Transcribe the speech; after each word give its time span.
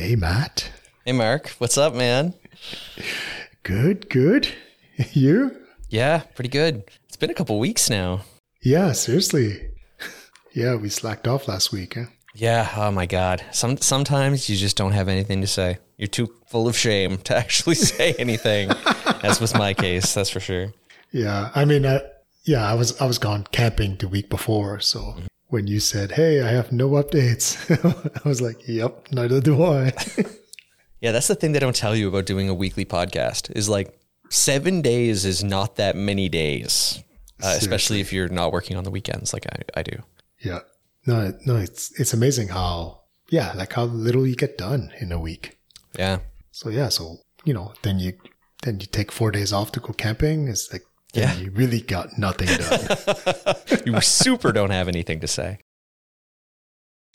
Hey, 0.00 0.14
Matt. 0.14 0.70
Hey, 1.04 1.10
Mark. 1.10 1.48
What's 1.58 1.76
up, 1.76 1.92
man? 1.92 2.34
Good, 3.64 4.08
good. 4.08 4.46
You? 5.12 5.56
Yeah, 5.88 6.20
pretty 6.36 6.50
good. 6.50 6.84
It's 7.08 7.16
been 7.16 7.30
a 7.30 7.34
couple 7.34 7.58
weeks 7.58 7.90
now. 7.90 8.20
Yeah, 8.62 8.92
seriously. 8.92 9.70
Yeah, 10.54 10.76
we 10.76 10.88
slacked 10.88 11.26
off 11.26 11.48
last 11.48 11.72
week. 11.72 11.94
Huh? 11.94 12.04
Yeah. 12.32 12.72
Oh 12.76 12.92
my 12.92 13.06
God. 13.06 13.42
Some 13.50 13.76
sometimes 13.78 14.48
you 14.48 14.56
just 14.56 14.76
don't 14.76 14.92
have 14.92 15.08
anything 15.08 15.40
to 15.40 15.48
say. 15.48 15.78
You're 15.96 16.06
too 16.06 16.32
full 16.46 16.68
of 16.68 16.76
shame 16.76 17.18
to 17.24 17.36
actually 17.36 17.74
say 17.74 18.14
anything. 18.20 18.70
As 19.24 19.40
was 19.40 19.52
my 19.52 19.74
case, 19.74 20.14
that's 20.14 20.30
for 20.30 20.38
sure. 20.40 20.72
Yeah, 21.10 21.50
I 21.56 21.64
mean, 21.64 21.84
uh, 21.84 22.00
yeah, 22.44 22.64
I 22.70 22.74
was 22.74 23.00
I 23.00 23.06
was 23.06 23.18
gone 23.18 23.48
camping 23.50 23.96
the 23.96 24.06
week 24.06 24.30
before, 24.30 24.78
so 24.78 25.16
when 25.48 25.66
you 25.66 25.80
said, 25.80 26.12
"Hey, 26.12 26.40
I 26.40 26.48
have 26.48 26.72
no 26.72 26.90
updates," 26.90 27.56
I 28.24 28.28
was 28.28 28.40
like, 28.40 28.66
"Yep, 28.68 29.08
neither 29.12 29.40
do 29.40 29.62
I." 29.64 29.92
Yeah, 31.00 31.12
that's 31.12 31.28
the 31.28 31.36
thing 31.36 31.52
they 31.52 31.60
don't 31.60 31.76
tell 31.76 31.94
you 31.94 32.08
about 32.08 32.26
doing 32.26 32.48
a 32.48 32.54
weekly 32.54 32.84
podcast. 32.84 33.56
Is 33.56 33.68
like 33.68 33.96
seven 34.30 34.82
days 34.82 35.24
is 35.24 35.44
not 35.44 35.76
that 35.76 35.94
many 35.94 36.28
days, 36.28 37.00
uh, 37.40 37.54
especially 37.56 38.00
if 38.00 38.12
you're 38.12 38.28
not 38.28 38.50
working 38.50 38.76
on 38.76 38.82
the 38.82 38.90
weekends 38.90 39.32
like 39.32 39.46
I, 39.46 39.78
I 39.78 39.82
do. 39.84 40.02
yeah, 40.40 40.58
no, 41.06 41.32
no, 41.46 41.54
it's 41.54 41.92
it's 42.00 42.12
amazing 42.12 42.48
how 42.48 43.02
yeah, 43.30 43.52
like 43.54 43.74
how 43.74 43.84
little 43.84 44.26
you 44.26 44.34
get 44.34 44.58
done 44.58 44.90
in 45.00 45.12
a 45.12 45.20
week. 45.20 45.56
Yeah. 45.96 46.18
So 46.50 46.68
yeah, 46.68 46.88
so 46.88 47.18
you 47.44 47.54
know, 47.54 47.74
then 47.82 48.00
you 48.00 48.14
then 48.64 48.80
you 48.80 48.86
take 48.86 49.12
four 49.12 49.30
days 49.30 49.52
off 49.52 49.70
to 49.72 49.80
go 49.80 49.92
camping. 49.92 50.48
It's 50.48 50.72
like 50.72 50.82
Yeah. 51.18 51.34
you 51.36 51.50
really 51.50 51.80
got 51.80 52.18
nothing 52.18 52.48
done. 52.48 53.56
you 53.86 54.00
super 54.00 54.52
don't 54.52 54.70
have 54.70 54.88
anything 54.88 55.20
to 55.20 55.26
say. 55.28 55.58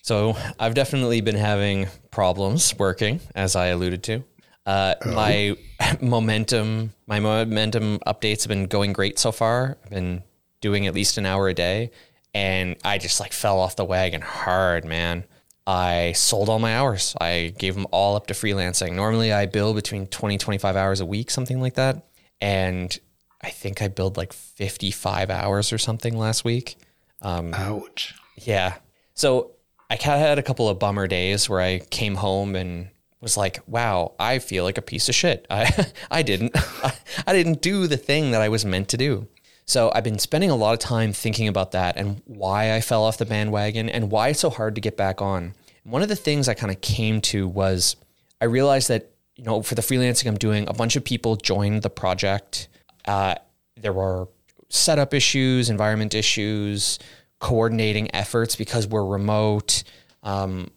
So 0.01 0.35
I've 0.59 0.73
definitely 0.73 1.21
been 1.21 1.35
having 1.35 1.87
problems 2.11 2.77
working, 2.77 3.21
as 3.35 3.55
I 3.55 3.67
alluded 3.67 4.03
to. 4.03 4.23
Uh, 4.65 4.95
My 5.05 5.55
momentum, 6.01 6.91
my 7.07 7.19
momentum 7.19 7.99
updates 8.05 8.43
have 8.43 8.49
been 8.49 8.65
going 8.67 8.93
great 8.93 9.17
so 9.17 9.31
far. 9.31 9.77
I've 9.83 9.89
been 9.89 10.23
doing 10.61 10.87
at 10.87 10.93
least 10.93 11.17
an 11.17 11.25
hour 11.25 11.47
a 11.47 11.53
day, 11.53 11.91
and 12.33 12.75
I 12.83 12.97
just 12.97 13.19
like 13.19 13.31
fell 13.33 13.59
off 13.59 13.75
the 13.75 13.85
wagon 13.85 14.21
hard, 14.21 14.85
man. 14.85 15.23
I 15.65 16.11
sold 16.13 16.49
all 16.49 16.59
my 16.59 16.75
hours. 16.75 17.15
I 17.21 17.53
gave 17.57 17.73
them 17.73 17.87
all 17.91 18.17
up 18.17 18.27
to 18.27 18.33
freelancing. 18.33 18.95
Normally, 18.95 19.31
I 19.31 19.45
bill 19.45 19.73
between 19.73 20.07
20, 20.07 20.37
25 20.37 20.75
hours 20.75 20.99
a 20.99 21.05
week, 21.05 21.31
something 21.31 21.61
like 21.61 21.75
that. 21.75 22.05
And 22.41 22.97
I 23.43 23.49
think 23.49 23.81
I 23.81 23.89
billed 23.89 24.17
like 24.17 24.33
55 24.33 25.29
hours 25.29 25.73
or 25.73 25.77
something 25.77 26.17
last 26.17 26.45
week. 26.45 26.77
Um, 27.21 27.53
Ouch. 27.53 28.15
Yeah. 28.37 28.75
So 29.13 29.51
I 29.89 29.95
had 29.95 30.39
a 30.39 30.43
couple 30.43 30.69
of 30.69 30.79
bummer 30.79 31.07
days 31.07 31.49
where 31.49 31.61
I 31.61 31.79
came 31.79 32.15
home 32.15 32.55
and 32.55 32.89
was 33.21 33.37
like, 33.37 33.59
wow, 33.67 34.13
I 34.19 34.39
feel 34.39 34.63
like 34.63 34.77
a 34.77 34.81
piece 34.81 35.09
of 35.09 35.15
shit. 35.15 35.45
I, 35.51 35.87
I 36.11 36.21
didn't, 36.21 36.55
I, 37.27 37.33
didn't 37.33 37.61
do 37.61 37.87
the 37.87 37.97
thing 37.97 38.31
that 38.31 38.41
I 38.41 38.49
was 38.49 38.65
meant 38.65 38.89
to 38.89 38.97
do. 38.97 39.27
So 39.65 39.91
I've 39.95 40.03
been 40.03 40.19
spending 40.19 40.51
a 40.51 40.55
lot 40.55 40.73
of 40.73 40.79
time 40.79 41.13
thinking 41.13 41.47
about 41.47 41.71
that 41.71 41.95
and 41.95 42.21
why 42.25 42.75
I 42.75 42.81
fell 42.81 43.03
off 43.03 43.17
the 43.17 43.25
bandwagon 43.25 43.89
and 43.89 44.11
why 44.11 44.29
it's 44.29 44.41
so 44.41 44.49
hard 44.49 44.75
to 44.75 44.81
get 44.81 44.97
back 44.97 45.21
on. 45.21 45.53
One 45.83 46.01
of 46.01 46.09
the 46.09 46.17
things 46.17 46.49
I 46.49 46.53
kind 46.53 46.71
of 46.71 46.81
came 46.81 47.21
to 47.21 47.47
was 47.47 47.95
I 48.41 48.45
realized 48.45 48.89
that, 48.89 49.09
you 49.35 49.45
know, 49.45 49.61
for 49.61 49.75
the 49.75 49.81
freelancing 49.81 50.27
I'm 50.27 50.37
doing, 50.37 50.67
a 50.67 50.73
bunch 50.73 50.97
of 50.97 51.03
people 51.03 51.37
joined 51.37 51.81
the 51.81 51.89
project. 51.89 52.67
Uh, 53.05 53.35
there 53.75 53.93
were 53.93 54.27
setup 54.69 55.13
issues, 55.13 55.69
environment 55.69 56.13
issues, 56.13 56.99
coordinating 57.39 58.13
efforts 58.15 58.55
because 58.55 58.87
we're 58.87 59.05
remote. 59.05 59.83
Um, 60.23 60.71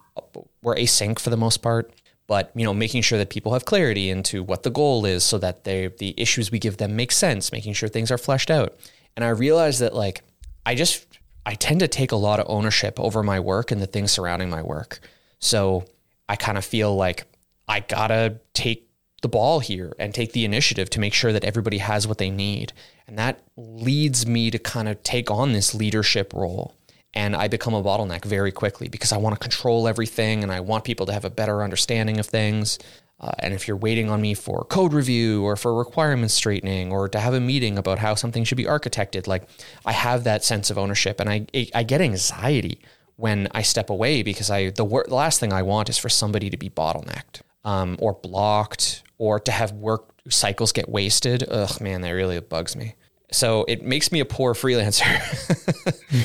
we're 0.63 0.75
async 0.75 1.19
for 1.19 1.31
the 1.31 1.37
most 1.37 1.59
part, 1.59 1.93
but 2.27 2.51
you 2.55 2.65
know, 2.65 2.75
making 2.75 3.03
sure 3.03 3.19
that 3.19 3.31
people 3.31 3.53
have 3.53 3.65
clarity 3.65 4.11
into 4.11 4.43
what 4.43 4.63
the 4.65 4.71
goal 4.71 5.05
is, 5.05 5.23
so 5.23 5.39
that 5.39 5.65
they 5.65 5.89
the 5.89 6.15
issues 6.17 6.51
we 6.51 6.59
give 6.59 6.77
them 6.79 6.97
make 6.97 7.13
sense. 7.13 7.53
Making 7.53 7.75
sure 7.75 7.89
things 7.89 8.11
are 8.11 8.19
fleshed 8.19 8.51
out. 8.51 8.77
And 9.15 9.25
I 9.25 9.29
realized 9.29 9.81
that 9.81 9.95
like 9.95 10.23
I 10.65 10.75
just 10.75 11.07
I 11.45 11.55
tend 11.55 11.81
to 11.81 11.89
take 11.89 12.13
a 12.13 12.17
lot 12.17 12.41
of 12.41 12.47
ownership 12.49 12.99
over 12.99 13.23
my 13.23 13.39
work 13.39 13.71
and 13.71 13.81
the 13.81 13.87
things 13.87 14.11
surrounding 14.11 14.51
my 14.51 14.63
work. 14.63 14.99
So 15.39 15.85
I 16.29 16.37
kind 16.37 16.59
of 16.59 16.65
feel 16.65 16.95
like 16.97 17.27
I 17.69 17.81
gotta 17.81 18.41
take 18.53 18.86
the 19.23 19.29
ball 19.29 19.61
here 19.61 19.95
and 19.99 20.15
take 20.15 20.33
the 20.33 20.45
initiative 20.45 20.91
to 20.91 21.01
make 21.01 21.15
sure 21.15 21.33
that 21.33 21.45
everybody 21.45 21.79
has 21.79 22.07
what 22.07 22.19
they 22.19 22.31
need. 22.31 22.73
And 23.07 23.19
that 23.19 23.43
leads 23.57 24.27
me 24.27 24.51
to 24.51 24.59
kind 24.59 24.89
of 24.89 25.03
take 25.03 25.31
on 25.31 25.53
this 25.53 25.75
leadership 25.75 26.33
role. 26.33 26.75
And 27.15 27.35
I 27.35 27.49
become 27.49 27.73
a 27.73 27.83
bottleneck 27.83 28.25
very 28.25 28.53
quickly 28.53 28.89
because 28.89 29.13
I 29.13 29.17
want 29.17 29.35
to 29.35 29.41
control 29.41 29.89
everything 29.89 30.43
and 30.43 30.53
I 30.53 30.61
want 30.61 30.85
people 30.85 31.07
to 31.07 31.13
have 31.13 31.25
a 31.25 31.31
better 31.31 31.63
understanding 31.63 32.21
of 32.21 32.27
things. 32.27 32.79
Uh, 33.19 33.33
and 33.39 33.55
if 33.55 33.67
you're 33.67 33.79
waiting 33.79 34.11
on 34.11 34.21
me 34.21 34.35
for 34.35 34.65
code 34.65 34.93
review 34.93 35.43
or 35.43 35.57
for 35.57 35.75
requirements 35.75 36.35
straightening 36.35 36.93
or 36.93 37.09
to 37.09 37.19
have 37.19 37.33
a 37.33 37.41
meeting 37.41 37.79
about 37.79 37.99
how 37.99 38.15
something 38.15 38.45
should 38.45 38.59
be 38.59 38.67
architected, 38.67 39.27
like 39.27 39.49
I 39.87 39.93
have 39.93 40.25
that 40.25 40.45
sense 40.45 40.71
of 40.71 40.77
ownership 40.77 41.19
and 41.19 41.31
I, 41.31 41.47
I 41.75 41.83
get 41.83 42.03
anxiety 42.03 42.81
when 43.17 43.49
I 43.53 43.63
step 43.63 43.89
away 43.89 44.23
because 44.23 44.51
I 44.51 44.69
the, 44.69 44.85
wor- 44.85 45.07
the 45.09 45.15
last 45.15 45.41
thing 45.41 45.55
I 45.55 45.63
want 45.63 45.89
is 45.89 45.97
for 45.97 46.11
somebody 46.11 46.51
to 46.51 46.59
be 46.59 46.69
bottlenecked 46.69 47.41
um, 47.65 47.97
or 47.99 48.13
blocked 48.13 49.03
or 49.19 49.41
to 49.41 49.53
have 49.53 49.73
work 49.73 50.11
cycles 50.29 50.73
get 50.73 50.89
wasted. 50.89 51.45
Ugh, 51.49 51.81
man, 51.81 52.01
that 52.03 52.11
really 52.11 52.41
bugs 52.41 52.77
me. 52.77 52.95
So 53.33 53.65
it 53.67 53.83
makes 53.83 54.13
me 54.13 54.21
a 54.21 54.25
poor 54.25 54.55
freelancer 54.55 55.05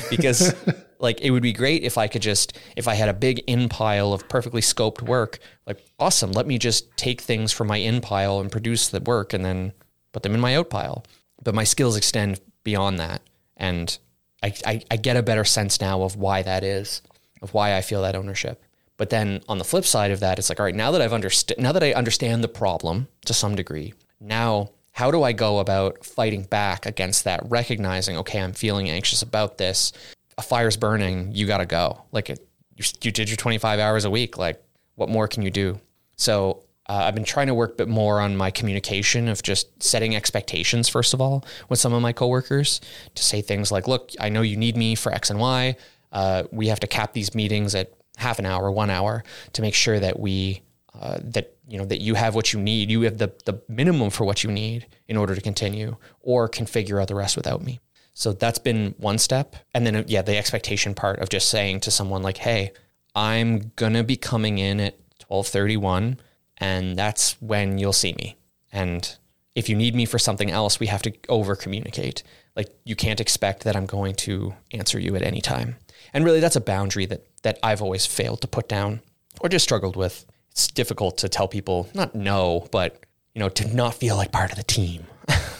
because 0.10 0.54
like 0.98 1.20
it 1.20 1.30
would 1.30 1.42
be 1.42 1.52
great 1.52 1.82
if 1.82 1.98
I 1.98 2.06
could 2.06 2.22
just 2.22 2.56
if 2.76 2.86
I 2.86 2.94
had 2.94 3.08
a 3.08 3.14
big 3.14 3.40
in 3.46 3.68
pile 3.68 4.12
of 4.12 4.28
perfectly 4.28 4.60
scoped 4.60 5.02
work, 5.02 5.38
like 5.66 5.84
awesome, 5.98 6.32
let 6.32 6.46
me 6.46 6.58
just 6.58 6.96
take 6.96 7.20
things 7.20 7.52
from 7.52 7.66
my 7.66 7.78
in 7.78 8.00
pile 8.00 8.40
and 8.40 8.52
produce 8.52 8.88
the 8.88 9.00
work 9.00 9.32
and 9.32 9.44
then 9.44 9.72
put 10.12 10.22
them 10.22 10.34
in 10.34 10.40
my 10.40 10.54
out 10.56 10.70
pile. 10.70 11.04
But 11.42 11.54
my 11.54 11.64
skills 11.64 11.96
extend 11.96 12.40
beyond 12.62 13.00
that. 13.00 13.22
And 13.56 13.96
I, 14.42 14.54
I, 14.64 14.82
I 14.90 14.96
get 14.96 15.16
a 15.16 15.22
better 15.22 15.44
sense 15.44 15.80
now 15.80 16.02
of 16.02 16.16
why 16.16 16.42
that 16.42 16.62
is, 16.62 17.02
of 17.42 17.52
why 17.52 17.76
I 17.76 17.80
feel 17.80 18.02
that 18.02 18.14
ownership. 18.14 18.62
But 18.96 19.10
then 19.10 19.42
on 19.48 19.58
the 19.58 19.64
flip 19.64 19.84
side 19.84 20.10
of 20.10 20.20
that, 20.20 20.38
it's 20.38 20.48
like, 20.48 20.60
all 20.60 20.66
right, 20.66 20.74
now 20.74 20.90
that 20.90 21.00
I've 21.00 21.12
understood, 21.12 21.58
now 21.58 21.72
that 21.72 21.82
I 21.82 21.92
understand 21.92 22.44
the 22.44 22.48
problem 22.48 23.08
to 23.24 23.34
some 23.34 23.54
degree, 23.54 23.94
now 24.20 24.70
how 24.92 25.10
do 25.10 25.22
I 25.22 25.32
go 25.32 25.58
about 25.58 26.04
fighting 26.04 26.44
back 26.44 26.86
against 26.86 27.24
that? 27.24 27.40
Recognizing, 27.44 28.16
okay, 28.18 28.40
I'm 28.40 28.52
feeling 28.52 28.90
anxious 28.90 29.22
about 29.22 29.58
this. 29.58 29.92
A 30.38 30.42
fire's 30.42 30.76
burning. 30.76 31.32
You 31.32 31.46
got 31.46 31.58
to 31.58 31.66
go. 31.66 32.02
Like 32.12 32.30
it, 32.30 32.46
you, 32.76 32.84
you 33.02 33.10
did 33.10 33.28
your 33.28 33.36
25 33.36 33.80
hours 33.80 34.04
a 34.04 34.10
week. 34.10 34.36
Like 34.36 34.62
what 34.96 35.08
more 35.08 35.26
can 35.26 35.42
you 35.42 35.50
do? 35.50 35.80
So 36.16 36.64
uh, 36.88 37.04
I've 37.04 37.14
been 37.14 37.24
trying 37.24 37.46
to 37.46 37.54
work 37.54 37.72
a 37.72 37.76
bit 37.76 37.88
more 37.88 38.20
on 38.20 38.36
my 38.36 38.50
communication 38.50 39.28
of 39.28 39.42
just 39.42 39.82
setting 39.82 40.14
expectations, 40.14 40.88
first 40.88 41.14
of 41.14 41.20
all, 41.20 41.44
with 41.68 41.78
some 41.78 41.92
of 41.92 42.02
my 42.02 42.12
coworkers 42.12 42.80
to 43.14 43.22
say 43.22 43.40
things 43.40 43.72
like, 43.72 43.88
look, 43.88 44.10
I 44.20 44.28
know 44.28 44.42
you 44.42 44.56
need 44.56 44.76
me 44.76 44.94
for 44.94 45.12
X 45.12 45.30
and 45.30 45.38
Y. 45.38 45.76
Uh, 46.10 46.44
we 46.50 46.66
have 46.68 46.80
to 46.80 46.86
cap 46.86 47.14
these 47.14 47.34
meetings 47.34 47.74
at 47.74 47.92
half 48.22 48.38
an 48.38 48.46
hour, 48.46 48.70
one 48.70 48.90
hour 48.90 49.24
to 49.52 49.62
make 49.62 49.74
sure 49.74 50.00
that 50.00 50.18
we, 50.18 50.62
uh, 50.98 51.18
that, 51.22 51.56
you 51.68 51.78
know, 51.78 51.84
that 51.84 52.00
you 52.00 52.14
have 52.14 52.34
what 52.34 52.52
you 52.52 52.60
need. 52.60 52.90
You 52.90 53.02
have 53.02 53.18
the, 53.18 53.32
the 53.44 53.60
minimum 53.68 54.10
for 54.10 54.24
what 54.24 54.42
you 54.44 54.50
need 54.50 54.86
in 55.08 55.16
order 55.16 55.34
to 55.34 55.40
continue 55.40 55.96
or 56.20 56.48
can 56.48 56.66
figure 56.66 57.00
out 57.00 57.08
the 57.08 57.14
rest 57.14 57.36
without 57.36 57.62
me. 57.62 57.80
So 58.14 58.32
that's 58.32 58.58
been 58.58 58.94
one 58.98 59.18
step. 59.18 59.56
And 59.74 59.86
then, 59.86 60.04
yeah, 60.06 60.22
the 60.22 60.36
expectation 60.36 60.94
part 60.94 61.18
of 61.20 61.28
just 61.28 61.48
saying 61.48 61.80
to 61.80 61.90
someone 61.90 62.22
like, 62.22 62.38
hey, 62.38 62.72
I'm 63.14 63.72
to 63.76 64.04
be 64.04 64.16
coming 64.16 64.58
in 64.58 64.80
at 64.80 64.94
1231 65.28 66.18
and 66.58 66.96
that's 66.96 67.40
when 67.40 67.78
you'll 67.78 67.92
see 67.92 68.12
me. 68.14 68.36
And 68.72 69.16
if 69.54 69.68
you 69.68 69.76
need 69.76 69.94
me 69.94 70.04
for 70.06 70.18
something 70.18 70.50
else, 70.50 70.80
we 70.80 70.86
have 70.86 71.02
to 71.02 71.12
over 71.28 71.56
communicate. 71.56 72.22
Like 72.56 72.68
you 72.84 72.96
can't 72.96 73.20
expect 73.20 73.64
that 73.64 73.76
I'm 73.76 73.86
going 73.86 74.14
to 74.16 74.54
answer 74.72 74.98
you 74.98 75.16
at 75.16 75.22
any 75.22 75.40
time. 75.40 75.76
And 76.12 76.24
really 76.24 76.40
that's 76.40 76.56
a 76.56 76.60
boundary 76.60 77.06
that 77.06 77.26
that 77.42 77.58
I've 77.62 77.82
always 77.82 78.06
failed 78.06 78.40
to 78.42 78.48
put 78.48 78.68
down 78.68 79.00
or 79.40 79.48
just 79.48 79.64
struggled 79.64 79.96
with. 79.96 80.26
It's 80.50 80.66
difficult 80.68 81.18
to 81.18 81.28
tell 81.28 81.48
people 81.48 81.88
not 81.94 82.14
no, 82.14 82.68
but 82.70 83.04
you 83.34 83.40
know, 83.40 83.48
to 83.48 83.74
not 83.74 83.94
feel 83.94 84.16
like 84.16 84.32
part 84.32 84.50
of 84.50 84.56
the 84.56 84.64
team. 84.64 85.06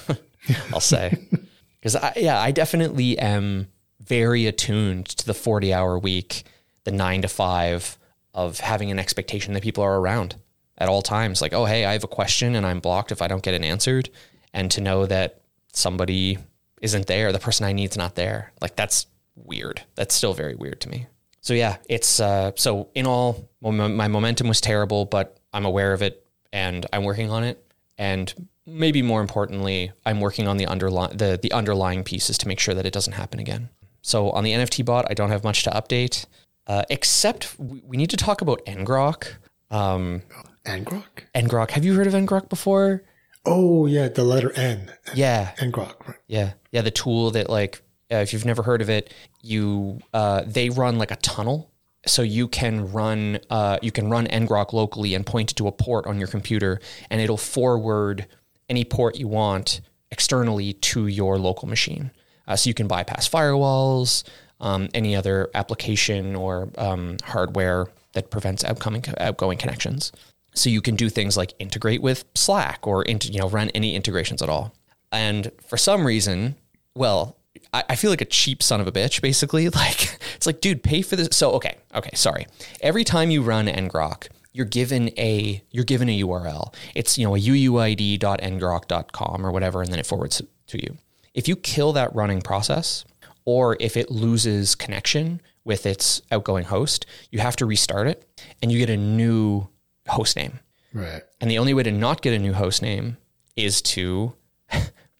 I'll 0.72 0.80
say. 0.80 1.18
Because 1.80 1.96
I, 1.96 2.12
yeah, 2.14 2.38
I 2.38 2.52
definitely 2.52 3.18
am 3.18 3.66
very 3.98 4.46
attuned 4.46 5.06
to 5.06 5.26
the 5.26 5.34
40 5.34 5.74
hour 5.74 5.98
week, 5.98 6.44
the 6.84 6.92
nine 6.92 7.22
to 7.22 7.28
five 7.28 7.98
of 8.34 8.60
having 8.60 8.92
an 8.92 9.00
expectation 9.00 9.52
that 9.54 9.64
people 9.64 9.82
are 9.82 9.98
around 9.98 10.36
at 10.78 10.88
all 10.88 11.02
times. 11.02 11.42
Like, 11.42 11.52
oh, 11.52 11.64
hey, 11.64 11.84
I 11.84 11.92
have 11.92 12.04
a 12.04 12.08
question 12.08 12.54
and 12.54 12.64
I'm 12.64 12.78
blocked 12.78 13.10
if 13.10 13.20
I 13.20 13.26
don't 13.26 13.42
get 13.42 13.54
it 13.54 13.64
answered. 13.64 14.10
And 14.54 14.70
to 14.70 14.80
know 14.80 15.06
that 15.06 15.40
somebody 15.72 16.38
isn't 16.80 17.08
there, 17.08 17.32
the 17.32 17.40
person 17.40 17.66
I 17.66 17.72
need's 17.72 17.96
not 17.96 18.14
there. 18.14 18.52
Like, 18.60 18.76
that's 18.76 19.06
weird. 19.34 19.82
That's 19.94 20.14
still 20.14 20.34
very 20.34 20.54
weird 20.54 20.80
to 20.82 20.88
me. 20.88 21.06
So, 21.40 21.54
yeah, 21.54 21.78
it's 21.88 22.20
uh, 22.20 22.52
so 22.54 22.90
in 22.94 23.06
all, 23.06 23.50
my 23.60 24.08
momentum 24.08 24.48
was 24.48 24.60
terrible, 24.60 25.04
but 25.06 25.38
I'm 25.52 25.64
aware 25.64 25.92
of 25.92 26.02
it 26.02 26.24
and 26.52 26.86
I'm 26.92 27.04
working 27.04 27.30
on 27.30 27.44
it. 27.44 27.64
And 27.98 28.32
maybe 28.66 29.02
more 29.02 29.20
importantly, 29.20 29.92
I'm 30.06 30.20
working 30.20 30.46
on 30.46 30.56
the 30.56 30.66
underlying 30.66 31.16
the, 31.16 31.38
the 31.40 31.52
underlying 31.52 32.04
pieces 32.04 32.38
to 32.38 32.48
make 32.48 32.60
sure 32.60 32.74
that 32.74 32.86
it 32.86 32.92
doesn't 32.92 33.14
happen 33.14 33.40
again. 33.40 33.70
So 34.02 34.30
on 34.30 34.44
the 34.44 34.52
NFT 34.52 34.84
bot, 34.84 35.06
I 35.10 35.14
don't 35.14 35.30
have 35.30 35.44
much 35.44 35.62
to 35.64 35.70
update, 35.70 36.26
uh, 36.66 36.82
except 36.90 37.58
we, 37.58 37.82
we 37.84 37.96
need 37.96 38.10
to 38.10 38.16
talk 38.16 38.40
about 38.40 38.64
Ngrok. 38.66 39.28
Um, 39.70 40.22
Ngrok? 40.64 41.04
Ngrok. 41.34 41.70
Have 41.70 41.84
you 41.84 41.94
heard 41.94 42.06
of 42.06 42.12
Ngrok 42.12 42.48
before? 42.48 43.04
Oh 43.44 43.86
yeah, 43.86 44.08
the 44.08 44.24
letter 44.24 44.52
N. 44.52 44.92
Yeah. 45.14 45.52
Ngrok, 45.58 46.06
right? 46.06 46.18
Yeah, 46.26 46.52
yeah. 46.70 46.82
The 46.82 46.90
tool 46.90 47.30
that 47.32 47.50
like, 47.50 47.82
uh, 48.12 48.16
if 48.16 48.32
you've 48.32 48.44
never 48.44 48.62
heard 48.62 48.82
of 48.82 48.90
it, 48.90 49.12
you 49.40 50.00
uh, 50.12 50.42
they 50.46 50.70
run 50.70 50.98
like 50.98 51.10
a 51.10 51.16
tunnel, 51.16 51.70
so 52.06 52.22
you 52.22 52.48
can 52.48 52.92
run 52.92 53.40
uh, 53.50 53.78
you 53.82 53.90
can 53.90 54.10
run 54.10 54.26
ngrok 54.26 54.72
locally 54.72 55.14
and 55.14 55.24
point 55.24 55.52
it 55.52 55.54
to 55.54 55.66
a 55.66 55.72
port 55.72 56.06
on 56.06 56.18
your 56.18 56.28
computer, 56.28 56.80
and 57.10 57.20
it'll 57.20 57.36
forward 57.36 58.26
any 58.68 58.84
port 58.84 59.16
you 59.16 59.28
want 59.28 59.80
externally 60.10 60.74
to 60.74 61.06
your 61.06 61.38
local 61.38 61.68
machine. 61.68 62.10
Uh, 62.46 62.56
so 62.56 62.68
you 62.68 62.74
can 62.74 62.86
bypass 62.86 63.28
firewalls, 63.28 64.24
um, 64.60 64.88
any 64.94 65.16
other 65.16 65.50
application 65.54 66.36
or 66.36 66.68
um, 66.76 67.16
hardware 67.24 67.86
that 68.12 68.30
prevents 68.30 68.64
outcoming 68.64 69.04
outgoing 69.18 69.58
connections. 69.58 70.12
So 70.54 70.68
you 70.68 70.82
can 70.82 70.96
do 70.96 71.08
things 71.08 71.36
like 71.36 71.54
integrate 71.58 72.02
with 72.02 72.24
Slack 72.34 72.86
or 72.86 73.04
you 73.06 73.40
know 73.40 73.48
run 73.48 73.70
any 73.70 73.94
integrations 73.94 74.42
at 74.42 74.48
all. 74.48 74.74
And 75.10 75.50
for 75.66 75.76
some 75.76 76.06
reason, 76.06 76.56
well, 76.94 77.36
I, 77.72 77.84
I 77.90 77.96
feel 77.96 78.10
like 78.10 78.20
a 78.20 78.26
cheap 78.26 78.62
son 78.62 78.80
of 78.80 78.86
a 78.86 78.92
bitch. 78.92 79.22
Basically, 79.22 79.68
like 79.68 80.18
it's 80.36 80.46
like, 80.46 80.60
dude, 80.60 80.82
pay 80.82 81.02
for 81.02 81.16
this. 81.16 81.28
So 81.32 81.52
okay, 81.52 81.76
okay, 81.94 82.10
sorry. 82.14 82.46
Every 82.80 83.04
time 83.04 83.30
you 83.30 83.42
run 83.42 83.66
ngrok, 83.66 84.28
you're 84.52 84.66
given 84.66 85.08
a 85.18 85.62
you're 85.70 85.84
given 85.84 86.08
a 86.08 86.20
URL. 86.20 86.74
It's 86.94 87.18
you 87.18 87.26
know 87.26 87.34
a 87.34 87.40
uuid.ngrok.com 87.40 89.46
or 89.46 89.50
whatever, 89.50 89.82
and 89.82 89.92
then 89.92 89.98
it 89.98 90.06
forwards 90.06 90.40
to 90.66 90.82
you. 90.82 90.96
If 91.34 91.48
you 91.48 91.56
kill 91.56 91.92
that 91.94 92.14
running 92.14 92.42
process, 92.42 93.04
or 93.44 93.76
if 93.80 93.96
it 93.96 94.10
loses 94.10 94.74
connection 94.74 95.40
with 95.64 95.86
its 95.86 96.22
outgoing 96.30 96.64
host, 96.64 97.06
you 97.30 97.38
have 97.38 97.56
to 97.56 97.66
restart 97.66 98.06
it, 98.06 98.28
and 98.60 98.70
you 98.70 98.78
get 98.78 98.90
a 98.90 98.96
new 98.96 99.68
host 100.08 100.36
name. 100.36 100.60
Right. 100.92 101.22
And 101.40 101.50
the 101.50 101.58
only 101.58 101.74
way 101.74 101.82
to 101.84 101.90
not 101.90 102.20
get 102.20 102.34
a 102.34 102.38
new 102.38 102.52
host 102.52 102.82
name 102.82 103.16
is 103.56 103.80
to 103.82 104.34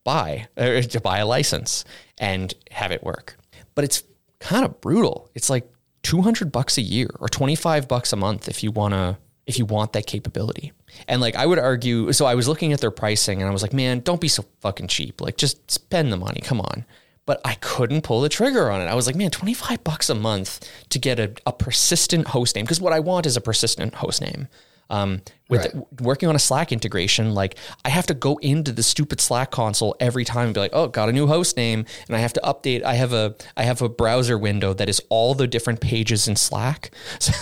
buy 0.05 0.49
to 0.57 1.01
buy 1.03 1.19
a 1.19 1.27
license 1.27 1.85
and 2.19 2.55
have 2.71 2.93
it 2.93 3.03
work. 3.03 3.37
But 3.75 3.85
it's 3.85 4.03
kind 4.41 4.65
of 4.65 4.81
brutal. 4.81 5.31
It's 5.35 5.49
like 5.51 5.71
200 6.03 6.51
bucks 6.53 6.79
a 6.79 6.83
year 6.83 7.09
or 7.21 7.29
25 7.29 7.89
bucks 7.89 8.13
a 8.13 8.17
month 8.17 8.49
if 8.49 8.63
you 8.63 8.71
want 8.71 8.95
to 8.95 9.19
if 9.45 9.59
you 9.59 9.65
want 9.65 9.93
that 9.93 10.07
capability. 10.07 10.73
And 11.09 11.21
like 11.21 11.35
I 11.35 11.47
would 11.47 11.59
argue 11.59 12.13
so 12.13 12.27
I 12.27 12.35
was 12.35 12.49
looking 12.49 12.73
at 12.73 12.81
their 12.81 12.91
pricing 12.91 13.41
and 13.41 13.49
I 13.49 13.53
was 13.53 13.63
like, 13.63 13.73
"Man, 13.73 14.01
don't 14.01 14.21
be 14.21 14.29
so 14.29 14.45
fucking 14.61 14.89
cheap. 14.89 15.21
Like 15.21 15.37
just 15.37 15.71
spend 15.71 16.13
the 16.13 16.17
money. 16.17 16.41
Come 16.43 16.61
on." 16.61 16.85
But 17.25 17.41
I 17.45 17.55
couldn't 17.55 18.03
pull 18.03 18.21
the 18.21 18.29
trigger 18.29 18.69
on 18.71 18.81
it. 18.81 18.87
I 18.87 18.95
was 18.97 19.07
like, 19.07 19.15
man, 19.15 19.31
25 19.31 19.85
bucks 19.85 20.11
a 20.11 20.15
month 20.15 20.69
to 20.89 20.99
get 20.99 21.21
a, 21.21 21.33
a 21.47 21.53
persistent 21.53 22.27
host 22.29 22.57
name. 22.57 22.65
Because 22.65 22.81
what 22.81 22.93
I 22.93 22.99
want 22.99 23.27
is 23.27 23.37
a 23.37 23.41
persistent 23.41 23.95
host 23.95 24.21
name. 24.21 24.49
Um, 24.91 25.23
with 25.49 25.63
Right. 25.75 26.01
working 26.03 26.29
on 26.29 26.37
a 26.37 26.39
Slack 26.39 26.71
integration, 26.73 27.35
like 27.35 27.57
I 27.85 27.89
have 27.89 28.07
to 28.07 28.15
go 28.15 28.37
into 28.43 28.73
the 28.73 28.83
stupid 28.83 29.21
Slack 29.21 29.51
console 29.51 29.97
every 30.01 30.25
time 30.25 30.47
and 30.47 30.55
be 30.55 30.61
like, 30.61 30.73
oh, 30.75 30.89
got 30.89 31.09
a 31.09 31.13
new 31.13 31.27
host 31.27 31.57
name, 31.57 31.85
and 32.09 32.17
I 32.17 32.21
have 32.21 32.33
to 32.35 32.41
update. 32.41 32.83
I 32.85 32.95
have 32.95 33.13
a 33.13 33.35
I 33.57 33.63
have 33.65 33.81
a 33.83 33.89
browser 33.89 34.37
window 34.37 34.75
that 34.75 34.89
is 34.89 35.01
all 35.09 35.35
the 35.35 35.47
different 35.47 35.81
pages 35.81 36.29
in 36.29 36.37
Slack, 36.37 36.91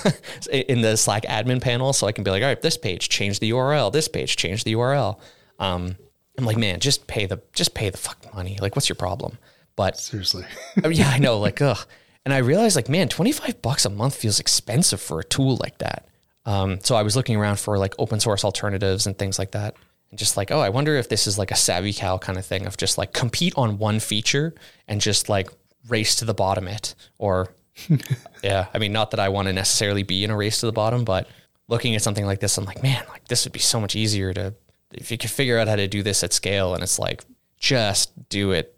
in 0.52 0.81
the 0.82 0.96
Slack 0.96 1.25
admin 1.25 1.60
panel, 1.60 1.92
so 1.92 2.06
I 2.06 2.12
can 2.12 2.25
be 2.25 2.31
like, 2.31 2.42
all 2.42 2.48
right, 2.48 2.60
this 2.60 2.76
page 2.76 3.08
change 3.08 3.40
the 3.40 3.50
URL, 3.50 3.93
this 3.93 4.08
page 4.08 4.36
change 4.36 4.64
the 4.64 4.75
URL. 4.75 5.19
Um, 5.58 5.96
I'm 6.38 6.44
like, 6.44 6.56
man, 6.56 6.81
just 6.81 7.06
pay 7.06 7.26
the 7.26 7.40
just 7.52 7.75
pay 7.75 7.90
the 7.90 7.98
fucking 7.98 8.31
money. 8.34 8.58
Like, 8.60 8.76
what's 8.76 8.88
your 8.88 8.96
problem? 8.96 9.38
But 9.76 9.98
Seriously. 9.98 10.44
I 10.82 10.88
mean, 10.88 10.98
yeah, 10.98 11.08
I 11.10 11.19
know. 11.19 11.38
Like, 11.38 11.60
ugh. 11.62 11.78
And 12.25 12.34
I 12.34 12.38
realized, 12.38 12.76
like, 12.76 12.88
man, 12.88 13.08
25 13.08 13.62
bucks 13.62 13.84
a 13.86 13.90
month 13.90 14.14
feels 14.14 14.38
expensive 14.40 15.00
for 15.00 15.20
a 15.20 15.25
tool 15.25 15.56
like 15.56 15.78
that. 15.78 16.06
Um, 16.46 16.78
so 16.82 16.96
I 16.96 17.02
was 17.02 17.16
looking 17.16 17.37
around 17.37 17.58
for 17.58 17.78
like 17.78 17.94
open 17.98 18.20
source 18.20 18.44
alternatives 18.44 19.06
and 19.06 19.19
things 19.19 19.38
like 19.38 19.52
that. 19.52 19.75
And 20.10 20.19
just 20.19 20.37
like, 20.37 20.50
oh, 20.50 20.60
I 20.60 20.70
wonder 20.70 20.96
if 20.96 21.08
this 21.08 21.26
is 21.26 21.38
like 21.38 21.50
a 21.50 21.56
savvy 21.56 21.92
cow 21.92 22.19
kind 22.19 22.38
of 22.38 22.44
thing 22.44 22.66
of 22.66 22.76
just 22.76 22.98
like 22.98 23.12
compete 23.12 23.54
on 23.56 23.78
one 23.78 24.00
feature 24.00 24.54
and 24.88 25.00
just 25.00 25.28
like 25.28 25.48
race 25.88 26.16
to 26.16 26.25
the 26.25 26.34
bottom 26.34 26.66
it. 26.66 26.94
Or, 27.19 27.54
yeah, 28.42 28.66
I 28.75 28.78
mean, 28.78 28.92
not 28.92 29.12
that 29.12 29.20
I 29.20 29.28
want 29.28 29.46
to 29.46 29.52
necessarily 29.52 30.02
be 30.02 30.25
in 30.25 30.31
a 30.31 30.37
race 30.37 30.60
to 30.60 30.66
the 30.66 30.72
bottom, 30.72 31.04
but 31.04 31.28
looking 31.69 31.94
at 31.94 32.02
something 32.02 32.26
like 32.26 32.40
this, 32.40 32.58
I'm 32.58 32.64
like, 32.64 32.82
man, 32.82 33.04
like 33.10 33.28
this 33.28 33.44
would 33.44 33.52
be 33.52 33.60
so 33.60 33.81
much 33.81 33.94
easier 33.94 34.34
to, 34.34 34.54
if 34.93 35.12
you 35.12 35.19
could 35.19 35.31
figure 35.31 35.58
out 35.58 35.69
how 35.69 35.76
to 35.76 35.86
do 35.86 36.02
this 36.02 36.25
at 36.25 36.32
scale 36.32 36.75
and 36.75 36.82
it's 36.82 36.98
like, 36.98 37.25
just 37.60 38.28
do 38.31 38.52
it 38.52 38.75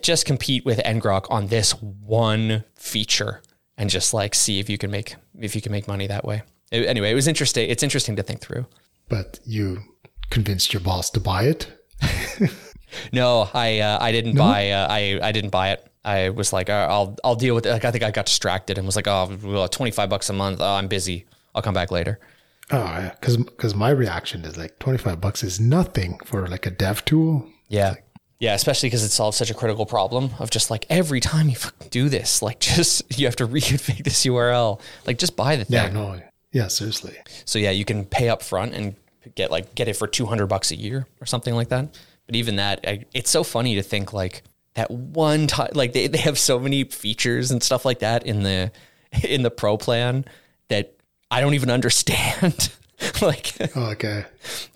just 0.00 0.24
compete 0.24 0.64
with 0.64 0.78
ngrok 0.78 1.26
on 1.30 1.48
this 1.48 1.72
one 1.82 2.64
feature 2.76 3.42
and 3.76 3.90
just 3.90 4.14
like 4.14 4.34
see 4.34 4.58
if 4.58 4.70
you 4.70 4.78
can 4.78 4.90
make 4.90 5.16
if 5.38 5.54
you 5.54 5.60
can 5.60 5.72
make 5.72 5.88
money 5.88 6.06
that 6.06 6.24
way 6.24 6.42
It- 6.72 6.86
anyway 6.86 7.10
it 7.10 7.14
was 7.14 7.28
interesting 7.28 7.68
it's 7.70 7.82
interesting 7.82 8.16
to 8.16 8.22
think 8.22 8.40
through. 8.40 8.66
But 9.08 9.38
you 9.44 9.82
convinced 10.30 10.72
your 10.72 10.80
boss 10.80 11.10
to 11.10 11.20
buy 11.20 11.44
it? 11.44 11.68
no 13.12 13.48
i 13.54 13.80
uh, 13.80 13.98
i 14.00 14.12
didn't 14.12 14.36
buy 14.36 14.70
uh, 14.70 14.86
i 14.90 15.18
i 15.22 15.32
didn't 15.32 15.50
buy 15.50 15.70
it. 15.70 15.86
I 16.04 16.28
was 16.30 16.52
like 16.52 16.70
uh, 16.70 16.86
i'll 16.88 17.16
i'll 17.24 17.34
deal 17.36 17.54
with 17.54 17.66
it. 17.66 17.70
Like 17.72 17.84
i 17.84 17.90
think 17.90 18.04
i 18.04 18.10
got 18.10 18.26
distracted 18.26 18.78
and 18.78 18.86
was 18.86 18.96
like 18.96 19.08
oh 19.08 19.36
well, 19.42 19.68
25 19.68 20.08
bucks 20.08 20.30
a 20.30 20.32
month. 20.32 20.60
Oh, 20.60 20.74
i'm 20.74 20.88
busy. 20.88 21.26
I'll 21.54 21.62
come 21.62 21.74
back 21.74 21.90
later. 21.90 22.18
Oh, 22.70 22.76
yeah. 22.78 23.14
Because 23.20 23.74
my 23.74 23.90
reaction 23.90 24.44
is 24.44 24.56
like 24.58 24.78
25 24.80 25.20
bucks 25.20 25.42
is 25.44 25.58
nothing 25.60 26.18
for 26.24 26.46
like 26.48 26.66
a 26.66 26.70
dev 26.70 27.04
tool. 27.04 27.46
yeah. 27.68 27.94
Yeah 28.38 28.54
especially 28.54 28.88
because 28.90 29.02
it 29.02 29.08
solves 29.08 29.34
such 29.38 29.50
a 29.50 29.54
critical 29.54 29.86
problem 29.86 30.30
of 30.38 30.50
just 30.50 30.70
like 30.70 30.84
every 30.90 31.20
time 31.20 31.48
you 31.48 31.54
fucking 31.56 31.88
do 31.90 32.10
this 32.10 32.42
like 32.42 32.58
just 32.76 33.18
you 33.18 33.24
have 33.26 33.36
to 33.36 33.46
reconfigure 33.48 34.04
this 34.04 34.26
url 34.26 34.78
like 35.06 35.16
just 35.18 35.36
buy 35.36 35.56
the 35.56 35.64
thing. 35.64 35.74
Yeah, 35.74 35.88
no. 35.88 36.20
Yeah, 36.56 36.68
seriously. 36.68 37.14
So 37.44 37.58
yeah, 37.58 37.70
you 37.70 37.84
can 37.84 38.06
pay 38.06 38.30
up 38.30 38.42
front 38.42 38.72
and 38.72 38.96
get 39.34 39.50
like 39.50 39.74
get 39.74 39.88
it 39.88 39.96
for 39.96 40.06
200 40.06 40.46
bucks 40.46 40.70
a 40.70 40.74
year 40.76 41.06
or 41.20 41.26
something 41.26 41.54
like 41.54 41.68
that. 41.68 41.94
But 42.24 42.34
even 42.34 42.56
that, 42.56 42.80
I, 42.86 43.04
it's 43.12 43.28
so 43.28 43.44
funny 43.44 43.74
to 43.74 43.82
think 43.82 44.14
like 44.14 44.42
that 44.72 44.90
one 44.90 45.48
time, 45.48 45.68
like 45.74 45.92
they, 45.92 46.06
they 46.06 46.16
have 46.16 46.38
so 46.38 46.58
many 46.58 46.84
features 46.84 47.50
and 47.50 47.62
stuff 47.62 47.84
like 47.84 47.98
that 47.98 48.24
in 48.26 48.42
the, 48.42 48.72
in 49.22 49.42
the 49.42 49.50
pro 49.50 49.76
plan 49.76 50.24
that 50.68 50.94
I 51.30 51.42
don't 51.42 51.52
even 51.52 51.68
understand. 51.78 52.72
like 53.20 53.52
Oh, 53.76 53.90
okay. 53.90 54.24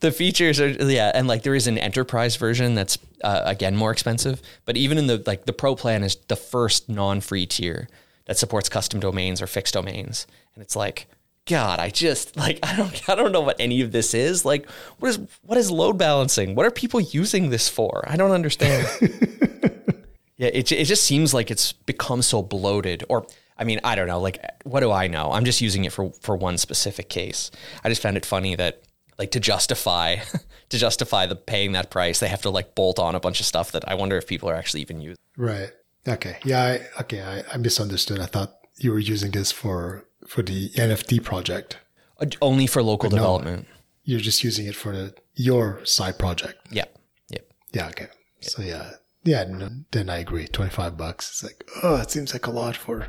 the 0.01 0.13
features 0.13 0.61
are, 0.61 0.69
yeah. 0.69 1.11
And 1.15 1.27
like 1.27 1.45
there 1.45 1.55
is 1.55 1.67
an 1.67 1.79
enterprise 1.79 2.37
version 2.37 2.75
that's 2.75 2.99
uh, 3.25 3.41
again 3.47 3.75
more 3.75 3.91
expensive, 3.91 4.43
but 4.67 4.77
even 4.77 4.99
in 4.99 5.07
the, 5.07 5.23
like 5.27 5.47
the 5.47 5.55
pro 5.55 5.75
plan 5.75 6.03
is 6.03 6.17
the 6.29 6.37
first 6.37 6.91
non-free 6.91 7.47
tier 7.47 7.89
that 8.27 8.37
supports 8.37 8.69
custom 8.69 9.01
domains 9.01 9.41
or 9.41 9.47
fixed 9.47 9.73
domains. 9.73 10.27
And 10.55 10.63
it's 10.63 10.77
like, 10.77 11.07
God, 11.51 11.81
I 11.81 11.91
just 11.91 12.37
like 12.37 12.61
I 12.63 12.77
don't 12.77 13.09
I 13.09 13.17
don't 13.17 13.33
know 13.33 13.41
what 13.41 13.57
any 13.59 13.81
of 13.81 13.91
this 13.91 14.15
is. 14.15 14.45
Like, 14.45 14.71
what 15.01 15.09
is 15.09 15.19
what 15.43 15.59
is 15.59 15.71
load 15.71 15.99
balancing? 15.99 16.55
What 16.55 16.65
are 16.65 16.71
people 16.71 17.01
using 17.01 17.51
this 17.51 17.69
for? 17.69 18.05
I 18.07 18.17
don't 18.17 18.31
understand. 18.31 18.87
yeah, 20.37 20.51
it 20.53 20.71
it 20.71 20.85
just 20.85 21.03
seems 21.03 21.35
like 21.35 21.51
it's 21.51 21.73
become 21.73 22.23
so 22.23 22.41
bloated. 22.41 23.05
Or 23.09 23.27
I 23.59 23.65
mean, 23.65 23.81
I 23.83 23.97
don't 23.97 24.07
know. 24.07 24.21
Like, 24.21 24.39
what 24.63 24.81
do 24.81 24.93
I 24.93 25.09
know? 25.09 25.33
I'm 25.33 25.45
just 25.45 25.61
using 25.61 25.85
it 25.85 25.93
for 25.93 26.13
for 26.21 26.37
one 26.37 26.57
specific 26.57 27.09
case. 27.09 27.51
I 27.83 27.89
just 27.89 28.01
found 28.01 28.17
it 28.17 28.25
funny 28.25 28.55
that 28.55 28.85
like 29.19 29.33
to 29.33 29.41
justify 29.41 30.17
to 30.69 30.79
justify 30.79 31.27
the 31.27 31.37
paying 31.37 31.73
that 31.73 31.91
price, 31.91 32.21
they 32.21 32.29
have 32.29 32.43
to 32.43 32.51
like 32.51 32.77
bolt 32.77 33.01
on 33.01 33.17
a 33.17 33.21
bunch 33.21 33.41
of 33.41 33.47
stuff 33.47 33.73
that 33.73 33.89
I 33.89 33.97
wonder 33.97 34.17
if 34.17 34.29
people 34.29 34.49
are 34.49 34.55
actually 34.55 34.83
even 34.83 35.01
using. 35.01 35.19
Right. 35.37 35.73
Okay. 36.07 36.39
Yeah. 36.45 36.63
I, 36.63 37.01
okay. 37.01 37.23
I, 37.23 37.43
I 37.53 37.57
misunderstood. 37.57 38.21
I 38.21 38.27
thought 38.27 38.55
you 38.79 38.93
were 38.93 39.01
using 39.01 39.33
this 39.33 39.51
for 39.53 40.07
for 40.31 40.43
the 40.43 40.69
NFT 40.71 41.25
project. 41.25 41.79
Uh, 42.21 42.27
Only 42.41 42.69
for 42.69 42.85
local 42.85 43.11
no. 43.11 43.17
development. 43.17 43.67
You're 44.05 44.21
just 44.21 44.45
using 44.45 44.67
it 44.67 44.77
for 44.77 44.93
the, 44.93 45.15
your 45.35 45.85
side 45.85 46.21
project. 46.21 46.55
Yeah. 46.71 46.85
Yep. 47.31 47.51
Yeah. 47.73 47.89
Okay. 47.89 48.07
So 48.39 48.63
yeah. 48.63 48.93
Yeah. 49.25 49.43
No, 49.49 49.71
then 49.91 50.09
I 50.09 50.19
agree. 50.19 50.47
25 50.47 50.97
bucks. 50.97 51.31
It's 51.31 51.43
like, 51.43 51.69
oh, 51.83 51.97
it 51.97 52.13
seems 52.13 52.33
like 52.33 52.47
a 52.47 52.53
lot 52.53 52.77
for, 52.77 53.09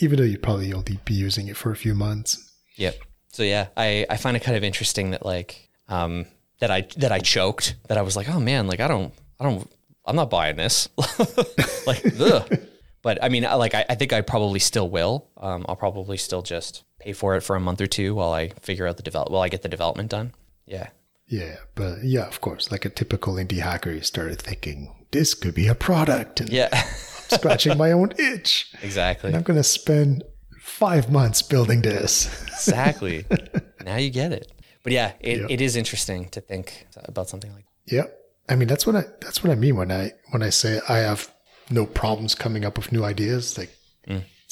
even 0.00 0.18
though 0.18 0.24
you 0.24 0.36
probably 0.36 0.70
only 0.74 0.98
be 1.06 1.14
using 1.14 1.48
it 1.48 1.56
for 1.56 1.72
a 1.72 1.76
few 1.76 1.94
months. 1.94 2.52
Yep. 2.76 2.96
So 3.28 3.42
yeah, 3.42 3.68
I, 3.74 4.04
I 4.10 4.18
find 4.18 4.36
it 4.36 4.42
kind 4.42 4.56
of 4.56 4.64
interesting 4.64 5.12
that 5.12 5.24
like 5.24 5.70
um 5.88 6.26
that 6.60 6.70
I 6.70 6.82
that 6.98 7.10
I 7.10 7.20
choked 7.20 7.76
that 7.88 7.96
I 7.96 8.02
was 8.02 8.16
like 8.16 8.28
oh 8.28 8.38
man 8.38 8.66
like 8.66 8.80
I 8.80 8.86
don't 8.86 9.14
I 9.40 9.44
don't 9.44 9.70
I'm 10.04 10.16
not 10.16 10.28
buying 10.28 10.56
this 10.56 10.90
like 11.86 12.04
ugh. 12.20 12.58
But 13.02 13.22
I 13.22 13.28
mean 13.28 13.42
like 13.42 13.74
I, 13.74 13.84
I 13.88 13.94
think 13.94 14.12
I 14.12 14.20
probably 14.20 14.58
still 14.60 14.88
will 14.88 15.28
um 15.36 15.64
I'll 15.68 15.76
probably 15.76 16.16
still 16.16 16.42
just 16.42 16.84
pay 16.98 17.12
for 17.12 17.36
it 17.36 17.42
for 17.42 17.56
a 17.56 17.60
month 17.60 17.80
or 17.80 17.86
two 17.86 18.14
while 18.14 18.32
I 18.32 18.48
figure 18.60 18.86
out 18.86 18.96
the 18.96 19.02
develop 19.02 19.30
while 19.30 19.42
I 19.42 19.48
get 19.48 19.62
the 19.62 19.68
development 19.68 20.10
done 20.10 20.32
yeah 20.66 20.88
Yeah. 21.26 21.56
But 21.74 22.04
yeah, 22.04 22.26
of 22.28 22.40
course, 22.40 22.70
like 22.70 22.84
a 22.84 22.90
typical 22.90 23.34
indie 23.34 23.60
hacker, 23.60 23.90
you 23.90 24.02
started 24.02 24.40
thinking 24.40 24.94
this 25.10 25.34
could 25.34 25.54
be 25.54 25.66
a 25.68 25.74
product 25.74 26.40
and 26.40 26.50
yeah 26.50 26.68
I'm 26.72 27.38
scratching 27.38 27.78
my 27.78 27.92
own 27.92 28.12
itch. 28.18 28.72
exactly 28.82 29.28
And 29.28 29.36
I'm 29.36 29.42
going 29.42 29.56
to 29.56 29.64
spend 29.64 30.22
five 30.60 31.10
months 31.10 31.42
building 31.42 31.82
this. 31.82 32.28
exactly 32.48 33.24
now 33.84 33.96
you 33.96 34.10
get 34.10 34.32
it 34.32 34.46
but 34.84 34.92
yeah 34.92 35.12
it, 35.20 35.50
it 35.50 35.60
is 35.60 35.74
interesting 35.76 36.28
to 36.30 36.40
think 36.40 36.86
about 37.08 37.28
something 37.28 37.52
like 37.54 37.64
That. 37.86 37.94
Yeah. 37.96 38.06
I 38.48 38.56
mean, 38.56 38.68
that's 38.68 38.86
what 38.86 38.96
I, 38.96 39.04
that's 39.20 39.42
what 39.42 39.50
I 39.50 39.54
mean 39.54 39.76
when 39.76 39.90
I, 39.90 40.12
when 40.30 40.42
I 40.42 40.50
say 40.50 40.80
I 40.88 40.98
have 40.98 41.32
no 41.70 41.86
problems 41.86 42.34
coming 42.34 42.64
up 42.64 42.76
with 42.76 42.92
new 42.92 43.04
ideas. 43.04 43.56
Like, 43.58 43.70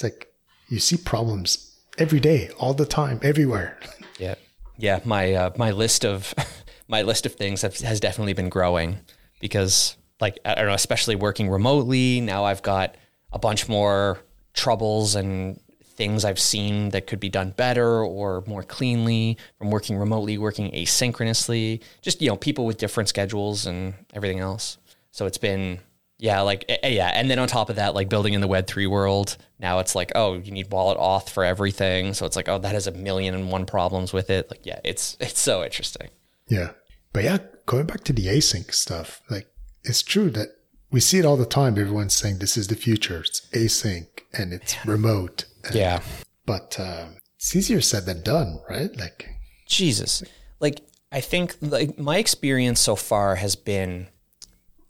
it's 0.00 0.02
like 0.02 0.28
you 0.68 0.78
see 0.78 0.96
problems 0.96 1.78
every 1.98 2.20
day, 2.20 2.50
all 2.58 2.74
the 2.74 2.86
time, 2.86 3.20
everywhere. 3.22 3.78
Yeah, 4.18 4.34
yeah. 4.76 5.00
My 5.06 5.32
uh, 5.32 5.50
my 5.56 5.70
list 5.70 6.04
of 6.04 6.34
my 6.88 7.00
list 7.00 7.24
of 7.24 7.36
things 7.36 7.62
have, 7.62 7.74
has 7.78 8.00
definitely 8.00 8.34
been 8.34 8.50
growing 8.50 8.98
because, 9.40 9.96
like, 10.20 10.38
I 10.44 10.56
don't 10.56 10.66
know, 10.66 10.74
especially 10.74 11.16
working 11.16 11.48
remotely. 11.48 12.20
Now 12.20 12.44
I've 12.44 12.60
got 12.60 12.96
a 13.32 13.38
bunch 13.38 13.66
more 13.66 14.18
troubles 14.52 15.14
and 15.14 15.58
things 15.82 16.26
I've 16.26 16.38
seen 16.38 16.90
that 16.90 17.06
could 17.06 17.18
be 17.18 17.30
done 17.30 17.52
better 17.52 18.04
or 18.04 18.44
more 18.46 18.62
cleanly 18.62 19.38
from 19.56 19.70
working 19.70 19.96
remotely, 19.96 20.36
working 20.36 20.70
asynchronously. 20.72 21.80
Just 22.02 22.20
you 22.20 22.28
know, 22.28 22.36
people 22.36 22.66
with 22.66 22.76
different 22.76 23.08
schedules 23.08 23.64
and 23.64 23.94
everything 24.12 24.40
else. 24.40 24.76
So 25.12 25.24
it's 25.24 25.38
been 25.38 25.78
yeah, 26.20 26.42
like 26.42 26.66
eh, 26.68 26.76
eh, 26.82 26.88
yeah, 26.88 27.08
and 27.08 27.30
then 27.30 27.38
on 27.38 27.48
top 27.48 27.70
of 27.70 27.76
that, 27.76 27.94
like 27.94 28.08
building 28.08 28.34
in 28.34 28.40
the 28.40 28.46
Web 28.46 28.66
three 28.66 28.86
world, 28.86 29.38
now 29.58 29.78
it's 29.78 29.94
like 29.94 30.12
oh, 30.14 30.34
you 30.34 30.52
need 30.52 30.70
wallet 30.70 30.98
auth 30.98 31.30
for 31.30 31.44
everything. 31.44 32.12
So 32.14 32.26
it's 32.26 32.36
like 32.36 32.48
oh, 32.48 32.58
that 32.58 32.72
has 32.72 32.86
a 32.86 32.92
million 32.92 33.34
and 33.34 33.50
one 33.50 33.64
problems 33.64 34.12
with 34.12 34.28
it. 34.28 34.50
Like 34.50 34.66
yeah, 34.66 34.80
it's 34.84 35.16
it's 35.20 35.40
so 35.40 35.64
interesting. 35.64 36.08
Yeah, 36.48 36.72
but 37.12 37.24
yeah, 37.24 37.38
going 37.66 37.86
back 37.86 38.04
to 38.04 38.12
the 38.12 38.26
async 38.26 38.72
stuff, 38.74 39.22
like 39.30 39.48
it's 39.82 40.02
true 40.02 40.30
that 40.30 40.48
we 40.90 41.00
see 41.00 41.18
it 41.18 41.24
all 41.24 41.38
the 41.38 41.46
time. 41.46 41.78
Everyone's 41.78 42.14
saying 42.14 42.38
this 42.38 42.56
is 42.56 42.68
the 42.68 42.76
future. 42.76 43.20
It's 43.20 43.40
async 43.52 44.06
and 44.32 44.52
it's 44.52 44.74
yeah. 44.74 44.82
remote. 44.86 45.46
Yeah, 45.72 46.02
but 46.44 46.78
um, 46.78 47.16
it's 47.36 47.56
easier 47.56 47.80
said 47.80 48.04
than 48.04 48.22
done, 48.22 48.60
right? 48.68 48.94
Like 48.94 49.26
Jesus, 49.66 50.22
like 50.60 50.82
I 51.10 51.22
think 51.22 51.56
like 51.62 51.98
my 51.98 52.18
experience 52.18 52.80
so 52.80 52.94
far 52.94 53.36
has 53.36 53.56
been, 53.56 54.08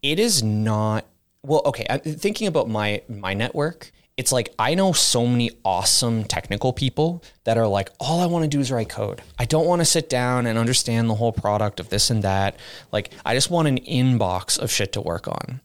it 0.03 0.19
is 0.19 0.43
not 0.43 1.05
well, 1.43 1.63
okay, 1.67 1.87
thinking 2.05 2.47
about 2.47 2.69
my 2.69 3.03
my 3.09 3.35
network. 3.35 3.93
It's 4.17 4.33
like 4.33 4.53
I 4.59 4.75
know 4.75 4.93
so 4.93 5.27
many 5.27 5.51
awesome 5.65 6.25
technical 6.25 6.75
people 6.75 7.25
that 7.45 7.57
are 7.57 7.67
like, 7.67 7.91
all 7.99 8.21
I 8.21 8.27
want 8.27 8.43
to 8.43 8.49
do 8.49 8.61
is 8.61 8.71
write 8.71 8.91
code. 8.91 9.23
I 9.39 9.47
don't 9.47 9.67
want 9.67 9.81
to 9.81 9.87
sit 9.87 10.11
down 10.11 10.45
and 10.47 10.59
understand 10.59 11.09
the 11.09 11.15
whole 11.15 11.33
product 11.33 11.81
of 11.81 11.89
this 11.89 12.11
and 12.11 12.23
that. 12.23 12.57
Like, 12.93 13.13
I 13.25 13.35
just 13.35 13.51
want 13.51 13.69
an 13.69 13.79
inbox 13.79 14.59
of 14.59 14.71
shit 14.71 14.93
to 14.93 15.01
work 15.01 15.27
on. 15.27 15.63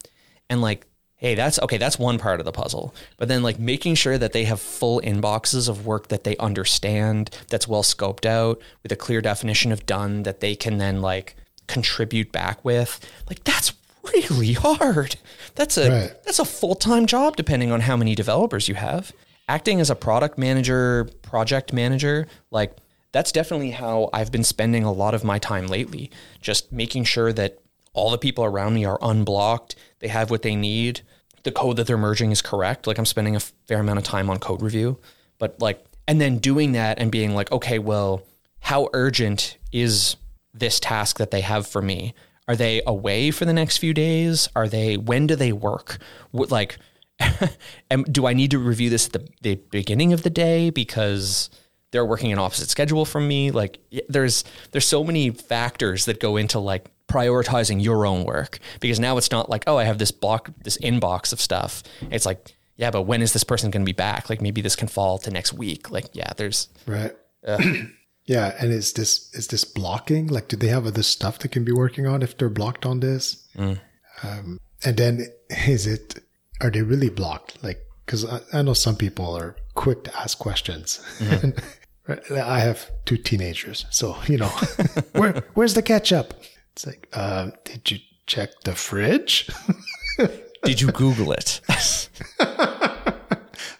And 0.49 0.61
like, 0.61 0.87
hey, 1.17 1.35
that's 1.35 1.59
okay, 1.59 1.77
that's 1.77 1.99
one 1.99 2.17
part 2.17 2.39
of 2.39 2.45
the 2.45 2.53
puzzle. 2.53 2.95
But 3.17 3.27
then 3.27 3.43
like 3.43 3.59
making 3.59 3.95
sure 3.95 4.17
that 4.17 4.31
they 4.31 4.45
have 4.45 4.61
full 4.61 5.01
inboxes 5.01 5.67
of 5.67 5.85
work 5.85 6.07
that 6.07 6.23
they 6.23 6.37
understand, 6.37 7.35
that's 7.49 7.67
well 7.67 7.83
scoped 7.83 8.25
out, 8.25 8.61
with 8.83 8.91
a 8.91 8.95
clear 8.95 9.19
definition 9.21 9.73
of 9.73 9.85
done 9.85 10.23
that 10.23 10.39
they 10.39 10.55
can 10.55 10.77
then 10.77 11.01
like 11.01 11.35
contribute 11.67 12.31
back 12.31 12.63
with. 12.63 12.99
Like 13.27 13.43
that's 13.43 13.73
really 14.13 14.53
hard. 14.53 15.15
That's 15.55 15.77
a 15.77 15.89
right. 15.89 16.23
that's 16.23 16.39
a 16.39 16.45
full-time 16.45 17.05
job 17.05 17.35
depending 17.35 17.71
on 17.71 17.81
how 17.81 17.97
many 17.97 18.15
developers 18.15 18.67
you 18.67 18.75
have. 18.75 19.11
Acting 19.47 19.79
as 19.79 19.89
a 19.89 19.95
product 19.95 20.37
manager, 20.37 21.09
project 21.21 21.71
manager, 21.71 22.27
like 22.51 22.75
that's 23.11 23.31
definitely 23.31 23.71
how 23.71 24.09
I've 24.11 24.31
been 24.31 24.43
spending 24.43 24.83
a 24.83 24.91
lot 24.91 25.13
of 25.13 25.23
my 25.23 25.39
time 25.39 25.67
lately. 25.67 26.11
Just 26.41 26.71
making 26.71 27.05
sure 27.05 27.31
that 27.33 27.59
all 27.93 28.11
the 28.11 28.17
people 28.17 28.43
around 28.43 28.73
me 28.73 28.85
are 28.85 28.99
unblocked, 29.01 29.75
they 29.99 30.09
have 30.09 30.29
what 30.29 30.41
they 30.41 30.55
need, 30.55 31.01
the 31.43 31.51
code 31.51 31.77
that 31.77 31.87
they're 31.87 31.97
merging 31.97 32.31
is 32.31 32.41
correct. 32.41 32.87
Like 32.87 32.97
I'm 32.97 33.05
spending 33.05 33.35
a 33.35 33.39
fair 33.39 33.79
amount 33.79 33.99
of 33.99 34.03
time 34.03 34.29
on 34.29 34.39
code 34.39 34.61
review, 34.61 34.99
but 35.37 35.61
like 35.61 35.85
and 36.07 36.19
then 36.19 36.37
doing 36.39 36.73
that 36.73 36.99
and 36.99 37.11
being 37.11 37.33
like, 37.33 37.51
okay, 37.51 37.79
well, 37.79 38.23
how 38.59 38.89
urgent 38.93 39.57
is 39.71 40.17
this 40.53 40.79
task 40.79 41.17
that 41.17 41.31
they 41.31 41.41
have 41.41 41.67
for 41.67 41.81
me? 41.81 42.13
Are 42.47 42.55
they 42.55 42.81
away 42.85 43.31
for 43.31 43.45
the 43.45 43.53
next 43.53 43.77
few 43.77 43.93
days? 43.93 44.49
Are 44.55 44.67
they 44.67 44.97
when 44.97 45.27
do 45.27 45.35
they 45.35 45.51
work? 45.51 45.97
What, 46.31 46.51
like 46.51 46.77
and 47.89 48.11
do 48.11 48.27
I 48.27 48.33
need 48.33 48.51
to 48.51 48.59
review 48.59 48.89
this 48.89 49.07
at 49.07 49.13
the, 49.13 49.27
the 49.41 49.55
beginning 49.71 50.13
of 50.13 50.23
the 50.23 50.29
day 50.29 50.69
because 50.69 51.49
they're 51.91 52.05
working 52.05 52.31
an 52.31 52.39
opposite 52.39 52.69
schedule 52.69 53.05
from 53.05 53.27
me? 53.27 53.51
Like 53.51 53.79
there's 54.09 54.43
there's 54.71 54.87
so 54.87 55.03
many 55.03 55.31
factors 55.31 56.05
that 56.05 56.19
go 56.19 56.37
into 56.37 56.59
like 56.59 56.91
prioritizing 57.07 57.83
your 57.83 58.05
own 58.05 58.25
work 58.25 58.59
because 58.79 58.99
now 58.99 59.17
it's 59.17 59.31
not 59.31 59.49
like 59.49 59.63
oh 59.67 59.77
I 59.77 59.83
have 59.85 59.97
this 59.97 60.11
block 60.11 60.49
this 60.63 60.77
inbox 60.77 61.33
of 61.33 61.41
stuff. 61.41 61.83
It's 62.11 62.25
like 62.25 62.55
yeah, 62.77 62.91
but 62.91 63.03
when 63.03 63.21
is 63.21 63.31
this 63.31 63.43
person 63.43 63.71
going 63.71 63.83
to 63.83 63.89
be 63.89 63.95
back? 63.95 64.29
Like 64.29 64.41
maybe 64.41 64.61
this 64.61 64.75
can 64.75 64.87
fall 64.87 65.17
to 65.19 65.31
next 65.31 65.53
week. 65.53 65.89
Like 65.89 66.07
yeah, 66.13 66.31
there's 66.35 66.67
right. 66.85 67.15
Uh, 67.45 67.61
Yeah, 68.25 68.55
and 68.59 68.71
is 68.71 68.93
this 68.93 69.33
is 69.33 69.47
this 69.47 69.63
blocking? 69.63 70.27
Like, 70.27 70.47
do 70.47 70.57
they 70.57 70.67
have 70.67 70.87
other 70.87 71.03
stuff 71.03 71.39
they 71.39 71.49
can 71.49 71.63
be 71.63 71.71
working 71.71 72.07
on 72.07 72.23
if 72.23 72.37
they're 72.37 72.49
blocked 72.49 72.85
on 72.85 72.99
this? 72.99 73.47
Mm. 73.55 73.79
Um, 74.23 74.59
and 74.83 74.97
then 74.97 75.27
is 75.67 75.85
it 75.85 76.19
are 76.61 76.71
they 76.71 76.81
really 76.81 77.09
blocked? 77.09 77.63
Like, 77.63 77.85
because 78.05 78.25
I, 78.25 78.39
I, 78.53 78.61
know 78.61 78.73
some 78.73 78.95
people 78.95 79.35
are 79.35 79.55
quick 79.73 80.03
to 80.05 80.17
ask 80.17 80.39
questions. 80.39 80.99
Mm-hmm. 81.19 82.33
I 82.35 82.59
have 82.59 82.91
two 83.05 83.17
teenagers, 83.17 83.85
so 83.89 84.17
you 84.27 84.37
know, 84.37 84.47
where 85.13 85.43
where's 85.53 85.73
the 85.73 85.81
ketchup? 85.81 86.33
It's 86.73 86.85
like, 86.85 87.07
uh, 87.13 87.51
did 87.63 87.89
you 87.91 87.99
check 88.25 88.49
the 88.63 88.73
fridge? 88.73 89.49
did 90.63 90.81
you 90.81 90.91
Google 90.91 91.31
it? 91.31 91.61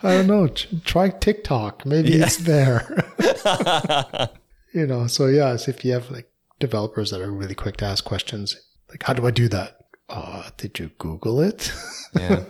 I 0.05 0.17
don't 0.17 0.27
know. 0.27 0.47
Try 0.83 1.09
TikTok. 1.09 1.85
Maybe 1.85 2.11
yeah. 2.11 2.25
it's 2.25 2.37
there. 2.37 3.03
you 4.73 4.85
know, 4.85 5.07
so 5.07 5.27
yes, 5.27 5.67
if 5.67 5.83
you 5.83 5.93
have 5.93 6.11
like 6.11 6.29
developers 6.59 7.11
that 7.11 7.21
are 7.21 7.31
really 7.31 7.55
quick 7.55 7.77
to 7.77 7.85
ask 7.85 8.03
questions, 8.03 8.55
like, 8.89 9.03
how 9.03 9.13
do 9.13 9.25
I 9.25 9.31
do 9.31 9.47
that? 9.49 9.77
Uh, 10.07 10.49
did 10.57 10.77
you 10.79 10.91
Google 10.97 11.41
it? 11.41 11.73
yeah. 12.15 12.43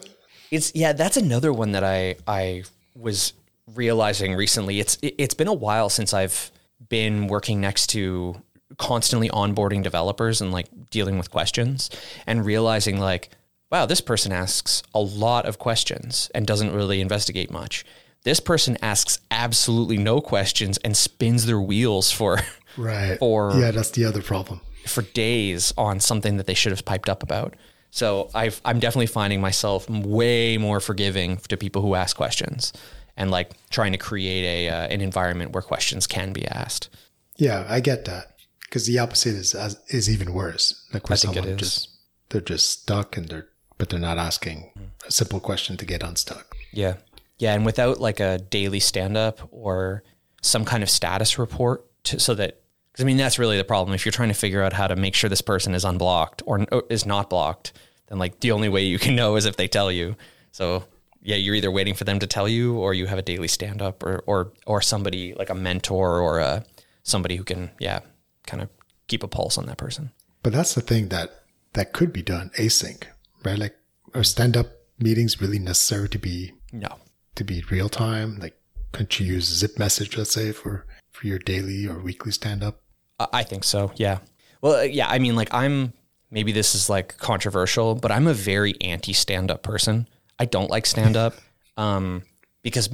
It's, 0.52 0.74
yeah, 0.76 0.94
that's 0.94 1.18
another 1.18 1.54
one 1.54 1.72
that 1.72 1.84
I, 1.84 2.18
I 2.28 2.64
was 2.94 3.34
realizing 3.74 4.36
recently. 4.36 4.80
It's, 4.80 4.98
it's 5.02 5.34
been 5.34 5.48
a 5.48 5.54
while 5.54 5.90
since 5.90 6.14
I've 6.14 6.52
been 6.90 7.28
working 7.28 7.62
next 7.62 7.88
to 7.88 8.42
constantly 8.78 9.30
onboarding 9.30 9.82
developers 9.82 10.42
and 10.42 10.52
like 10.52 10.68
dealing 10.90 11.18
with 11.18 11.32
questions 11.32 11.90
and 12.28 12.46
realizing 12.46 13.00
like, 13.00 13.30
wow, 13.72 13.86
this 13.86 14.02
person 14.02 14.32
asks 14.32 14.84
a 14.94 15.00
lot 15.00 15.46
of 15.46 15.60
questions 15.60 16.30
and 16.34 16.46
doesn't 16.46 16.74
really 16.74 17.02
investigate 17.02 17.52
much. 17.52 17.86
This 18.24 18.40
person 18.40 18.78
asks 18.82 19.20
absolutely 19.30 19.98
no 19.98 20.20
questions 20.20 20.78
and 20.80 20.98
spins 20.98 21.46
their 21.46 21.62
wheels 21.62 22.12
for 22.12 22.40
right 22.78 23.18
for 23.20 23.54
yeah, 23.56 23.72
that's 23.72 23.92
the 23.92 24.06
other 24.06 24.22
problem 24.22 24.62
for 24.86 25.02
days 25.02 25.74
on 25.78 26.00
something 26.00 26.38
that 26.38 26.48
they 26.48 26.54
should 26.54 26.72
have 26.72 26.86
piped 26.86 27.10
up 27.10 27.24
about. 27.24 27.56
So 27.92 28.30
i 28.34 28.52
am 28.66 28.80
definitely 28.80 29.08
finding 29.08 29.40
myself 29.40 29.90
way 29.90 30.58
more 30.58 30.82
forgiving 30.82 31.38
to 31.48 31.56
people 31.56 31.82
who 31.82 31.96
ask 31.96 32.18
questions 32.18 32.74
and 33.16 33.32
like 33.32 33.52
trying 33.70 33.94
to 33.94 33.98
create 33.98 34.44
a 34.44 34.70
uh, 34.70 34.88
an 34.88 35.02
environment 35.02 35.52
where 35.52 35.62
questions 35.62 36.08
can 36.08 36.34
be 36.34 36.46
asked. 36.48 36.90
Yeah, 37.38 37.66
I 37.70 37.80
get 37.80 38.06
that 38.06 38.38
because 38.62 38.86
the 38.86 39.00
opposite 39.00 39.36
is 39.36 39.56
is 39.88 40.10
even 40.10 40.34
worse. 40.34 40.88
Like 40.94 41.10
where 41.10 41.18
someone 41.18 41.58
just 41.58 41.90
they're 42.30 42.42
just 42.42 42.70
stuck 42.70 43.18
and 43.18 43.30
they're 43.30 43.48
but 43.78 43.90
they're 43.90 44.00
not 44.00 44.18
asking 44.18 44.72
a 45.08 45.12
simple 45.12 45.40
question 45.40 45.78
to 45.78 45.86
get 45.86 46.04
unstuck. 46.04 46.56
Yeah. 46.72 46.96
Yeah. 47.38 47.54
And 47.54 47.66
without 47.66 48.00
like 48.00 48.20
a 48.20 48.38
daily 48.38 48.80
stand 48.80 49.18
up 49.18 49.48
or 49.52 50.04
some 50.42 50.66
kind 50.66 50.84
of 50.84 50.90
status 50.90 51.38
report 51.38 51.86
to, 52.06 52.20
so 52.20 52.36
that, 52.36 52.62
because 52.92 53.04
I 53.04 53.06
mean, 53.06 53.18
that's 53.18 53.38
really 53.38 53.58
the 53.58 53.64
problem. 53.64 53.94
If 53.94 54.06
you're 54.06 54.14
trying 54.14 54.30
to 54.30 54.36
figure 54.36 54.64
out 54.64 54.74
how 54.74 54.88
to 54.88 54.96
make 54.96 55.16
sure 55.16 55.30
this 55.30 55.42
person 55.42 55.74
is 55.74 55.84
unblocked 55.84 56.44
or, 56.46 56.66
or 56.72 56.84
is 56.90 57.06
not 57.06 57.30
blocked, 57.30 57.74
then 58.08 58.20
like 58.20 58.40
the 58.40 58.52
only 58.52 58.70
way 58.70 58.84
you 58.84 58.98
can 58.98 59.16
know 59.16 59.36
is 59.36 59.46
if 59.46 59.58
they 59.58 59.68
tell 59.68 59.92
you. 59.92 60.16
So 60.52 60.86
yeah, 61.22 61.36
you're 61.36 61.56
either 61.56 61.72
waiting 61.72 61.96
for 61.96 62.04
them 62.04 62.20
to 62.20 62.28
tell 62.28 62.48
you 62.48 62.78
or 62.78 62.94
you 62.94 63.08
have 63.08 63.18
a 63.18 63.24
daily 63.24 63.48
stand 63.48 63.82
up 63.82 64.04
or, 64.04 64.24
or, 64.28 64.54
or 64.66 64.80
somebody 64.82 65.34
like 65.34 65.50
a 65.50 65.56
mentor 65.56 66.20
or 66.20 66.40
a, 66.40 66.64
somebody 67.04 67.36
who 67.36 67.44
can, 67.44 67.72
yeah, 67.80 68.00
kind 68.46 68.62
of 68.64 68.70
keep 69.08 69.24
a 69.24 69.28
pulse 69.28 69.58
on 69.58 69.66
that 69.66 69.78
person. 69.78 70.12
But 70.44 70.54
that's 70.54 70.76
the 70.76 70.82
thing 70.82 71.10
that, 71.10 71.44
that 71.74 71.92
could 71.92 72.14
be 72.14 72.22
done 72.22 72.52
async, 72.58 73.04
right? 73.46 73.60
Like, 73.60 73.76
are 74.14 74.24
stand 74.24 74.58
up 74.58 74.68
meetings 75.00 75.42
really 75.42 75.60
necessary 75.60 76.10
to 76.10 76.18
be 76.18 76.54
no 76.72 77.00
to 77.36 77.44
be 77.44 77.64
real 77.70 77.90
time? 77.90 78.40
Like, 78.40 78.58
couldn't 78.92 79.20
you 79.20 79.26
use 79.26 79.62
ZipMessage, 79.62 80.18
let's 80.18 80.32
say, 80.32 80.52
for 80.52 80.86
for 81.12 81.28
your 81.28 81.40
daily 81.40 81.88
or 81.88 82.00
weekly 82.00 82.32
stand 82.32 82.64
up? 82.64 82.82
I 83.20 83.44
think 83.44 83.64
so. 83.64 83.92
Yeah. 83.96 84.20
Well, 84.62 84.80
uh, 84.80 84.84
yeah. 84.84 85.08
I 85.08 85.20
mean, 85.20 85.36
like, 85.36 85.54
I'm 85.54 85.94
maybe 86.32 86.52
this 86.52 86.76
is 86.76 86.90
like 86.90 87.18
controversial, 87.18 87.96
but 87.96 88.12
I'm 88.12 88.28
a 88.28 88.34
very 88.34 88.76
anti 88.82 89.14
stand 89.14 89.52
up 89.52 89.64
person. 89.64 90.08
I 90.40 90.46
don't 90.46 90.70
like 90.70 90.86
stand 90.86 91.16
up 91.16 91.36
um, 91.78 92.24
because, 92.62 92.90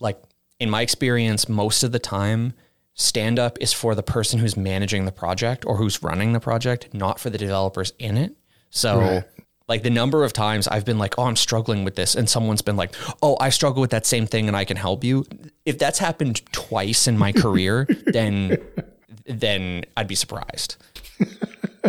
like, 0.00 0.20
in 0.60 0.70
my 0.70 0.82
experience, 0.82 1.48
most 1.48 1.82
of 1.82 1.92
the 1.92 1.98
time, 1.98 2.54
stand 2.94 3.38
up 3.38 3.58
is 3.60 3.72
for 3.72 3.94
the 3.94 4.02
person 4.02 4.38
who's 4.38 4.56
managing 4.56 5.04
the 5.04 5.12
project 5.12 5.64
or 5.66 5.76
who's 5.76 6.02
running 6.02 6.32
the 6.32 6.40
project, 6.40 6.94
not 6.94 7.18
for 7.18 7.30
the 7.30 7.38
developers 7.38 7.92
in 7.98 8.16
it. 8.16 8.36
So 8.70 9.00
right. 9.00 9.24
Like 9.68 9.82
the 9.82 9.90
number 9.90 10.24
of 10.24 10.32
times 10.32 10.68
I've 10.68 10.84
been 10.84 10.98
like, 10.98 11.18
oh, 11.18 11.24
I'm 11.24 11.36
struggling 11.36 11.84
with 11.84 11.96
this. 11.96 12.14
And 12.14 12.28
someone's 12.28 12.62
been 12.62 12.76
like, 12.76 12.94
oh, 13.22 13.36
I 13.40 13.48
struggle 13.48 13.80
with 13.80 13.90
that 13.90 14.04
same 14.04 14.26
thing 14.26 14.46
and 14.46 14.56
I 14.56 14.64
can 14.64 14.76
help 14.76 15.04
you. 15.04 15.24
If 15.64 15.78
that's 15.78 15.98
happened 15.98 16.44
twice 16.52 17.06
in 17.06 17.16
my 17.16 17.32
career, 17.42 17.86
then, 18.06 18.58
then 19.26 19.84
I'd 19.96 20.08
be 20.08 20.14
surprised. 20.14 20.76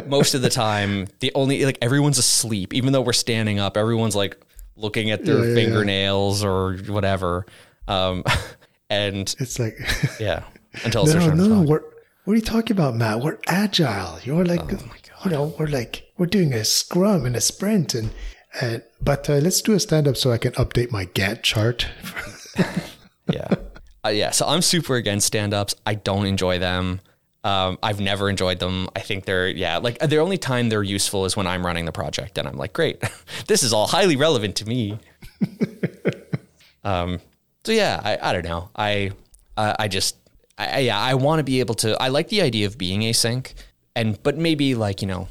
Most 0.07 0.33
of 0.35 0.41
the 0.41 0.49
time, 0.49 1.07
the 1.19 1.31
only, 1.35 1.65
like 1.65 1.77
everyone's 1.81 2.17
asleep, 2.17 2.73
even 2.73 2.93
though 2.93 3.01
we're 3.01 3.13
standing 3.13 3.59
up, 3.59 3.75
everyone's 3.75 4.15
like 4.15 4.37
looking 4.77 5.11
at 5.11 5.25
their 5.25 5.39
yeah, 5.39 5.49
yeah, 5.49 5.55
fingernails 5.55 6.43
yeah. 6.43 6.49
or 6.49 6.77
whatever. 6.87 7.45
Um, 7.87 8.23
and 8.89 9.33
it's 9.39 9.59
like, 9.59 9.77
yeah, 10.19 10.43
until 10.83 11.05
no, 11.05 11.33
no, 11.33 11.61
we're, 11.61 11.83
what 12.23 12.33
are 12.33 12.35
you 12.37 12.41
talking 12.41 12.75
about, 12.75 12.95
Matt? 12.95 13.19
We're 13.19 13.37
agile. 13.47 14.19
You're 14.23 14.45
like, 14.45 14.73
Oh 14.73 14.85
you 15.25 15.31
know, 15.31 15.55
we're 15.59 15.67
like, 15.67 16.11
we're 16.17 16.27
doing 16.27 16.53
a 16.53 16.63
scrum 16.63 17.25
and 17.25 17.35
a 17.35 17.41
sprint 17.41 17.95
and, 17.95 18.11
and 18.61 18.83
but 19.01 19.29
uh, 19.29 19.35
let's 19.35 19.61
do 19.61 19.73
a 19.73 19.79
stand 19.79 20.07
up 20.07 20.15
so 20.15 20.31
I 20.31 20.37
can 20.37 20.53
update 20.53 20.91
my 20.91 21.05
Gantt 21.07 21.41
chart. 21.41 21.87
yeah. 23.31 23.55
Uh, 24.05 24.09
yeah. 24.09 24.31
So 24.31 24.47
I'm 24.47 24.61
super 24.61 24.95
against 24.95 25.27
stand 25.27 25.53
ups. 25.53 25.75
I 25.85 25.95
don't 25.95 26.25
enjoy 26.25 26.59
them. 26.59 27.01
Um, 27.43 27.77
I've 27.83 27.99
never 27.99 28.29
enjoyed 28.29 28.59
them. 28.59 28.89
I 28.95 29.01
think 29.01 29.25
they're, 29.25 29.47
yeah, 29.47 29.77
like 29.77 29.99
the 29.99 30.17
only 30.17 30.37
time 30.37 30.69
they're 30.69 30.81
useful 30.81 31.25
is 31.25 31.37
when 31.37 31.45
I'm 31.45 31.63
running 31.63 31.85
the 31.85 31.91
project 31.91 32.39
and 32.39 32.47
I'm 32.47 32.57
like, 32.57 32.73
great, 32.73 33.03
this 33.47 33.61
is 33.61 33.71
all 33.71 33.85
highly 33.85 34.15
relevant 34.15 34.55
to 34.57 34.65
me. 34.65 34.97
um, 36.83 37.19
so 37.63 37.71
yeah, 37.71 38.01
I, 38.03 38.29
I 38.29 38.33
don't 38.33 38.45
know. 38.45 38.69
I, 38.75 39.11
uh, 39.57 39.75
I 39.77 39.87
just, 39.87 40.17
I, 40.57 40.79
yeah, 40.79 40.99
I 40.99 41.13
want 41.13 41.39
to 41.39 41.43
be 41.43 41.59
able 41.59 41.75
to, 41.75 42.01
I 42.01 42.07
like 42.07 42.29
the 42.29 42.41
idea 42.41 42.65
of 42.65 42.79
being 42.79 43.01
async 43.01 43.53
and, 43.95 44.21
but 44.23 44.37
maybe 44.37 44.75
like, 44.75 45.01
you 45.01 45.07
know, 45.07 45.27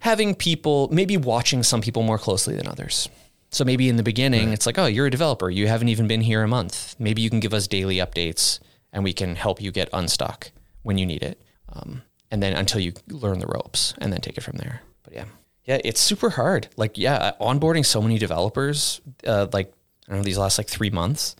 having 0.00 0.34
people, 0.34 0.88
maybe 0.90 1.16
watching 1.16 1.62
some 1.62 1.80
people 1.80 2.02
more 2.02 2.18
closely 2.18 2.54
than 2.54 2.66
others. 2.66 3.08
So 3.50 3.64
maybe 3.64 3.88
in 3.88 3.96
the 3.96 4.02
beginning, 4.02 4.46
right. 4.46 4.54
it's 4.54 4.66
like, 4.66 4.78
oh, 4.78 4.86
you're 4.86 5.06
a 5.06 5.10
developer. 5.10 5.50
You 5.50 5.68
haven't 5.68 5.88
even 5.88 6.08
been 6.08 6.22
here 6.22 6.42
a 6.42 6.48
month. 6.48 6.96
Maybe 6.98 7.20
you 7.20 7.28
can 7.28 7.40
give 7.40 7.52
us 7.52 7.68
daily 7.68 7.96
updates 7.96 8.60
and 8.92 9.04
we 9.04 9.12
can 9.12 9.36
help 9.36 9.60
you 9.60 9.70
get 9.70 9.88
unstuck 9.92 10.50
when 10.82 10.98
you 10.98 11.06
need 11.06 11.22
it. 11.22 11.40
Um, 11.70 12.02
and 12.30 12.42
then 12.42 12.54
until 12.54 12.80
you 12.80 12.94
learn 13.08 13.40
the 13.40 13.46
ropes 13.46 13.94
and 13.98 14.12
then 14.12 14.20
take 14.20 14.38
it 14.38 14.42
from 14.42 14.56
there. 14.56 14.80
But 15.02 15.12
yeah, 15.12 15.24
yeah, 15.64 15.78
it's 15.84 16.00
super 16.00 16.30
hard. 16.30 16.68
Like, 16.76 16.96
yeah, 16.96 17.32
onboarding 17.40 17.84
so 17.84 18.00
many 18.00 18.18
developers, 18.18 19.00
uh, 19.26 19.48
like, 19.52 19.72
I 20.08 20.12
don't 20.12 20.18
know, 20.18 20.24
these 20.24 20.38
last 20.38 20.58
like 20.58 20.68
three 20.68 20.90
months, 20.90 21.36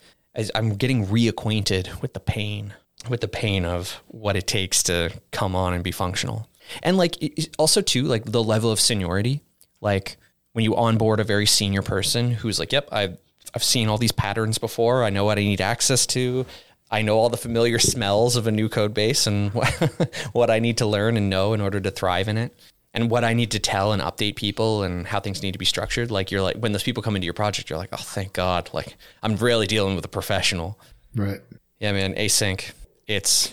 I'm 0.54 0.76
getting 0.76 1.06
reacquainted 1.06 2.00
with 2.00 2.14
the 2.14 2.20
pain, 2.20 2.74
with 3.08 3.20
the 3.20 3.28
pain 3.28 3.64
of 3.64 4.00
what 4.08 4.36
it 4.36 4.46
takes 4.46 4.82
to 4.84 5.10
come 5.30 5.54
on 5.54 5.74
and 5.74 5.82
be 5.82 5.92
functional. 5.92 6.48
And 6.82 6.96
like, 6.96 7.16
also 7.58 7.80
too, 7.80 8.04
like 8.04 8.24
the 8.24 8.42
level 8.42 8.70
of 8.70 8.80
seniority, 8.80 9.42
like, 9.80 10.16
when 10.52 10.64
you 10.64 10.76
onboard 10.76 11.20
a 11.20 11.24
very 11.24 11.46
senior 11.46 11.82
person 11.82 12.30
who's 12.30 12.58
like, 12.58 12.72
"Yep, 12.72 12.88
I've 12.92 13.16
I've 13.54 13.64
seen 13.64 13.88
all 13.88 13.98
these 13.98 14.12
patterns 14.12 14.58
before. 14.58 15.04
I 15.04 15.10
know 15.10 15.24
what 15.24 15.38
I 15.38 15.42
need 15.42 15.60
access 15.60 16.06
to. 16.08 16.46
I 16.90 17.02
know 17.02 17.18
all 17.18 17.30
the 17.30 17.38
familiar 17.38 17.78
smells 17.78 18.36
of 18.36 18.46
a 18.46 18.50
new 18.50 18.68
code 18.68 18.94
base 18.94 19.26
and 19.26 19.50
what 20.32 20.50
I 20.50 20.58
need 20.58 20.78
to 20.78 20.86
learn 20.86 21.16
and 21.16 21.30
know 21.30 21.54
in 21.54 21.60
order 21.60 21.80
to 21.80 21.90
thrive 21.90 22.28
in 22.28 22.38
it." 22.38 22.54
And 22.94 23.10
what 23.10 23.24
I 23.24 23.32
need 23.32 23.52
to 23.52 23.58
tell 23.58 23.94
and 23.94 24.02
update 24.02 24.36
people 24.36 24.82
and 24.82 25.06
how 25.06 25.18
things 25.18 25.42
need 25.42 25.52
to 25.52 25.58
be 25.58 25.64
structured. 25.64 26.10
Like 26.10 26.30
you're 26.30 26.42
like 26.42 26.56
when 26.56 26.72
those 26.72 26.82
people 26.82 27.02
come 27.02 27.16
into 27.16 27.24
your 27.24 27.32
project, 27.32 27.70
you're 27.70 27.78
like, 27.78 27.88
oh, 27.92 27.96
thank 27.96 28.34
God! 28.34 28.68
Like 28.74 28.96
I'm 29.22 29.36
really 29.36 29.66
dealing 29.66 29.96
with 29.96 30.04
a 30.04 30.08
professional. 30.08 30.78
Right. 31.14 31.40
Yeah, 31.80 31.92
man. 31.92 32.14
Async, 32.14 32.70
it's 33.14 33.52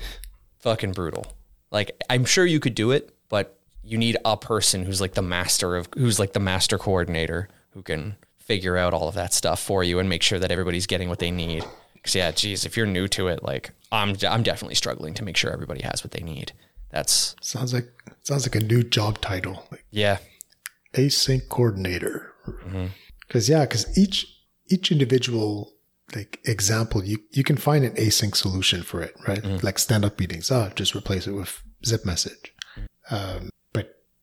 fucking 0.59 0.93
brutal. 0.93 1.25
Like 1.71 1.91
I'm 2.09 2.25
sure 2.25 2.45
you 2.45 2.59
could 2.59 2.75
do 2.75 2.91
it, 2.91 3.15
but 3.29 3.59
you 3.83 3.97
need 3.97 4.17
a 4.25 4.37
person 4.37 4.83
who's 4.83 5.01
like 5.01 5.13
the 5.13 5.21
master 5.21 5.75
of 5.75 5.87
who's 5.95 6.19
like 6.19 6.33
the 6.33 6.39
master 6.39 6.77
coordinator 6.77 7.49
who 7.71 7.81
can 7.81 8.15
figure 8.37 8.77
out 8.77 8.93
all 8.93 9.07
of 9.07 9.15
that 9.15 9.33
stuff 9.33 9.59
for 9.59 9.83
you 9.83 9.99
and 9.99 10.09
make 10.09 10.23
sure 10.23 10.39
that 10.39 10.51
everybody's 10.51 10.87
getting 10.87 11.09
what 11.09 11.19
they 11.19 11.31
need. 11.31 11.63
Cause 12.03 12.15
yeah, 12.15 12.31
geez, 12.31 12.65
if 12.65 12.75
you're 12.77 12.85
new 12.85 13.07
to 13.09 13.27
it, 13.27 13.43
like 13.43 13.71
I'm, 13.91 14.15
I'm 14.27 14.43
definitely 14.43 14.75
struggling 14.75 15.13
to 15.15 15.23
make 15.23 15.37
sure 15.37 15.51
everybody 15.51 15.81
has 15.83 16.03
what 16.03 16.11
they 16.11 16.23
need. 16.23 16.53
That's 16.89 17.35
sounds 17.41 17.73
like 17.73 17.87
sounds 18.23 18.45
like 18.45 18.55
a 18.55 18.65
new 18.65 18.83
job 18.83 19.21
title. 19.21 19.67
Like 19.71 19.85
yeah, 19.91 20.17
async 20.93 21.47
coordinator. 21.49 22.33
Because 22.45 23.47
mm-hmm. 23.47 23.51
yeah, 23.51 23.65
because 23.65 23.97
each 23.97 24.25
each 24.69 24.91
individual 24.91 25.73
like 26.15 26.39
example, 26.45 27.03
you 27.03 27.19
you 27.31 27.43
can 27.43 27.57
find 27.57 27.85
an 27.85 27.95
async 27.95 28.35
solution 28.35 28.83
for 28.83 29.01
it, 29.01 29.15
right? 29.27 29.41
Mm-hmm. 29.41 29.65
Like 29.65 29.79
stand 29.79 30.05
up 30.05 30.19
meetings. 30.19 30.51
Oh, 30.51 30.71
just 30.75 30.95
replace 30.95 31.27
it 31.27 31.33
with 31.33 31.61
ZipMessage. 31.85 32.49
Um, 33.11 33.49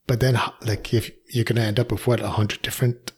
but 0.07 0.21
then 0.21 0.39
like 0.61 0.93
if 0.93 1.11
you're 1.29 1.43
going 1.43 1.57
to 1.57 1.61
end 1.61 1.79
up 1.79 1.91
with 1.91 2.07
what 2.07 2.21
a 2.21 2.29
hundred 2.29 2.61
different 2.61 3.11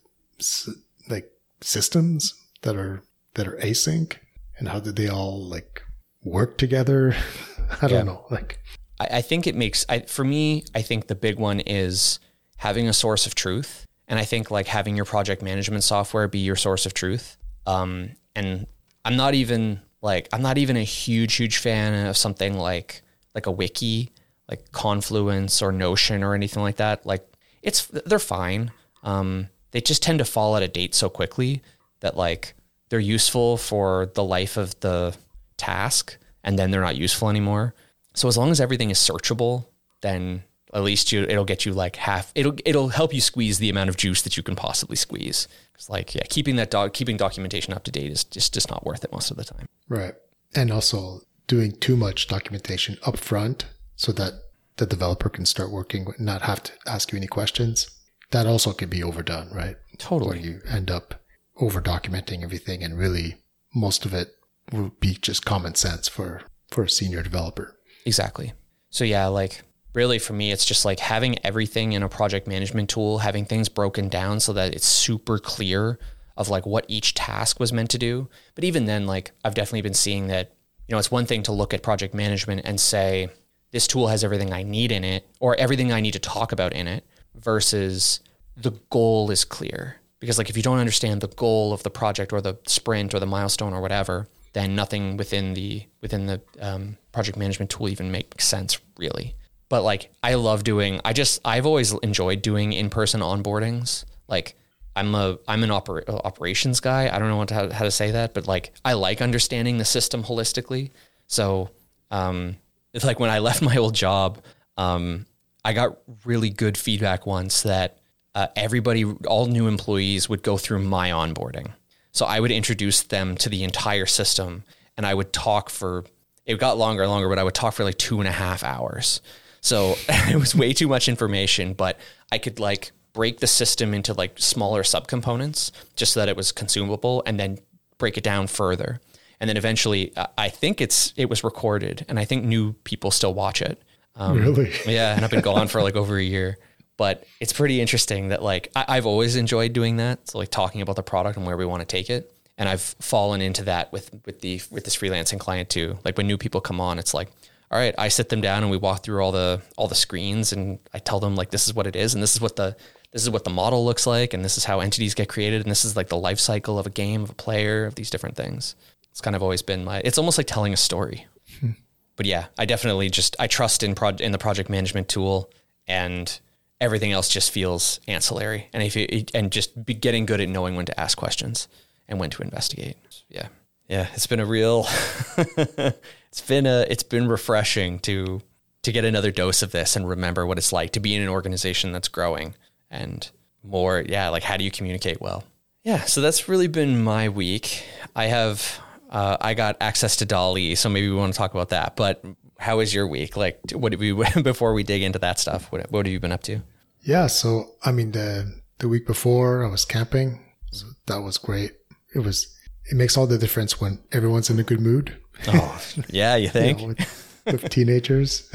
like 1.07 1.31
systems 1.61 2.33
that 2.63 2.75
are 2.75 3.03
that 3.35 3.47
are 3.47 3.57
async 3.57 4.17
and 4.57 4.67
how 4.67 4.79
did 4.79 4.95
they 4.95 5.07
all 5.07 5.41
like 5.41 5.83
work 6.23 6.57
together 6.57 7.15
i 7.81 7.87
don't 7.87 8.05
know 8.05 8.25
like 8.29 8.59
I, 8.99 9.17
I 9.17 9.21
think 9.21 9.47
it 9.47 9.55
makes 9.55 9.85
I, 9.87 9.99
for 9.99 10.25
me 10.25 10.65
i 10.75 10.81
think 10.81 11.07
the 11.07 11.15
big 11.15 11.37
one 11.37 11.59
is 11.61 12.19
having 12.57 12.87
a 12.87 12.93
source 12.93 13.25
of 13.25 13.35
truth 13.35 13.85
and 14.07 14.19
i 14.19 14.25
think 14.25 14.51
like 14.51 14.67
having 14.67 14.95
your 14.95 15.05
project 15.05 15.41
management 15.41 15.83
software 15.83 16.27
be 16.27 16.39
your 16.39 16.55
source 16.55 16.85
of 16.85 16.93
truth 16.93 17.37
um, 17.67 18.11
and 18.39 18.67
i'm 19.05 19.15
not 19.15 19.33
even 19.33 19.79
like 20.01 20.27
i'm 20.33 20.41
not 20.41 20.57
even 20.57 20.77
a 20.77 20.83
huge 20.83 21.35
huge 21.35 21.57
fan 21.57 22.07
of 22.07 22.17
something 22.17 22.57
like 22.57 23.01
like 23.35 23.45
a 23.45 23.51
wiki 23.51 24.11
like 24.49 24.71
Confluence 24.71 25.61
or 25.61 25.71
Notion 25.71 26.23
or 26.23 26.33
anything 26.33 26.63
like 26.63 26.77
that. 26.77 27.05
Like 27.05 27.25
it's 27.61 27.85
they're 27.85 28.19
fine. 28.19 28.71
Um, 29.03 29.47
they 29.71 29.79
just 29.79 30.01
tend 30.01 30.19
to 30.19 30.25
fall 30.25 30.55
out 30.55 30.63
of 30.63 30.73
date 30.73 30.95
so 30.95 31.09
quickly 31.09 31.61
that 31.99 32.17
like 32.17 32.55
they're 32.89 32.99
useful 32.99 33.57
for 33.57 34.07
the 34.15 34.23
life 34.23 34.57
of 34.57 34.77
the 34.79 35.15
task 35.57 36.17
and 36.43 36.57
then 36.57 36.71
they're 36.71 36.81
not 36.81 36.97
useful 36.97 37.29
anymore. 37.29 37.75
So 38.15 38.27
as 38.27 38.37
long 38.37 38.49
as 38.49 38.59
everything 38.59 38.89
is 38.89 38.97
searchable, 38.97 39.67
then 40.01 40.43
at 40.73 40.83
least 40.83 41.11
you 41.11 41.23
it'll 41.23 41.45
get 41.45 41.65
you 41.65 41.73
like 41.73 41.95
half 41.95 42.31
it'll 42.35 42.55
it'll 42.65 42.89
help 42.89 43.13
you 43.13 43.21
squeeze 43.21 43.59
the 43.59 43.69
amount 43.69 43.89
of 43.89 43.97
juice 43.97 44.21
that 44.21 44.37
you 44.37 44.43
can 44.43 44.55
possibly 44.55 44.95
squeeze. 44.95 45.47
Cuz 45.73 45.89
like 45.89 46.15
yeah, 46.15 46.23
keeping 46.29 46.55
that 46.57 46.71
dog 46.71 46.93
keeping 46.93 47.17
documentation 47.17 47.73
up 47.73 47.83
to 47.83 47.91
date 47.91 48.11
is 48.11 48.23
just 48.23 48.53
just 48.53 48.69
not 48.69 48.85
worth 48.85 49.03
it 49.03 49.11
most 49.11 49.31
of 49.31 49.37
the 49.37 49.43
time. 49.43 49.67
Right. 49.87 50.15
And 50.55 50.71
also 50.71 51.21
doing 51.47 51.71
too 51.71 51.95
much 51.95 52.27
documentation 52.27 52.97
up 53.03 53.17
front 53.17 53.65
so 53.95 54.11
that 54.13 54.33
the 54.77 54.85
developer 54.85 55.29
can 55.29 55.45
start 55.45 55.71
working, 55.71 56.07
and 56.17 56.25
not 56.25 56.43
have 56.43 56.63
to 56.63 56.71
ask 56.87 57.11
you 57.11 57.17
any 57.17 57.27
questions. 57.27 57.89
That 58.31 58.47
also 58.47 58.73
can 58.73 58.89
be 58.89 59.03
overdone, 59.03 59.49
right? 59.53 59.75
Totally. 59.97 60.37
Where 60.37 60.47
you 60.47 60.61
end 60.67 60.89
up 60.89 61.15
over 61.57 61.81
documenting 61.81 62.43
everything 62.43 62.83
and 62.83 62.97
really 62.97 63.37
most 63.75 64.05
of 64.05 64.13
it 64.13 64.29
would 64.71 64.99
be 64.99 65.15
just 65.15 65.45
common 65.45 65.75
sense 65.75 66.07
for, 66.07 66.43
for 66.69 66.83
a 66.83 66.89
senior 66.89 67.21
developer. 67.21 67.77
Exactly. 68.05 68.53
So 68.89 69.03
yeah, 69.03 69.27
like 69.27 69.63
really 69.93 70.19
for 70.19 70.33
me, 70.33 70.51
it's 70.51 70.65
just 70.65 70.85
like 70.85 70.99
having 70.99 71.43
everything 71.45 71.93
in 71.93 72.03
a 72.03 72.09
project 72.09 72.47
management 72.47 72.89
tool, 72.89 73.19
having 73.19 73.45
things 73.45 73.69
broken 73.69 74.09
down 74.09 74.39
so 74.39 74.53
that 74.53 74.73
it's 74.73 74.85
super 74.85 75.39
clear 75.39 75.99
of 76.37 76.49
like 76.49 76.65
what 76.65 76.85
each 76.87 77.13
task 77.13 77.59
was 77.59 77.73
meant 77.73 77.89
to 77.91 77.97
do. 77.97 78.29
But 78.55 78.63
even 78.63 78.85
then, 78.85 79.05
like 79.05 79.31
I've 79.43 79.55
definitely 79.55 79.81
been 79.81 79.93
seeing 79.93 80.27
that, 80.27 80.53
you 80.87 80.93
know, 80.93 80.99
it's 80.99 81.11
one 81.11 81.25
thing 81.25 81.43
to 81.43 81.51
look 81.51 81.73
at 81.73 81.83
project 81.83 82.13
management 82.13 82.61
and 82.63 82.79
say, 82.79 83.29
this 83.71 83.87
tool 83.87 84.07
has 84.07 84.23
everything 84.23 84.51
I 84.51 84.63
need 84.63 84.91
in 84.91 85.03
it 85.03 85.27
or 85.39 85.55
everything 85.55 85.91
I 85.91 86.01
need 86.01 86.13
to 86.13 86.19
talk 86.19 86.51
about 86.51 86.73
in 86.73 86.87
it 86.87 87.05
versus 87.35 88.21
the 88.57 88.71
goal 88.89 89.29
is 89.31 89.45
clear. 89.45 89.97
Because 90.19 90.37
like 90.37 90.49
if 90.49 90.57
you 90.57 90.63
don't 90.63 90.79
understand 90.79 91.21
the 91.21 91.27
goal 91.27 91.71
of 91.71 91.83
the 91.83 91.89
project 91.89 92.33
or 92.33 92.41
the 92.41 92.57
sprint 92.65 93.13
or 93.13 93.19
the 93.19 93.25
milestone 93.25 93.73
or 93.73 93.81
whatever, 93.81 94.27
then 94.53 94.75
nothing 94.75 95.17
within 95.17 95.53
the 95.53 95.85
within 96.01 96.25
the 96.25 96.41
um, 96.59 96.97
project 97.11 97.37
management 97.37 97.69
tool 97.69 97.87
even 97.89 98.11
makes 98.11 98.45
sense 98.45 98.79
really. 98.97 99.35
But 99.69 99.83
like 99.83 100.11
I 100.23 100.33
love 100.35 100.63
doing, 100.63 100.99
I 101.05 101.13
just 101.13 101.41
I've 101.45 101.65
always 101.65 101.93
enjoyed 101.99 102.41
doing 102.41 102.73
in 102.73 102.89
person 102.89 103.21
onboardings. 103.21 104.05
Like 104.27 104.55
I'm 104.95 105.13
a 105.15 105.37
I'm 105.47 105.63
an 105.63 105.69
oper- 105.69 106.07
operations 106.09 106.79
guy. 106.79 107.13
I 107.13 107.19
don't 107.19 107.29
know 107.29 107.37
what 107.37 107.49
to, 107.49 107.53
how, 107.53 107.69
how 107.71 107.85
to 107.85 107.91
say 107.91 108.11
that, 108.11 108.33
but 108.33 108.47
like 108.47 108.73
I 108.83 108.93
like 108.93 109.21
understanding 109.21 109.77
the 109.77 109.85
system 109.85 110.23
holistically. 110.23 110.91
So 111.27 111.69
um, 112.11 112.57
it's 112.93 113.05
like 113.05 113.19
when 113.19 113.29
I 113.29 113.39
left 113.39 113.61
my 113.63 113.77
old 113.77 113.95
job, 113.95 114.39
um, 114.77 115.25
I 115.63 115.73
got 115.73 115.99
really 116.25 116.49
good 116.49 116.77
feedback 116.77 117.25
once 117.25 117.63
that 117.63 117.99
uh, 118.35 118.47
everybody, 118.55 119.03
all 119.27 119.47
new 119.47 119.67
employees 119.67 120.29
would 120.29 120.43
go 120.43 120.57
through 120.57 120.79
my 120.83 121.09
onboarding. 121.09 121.71
So 122.11 122.25
I 122.25 122.39
would 122.39 122.51
introduce 122.51 123.03
them 123.03 123.35
to 123.37 123.49
the 123.49 123.63
entire 123.63 124.05
system 124.05 124.63
and 124.97 125.05
I 125.05 125.13
would 125.13 125.33
talk 125.33 125.69
for, 125.69 126.05
it 126.45 126.59
got 126.59 126.77
longer 126.77 127.03
and 127.03 127.11
longer, 127.11 127.29
but 127.29 127.39
I 127.39 127.43
would 127.43 127.53
talk 127.53 127.73
for 127.73 127.83
like 127.83 127.97
two 127.97 128.19
and 128.19 128.27
a 128.27 128.31
half 128.31 128.63
hours. 128.63 129.21
So 129.61 129.95
it 130.09 130.37
was 130.37 130.55
way 130.55 130.73
too 130.73 130.87
much 130.87 131.07
information, 131.07 131.73
but 131.73 131.99
I 132.31 132.37
could 132.37 132.59
like 132.59 132.91
break 133.13 133.39
the 133.39 133.47
system 133.47 133.93
into 133.93 134.13
like 134.13 134.33
smaller 134.37 134.83
subcomponents 134.83 135.71
just 135.95 136.13
so 136.13 136.19
that 136.19 136.29
it 136.29 136.37
was 136.37 136.51
consumable 136.51 137.23
and 137.25 137.39
then 137.39 137.57
break 137.97 138.17
it 138.17 138.23
down 138.23 138.47
further 138.47 139.01
and 139.39 139.47
then 139.47 139.57
eventually 139.57 140.13
I 140.37 140.49
think 140.49 140.81
it's 140.81 141.13
it 141.15 141.29
was 141.29 141.43
recorded, 141.43 142.05
and 142.09 142.19
I 142.19 142.25
think 142.25 142.43
new 142.43 142.73
people 142.83 143.11
still 143.11 143.33
watch 143.33 143.61
it. 143.61 143.81
Um, 144.15 144.37
really? 144.37 144.71
Yeah, 144.85 145.15
and 145.15 145.23
I've 145.23 145.31
been 145.31 145.41
gone 145.41 145.67
for 145.67 145.81
like 145.81 145.95
over 145.95 146.17
a 146.17 146.23
year, 146.23 146.57
but 146.97 147.25
it's 147.39 147.53
pretty 147.53 147.79
interesting 147.79 148.29
that 148.29 148.43
like 148.43 148.71
I, 148.75 148.85
I've 148.89 149.05
always 149.05 149.35
enjoyed 149.35 149.73
doing 149.73 149.97
that. 149.97 150.29
So 150.29 150.37
like 150.37 150.49
talking 150.49 150.81
about 150.81 150.97
the 150.97 151.03
product 151.03 151.37
and 151.37 151.45
where 151.45 151.55
we 151.55 151.65
want 151.65 151.81
to 151.81 151.85
take 151.85 152.09
it, 152.09 152.33
and 152.57 152.67
I've 152.67 152.81
fallen 152.81 153.41
into 153.41 153.63
that 153.63 153.93
with 153.93 154.11
with 154.25 154.41
the 154.41 154.61
with 154.71 154.83
this 154.83 154.97
freelancing 154.97 155.39
client 155.39 155.69
too. 155.69 155.97
Like 156.03 156.17
when 156.17 156.27
new 156.27 156.37
people 156.37 156.59
come 156.59 156.81
on, 156.81 156.99
it's 156.99 157.13
like 157.13 157.29
all 157.71 157.77
right, 157.77 157.93
I 157.97 158.07
sit 158.07 158.29
them 158.29 158.41
down 158.41 158.63
and 158.63 158.71
we 158.71 158.77
walk 158.77 159.03
through 159.03 159.23
all 159.23 159.31
the 159.31 159.61
all 159.77 159.87
the 159.87 159.95
screens 159.95 160.51
and 160.51 160.79
I 160.93 160.99
tell 160.99 161.19
them 161.19 161.35
like 161.35 161.51
this 161.51 161.67
is 161.67 161.73
what 161.73 161.87
it 161.87 161.95
is 161.95 162.13
and 162.13 162.23
this 162.23 162.35
is 162.35 162.41
what 162.41 162.55
the 162.55 162.75
this 163.11 163.23
is 163.23 163.29
what 163.29 163.43
the 163.43 163.49
model 163.49 163.85
looks 163.85 164.05
like 164.05 164.33
and 164.33 164.43
this 164.43 164.57
is 164.57 164.65
how 164.65 164.79
entities 164.79 165.13
get 165.13 165.29
created 165.29 165.61
and 165.61 165.69
this 165.69 165.85
is 165.85 165.95
like 165.95 166.09
the 166.09 166.17
life 166.17 166.39
cycle 166.39 166.77
of 166.77 166.85
a 166.85 166.91
game 166.91 167.23
of 167.23 167.29
a 167.29 167.35
player 167.35 167.85
of 167.85 167.95
these 167.95 168.09
different 168.09 168.35
things. 168.35 168.75
It's 169.11 169.21
kind 169.21 169.35
of 169.35 169.43
always 169.43 169.61
been 169.61 169.83
my. 169.83 170.01
It's 170.03 170.17
almost 170.17 170.37
like 170.37 170.47
telling 170.47 170.73
a 170.73 170.77
story. 170.77 171.27
Hmm. 171.59 171.71
but 172.15 172.25
yeah, 172.25 172.45
I 172.57 172.65
definitely 172.65 173.09
just 173.09 173.35
I 173.39 173.47
trust 173.47 173.83
in 173.83 173.95
pro- 173.95 174.09
in 174.09 174.31
the 174.31 174.37
project 174.37 174.69
management 174.69 175.09
tool, 175.09 175.51
and 175.87 176.39
everything 176.79 177.11
else 177.11 177.27
just 177.27 177.51
feels 177.51 177.99
ancillary. 178.07 178.69
And 178.71 178.83
if 178.83 178.95
you, 178.95 179.25
and 179.33 179.51
just 179.51 179.83
be 179.83 179.93
getting 179.93 180.25
good 180.25 180.39
at 180.39 180.49
knowing 180.49 180.75
when 180.75 180.85
to 180.85 180.99
ask 180.99 181.17
questions 181.17 181.67
and 182.07 182.19
when 182.19 182.29
to 182.29 182.43
investigate. 182.43 182.97
Yeah, 183.29 183.47
yeah, 183.89 184.07
it's 184.13 184.27
been 184.27 184.39
a 184.39 184.45
real, 184.45 184.85
it's 185.37 186.41
been 186.47 186.67
a 186.67 186.85
it's 186.89 187.03
been 187.03 187.27
refreshing 187.27 187.99
to 187.99 188.41
to 188.83 188.91
get 188.91 189.03
another 189.03 189.31
dose 189.31 189.61
of 189.61 189.71
this 189.71 189.95
and 189.95 190.07
remember 190.07 190.45
what 190.45 190.57
it's 190.57 190.71
like 190.71 190.91
to 190.91 190.99
be 190.99 191.15
in 191.15 191.21
an 191.21 191.27
organization 191.27 191.91
that's 191.91 192.07
growing 192.07 192.55
and 192.89 193.29
more 193.61 194.03
yeah 194.07 194.29
like 194.29 194.43
how 194.43 194.55
do 194.55 194.63
you 194.63 194.71
communicate 194.71 195.19
well? 195.19 195.43
Yeah 195.83 196.03
so 196.03 196.21
that's 196.21 196.47
really 196.47 196.67
been 196.67 197.03
my 197.03 197.29
week. 197.29 197.83
I 198.15 198.25
have 198.25 198.79
uh, 199.09 199.37
i 199.41 199.55
got 199.55 199.75
access 199.81 200.17
to 200.17 200.25
DALL-E 200.25 200.75
so 200.75 200.87
maybe 200.87 201.09
we 201.09 201.15
want 201.15 201.33
to 201.33 201.37
talk 201.37 201.51
about 201.51 201.69
that 201.69 201.95
but 201.95 202.23
how 202.59 202.77
was 202.77 202.93
your 202.93 203.07
week? 203.07 203.35
Like 203.35 203.59
what 203.73 203.89
did 203.89 203.99
we 203.99 204.13
before 204.41 204.73
we 204.73 204.83
dig 204.83 205.01
into 205.01 205.19
that 205.19 205.39
stuff 205.39 205.71
what, 205.71 205.91
what 205.91 206.05
have 206.05 206.13
you 206.13 206.19
been 206.19 206.31
up 206.31 206.43
to? 206.43 206.61
Yeah, 207.01 207.25
so 207.25 207.71
I 207.83 207.91
mean 207.91 208.11
the 208.11 208.53
the 208.77 208.87
week 208.87 209.07
before 209.07 209.65
I 209.65 209.69
was 209.69 209.83
camping, 209.83 210.39
so 210.71 210.85
that 211.07 211.21
was 211.21 211.37
great. 211.37 211.71
It 212.15 212.19
was 212.19 212.55
it 212.89 212.95
makes 212.95 213.17
all 213.17 213.27
the 213.27 213.37
difference 213.37 213.79
when 213.79 213.99
everyone's 214.11 214.49
in 214.49 214.59
a 214.59 214.63
good 214.63 214.81
mood. 214.81 215.15
oh 215.47 215.81
yeah 216.09 216.35
you 216.35 216.43
you 216.45 216.49
think 216.49 216.79
know, 216.79 216.87
with, 216.87 217.41
with 217.45 217.69
teenagers. 217.69 218.49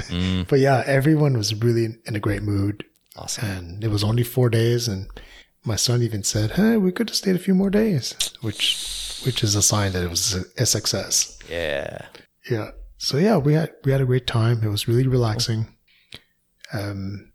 But 0.49 0.61
yeah, 0.61 0.83
everyone 0.87 1.37
was 1.37 1.55
really 1.55 1.85
in, 1.87 2.01
in 2.07 2.16
a 2.16 2.20
great 2.20 2.42
mood. 2.42 2.85
awesome 3.16 3.49
And 3.49 3.85
it 3.85 3.88
was 3.88 4.05
only 4.05 4.23
four 4.23 4.51
days 4.51 4.88
and 4.88 5.09
my 5.64 5.77
son 5.77 6.03
even 6.03 6.23
said, 6.23 6.53
Hey, 6.53 6.77
we 6.77 6.92
could 6.92 7.09
have 7.09 7.16
stayed 7.16 7.37
a 7.37 7.38
few 7.38 7.55
more 7.55 7.70
days, 7.70 8.14
which 8.42 9.20
which 9.25 9.42
is 9.42 9.55
a 9.55 9.62
sign 9.62 9.92
that 9.92 10.05
it 10.05 10.11
was 10.11 10.35
a, 10.35 10.62
a 10.62 10.66
success. 10.66 11.38
yeah 11.49 12.07
Yeah. 12.51 12.70
So 12.99 13.16
yeah, 13.16 13.37
we 13.37 13.55
had 13.55 13.70
we 13.85 13.92
had 13.92 14.01
a 14.01 14.07
great 14.07 14.27
time. 14.27 14.62
It 14.62 14.68
was 14.68 14.88
really 14.88 15.07
relaxing. 15.07 15.66
Um, 16.73 17.33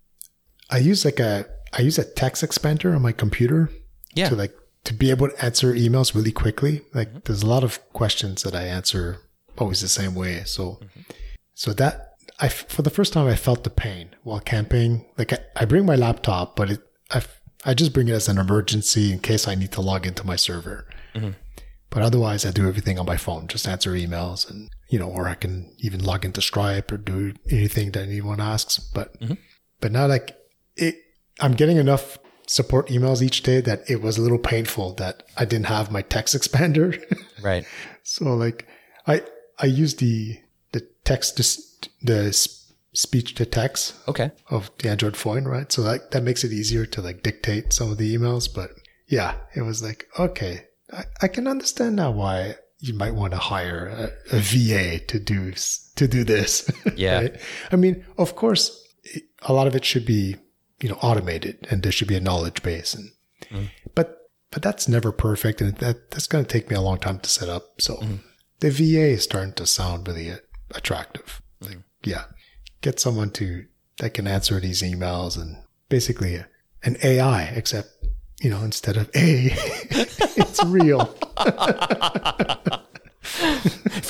I 0.69 0.77
use 0.77 1.05
like 1.05 1.19
a 1.19 1.45
I 1.73 1.81
use 1.81 1.97
a 1.97 2.03
text 2.03 2.43
expander 2.43 2.95
on 2.95 3.01
my 3.01 3.11
computer 3.11 3.69
yeah 4.15 4.29
to 4.29 4.35
like 4.35 4.53
to 4.83 4.93
be 4.93 5.09
able 5.09 5.29
to 5.29 5.45
answer 5.45 5.73
emails 5.73 6.15
really 6.15 6.31
quickly. 6.31 6.81
Like 6.93 7.09
mm-hmm. 7.09 7.19
there's 7.25 7.43
a 7.43 7.47
lot 7.47 7.63
of 7.63 7.79
questions 7.93 8.43
that 8.43 8.55
I 8.55 8.63
answer 8.63 9.21
always 9.57 9.81
the 9.81 9.87
same 9.87 10.15
way. 10.15 10.43
So 10.45 10.79
mm-hmm. 10.81 11.01
so 11.53 11.73
that 11.73 12.13
I, 12.39 12.47
for 12.47 12.81
the 12.81 12.89
first 12.89 13.13
time 13.13 13.27
I 13.27 13.35
felt 13.35 13.63
the 13.63 13.69
pain 13.69 14.15
while 14.23 14.39
camping. 14.39 15.05
Like 15.17 15.33
I, 15.33 15.39
I 15.55 15.65
bring 15.65 15.85
my 15.85 15.95
laptop, 15.95 16.55
but 16.55 16.71
it 16.71 16.81
I 17.11 17.21
I 17.65 17.73
just 17.73 17.93
bring 17.93 18.07
it 18.07 18.13
as 18.13 18.29
an 18.29 18.37
emergency 18.37 19.11
in 19.11 19.19
case 19.19 19.47
I 19.47 19.55
need 19.55 19.71
to 19.73 19.81
log 19.81 20.05
into 20.07 20.25
my 20.25 20.35
server. 20.37 20.87
Mm-hmm. 21.13 21.31
But 21.89 22.03
otherwise, 22.03 22.45
I 22.45 22.51
do 22.51 22.67
everything 22.67 22.99
on 22.99 23.05
my 23.05 23.17
phone, 23.17 23.47
just 23.47 23.67
answer 23.67 23.91
emails 23.91 24.49
and, 24.49 24.69
you 24.89 24.99
know, 24.99 25.09
or 25.09 25.27
I 25.27 25.33
can 25.33 25.73
even 25.79 26.03
log 26.03 26.23
into 26.23 26.41
Stripe 26.41 26.91
or 26.91 26.97
do 26.97 27.33
anything 27.49 27.91
that 27.91 28.03
anyone 28.03 28.39
asks. 28.39 28.77
But, 28.77 29.15
but 29.81 29.91
now 29.91 30.05
like 30.05 30.37
it, 30.75 30.95
I'm 31.39 31.53
getting 31.53 31.77
enough 31.77 32.19
support 32.49 32.87
emails 32.87 33.21
each 33.21 33.43
day 33.43 33.61
that 33.61 33.87
it 33.87 34.01
was 34.01 34.17
a 34.17 34.21
little 34.21 34.39
painful 34.39 34.93
that 34.95 35.23
I 35.37 35.45
didn't 35.45 35.67
have 35.67 35.91
my 35.91 36.01
text 36.01 36.35
expander. 36.37 36.99
right 37.41 37.65
so 38.03 38.33
like 38.35 38.67
I, 39.05 39.21
I 39.59 39.65
use 39.65 39.95
the, 39.95 40.39
the 40.71 40.87
text, 41.03 41.37
to, 41.37 41.89
the 42.01 42.33
speech 42.93 43.35
to 43.35 43.45
text 43.45 43.95
okay 44.07 44.31
of 44.49 44.71
the 44.79 44.89
Android 44.89 45.15
phone, 45.15 45.45
right? 45.45 45.71
So 45.71 45.81
that 45.83 46.11
that 46.11 46.23
makes 46.23 46.43
it 46.43 46.51
easier 46.51 46.85
to 46.87 47.01
like 47.01 47.23
dictate 47.23 47.73
some 47.73 47.91
of 47.91 47.97
the 47.97 48.15
emails. 48.15 48.53
But 48.53 48.71
yeah, 49.07 49.35
it 49.55 49.61
was 49.61 49.81
like, 49.83 50.07
okay, 50.17 50.65
I, 50.91 51.03
I 51.21 51.27
can 51.27 51.47
understand 51.47 51.95
now 51.95 52.11
why 52.11 52.55
you 52.79 52.93
might 52.93 53.13
want 53.15 53.33
to 53.33 53.39
hire 53.39 53.87
a, 54.31 54.35
a 54.35 54.39
VA 54.39 54.99
to 55.05 55.19
do 55.19 55.53
to 55.95 56.07
do 56.07 56.23
this. 56.23 56.69
Yeah. 56.95 57.21
right? 57.21 57.35
I 57.71 57.75
mean, 57.75 58.05
of 58.17 58.35
course, 58.35 58.83
a 59.43 59.53
lot 59.53 59.67
of 59.67 59.75
it 59.75 59.85
should 59.85 60.05
be 60.05 60.35
you 60.81 60.89
know 60.89 60.97
automated, 61.01 61.67
and 61.69 61.83
there 61.83 61.91
should 61.91 62.07
be 62.07 62.15
a 62.15 62.21
knowledge 62.21 62.61
base, 62.63 62.93
and 62.93 63.09
mm-hmm. 63.45 63.65
but 63.95 64.17
but 64.51 64.61
that's 64.61 64.87
never 64.87 65.11
perfect, 65.11 65.61
and 65.61 65.75
that 65.77 66.11
that's 66.11 66.27
going 66.27 66.43
to 66.43 66.51
take 66.51 66.69
me 66.69 66.75
a 66.75 66.81
long 66.81 66.97
time 66.97 67.19
to 67.19 67.29
set 67.29 67.49
up. 67.49 67.81
So 67.81 67.95
mm-hmm. 67.97 68.15
the 68.59 68.71
VA 68.71 69.09
is 69.09 69.23
starting 69.23 69.53
to 69.53 69.65
sound 69.65 70.07
really 70.07 70.31
uh, 70.31 70.37
attractive. 70.71 71.41
Like, 71.59 71.71
mm-hmm. 71.71 72.09
yeah, 72.09 72.23
get 72.81 72.99
someone 72.99 73.31
to 73.31 73.65
that 73.97 74.13
can 74.13 74.27
answer 74.27 74.59
these 74.59 74.81
emails 74.81 75.39
and 75.39 75.57
basically 75.89 76.37
uh, 76.37 76.43
a, 76.83 76.87
an 76.87 76.97
AI, 77.03 77.43
except 77.55 77.89
you 78.41 78.49
know 78.49 78.61
instead 78.61 78.97
of 78.97 79.09
A, 79.15 79.49
it's 79.93 80.63
real. 80.65 81.15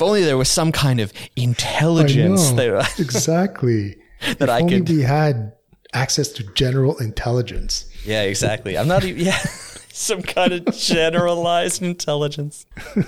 only 0.00 0.24
there 0.24 0.38
was 0.38 0.48
some 0.48 0.72
kind 0.72 1.00
of 1.00 1.12
intelligence 1.36 2.50
know. 2.50 2.56
there 2.56 2.76
exactly. 2.98 3.96
that 4.20 4.42
if 4.42 4.48
I 4.48 4.60
only 4.60 4.80
could 4.80 4.88
we 4.88 5.02
had 5.02 5.52
access 5.92 6.28
to 6.28 6.42
general 6.54 6.96
intelligence. 6.98 7.86
Yeah, 8.04 8.22
exactly. 8.22 8.78
I'm 8.78 8.88
not 8.88 9.04
even, 9.04 9.24
yeah, 9.26 9.38
some 9.92 10.22
kind 10.22 10.52
of 10.52 10.74
generalized 10.74 11.82
intelligence. 11.82 12.66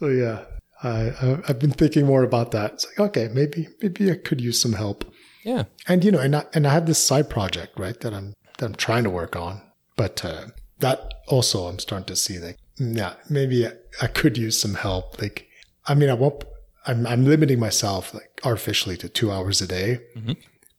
So 0.00 0.08
yeah, 0.08 0.44
I, 0.82 1.12
I've 1.46 1.58
been 1.58 1.72
thinking 1.72 2.06
more 2.06 2.22
about 2.22 2.52
that. 2.52 2.72
It's 2.72 2.86
like 2.86 3.00
okay, 3.10 3.28
maybe 3.34 3.68
maybe 3.82 4.10
I 4.10 4.14
could 4.14 4.40
use 4.40 4.58
some 4.58 4.72
help. 4.72 5.04
Yeah. 5.44 5.64
And 5.86 6.02
you 6.02 6.10
know, 6.10 6.20
and 6.20 6.36
I, 6.36 6.44
and 6.54 6.66
I 6.66 6.72
have 6.72 6.86
this 6.86 6.98
side 6.98 7.28
project 7.28 7.78
right 7.78 7.98
that 8.00 8.14
I'm 8.14 8.32
that 8.58 8.64
I'm 8.64 8.74
trying 8.74 9.04
to 9.04 9.10
work 9.10 9.36
on, 9.36 9.60
but 9.96 10.24
uh, 10.24 10.46
that 10.78 11.12
also 11.28 11.66
I'm 11.66 11.78
starting 11.78 12.06
to 12.06 12.16
see 12.16 12.38
like 12.38 12.56
yeah, 12.78 13.14
maybe 13.28 13.66
I, 13.66 13.72
I 14.00 14.06
could 14.06 14.38
use 14.38 14.58
some 14.58 14.74
help. 14.74 15.20
Like, 15.20 15.46
I 15.86 15.94
mean, 15.94 16.08
I 16.08 16.14
won't. 16.14 16.44
I'm 16.86 17.06
I'm 17.06 17.26
limiting 17.26 17.60
myself 17.60 18.14
like 18.14 18.40
artificially 18.42 18.96
to 18.98 19.08
two 19.10 19.30
hours 19.30 19.60
a 19.60 19.66
day, 19.66 20.00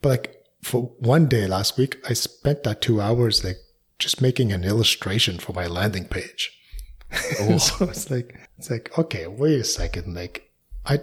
but 0.02 0.10
like 0.10 0.41
for 0.62 0.92
one 1.00 1.28
day 1.28 1.48
last 1.48 1.78
week, 1.78 1.98
I 2.08 2.14
spent 2.14 2.64
that 2.64 2.82
two 2.82 3.02
hours 3.02 3.44
like 3.44 3.58
just 4.00 4.22
making 4.22 4.52
an 4.52 4.64
illustration 4.64 5.38
for 5.38 5.54
my 5.54 5.68
landing 5.68 6.06
page. 6.06 6.58
Oh. 7.42 7.58
so 7.58 7.90
it's 7.90 8.10
like 8.10 8.40
it's 8.58 8.70
like 8.70 8.98
okay, 8.98 9.28
wait 9.28 9.60
a 9.60 9.66
second, 9.66 10.14
like 10.14 10.50
I 10.86 11.00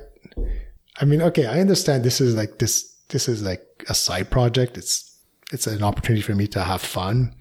I 1.00 1.04
mean, 1.04 1.20
okay, 1.20 1.44
I 1.44 1.60
understand 1.60 2.02
this 2.02 2.20
is 2.20 2.34
like 2.34 2.58
this 2.58 2.96
this 3.10 3.28
is 3.28 3.42
like 3.42 3.62
a 3.88 3.94
side 3.94 4.30
project. 4.30 4.78
It's 4.78 5.18
it's 5.52 5.66
an 5.66 5.82
opportunity 5.82 6.22
for 6.22 6.34
me 6.34 6.46
to 6.48 6.62
have 6.62 6.80
fun. 6.80 7.34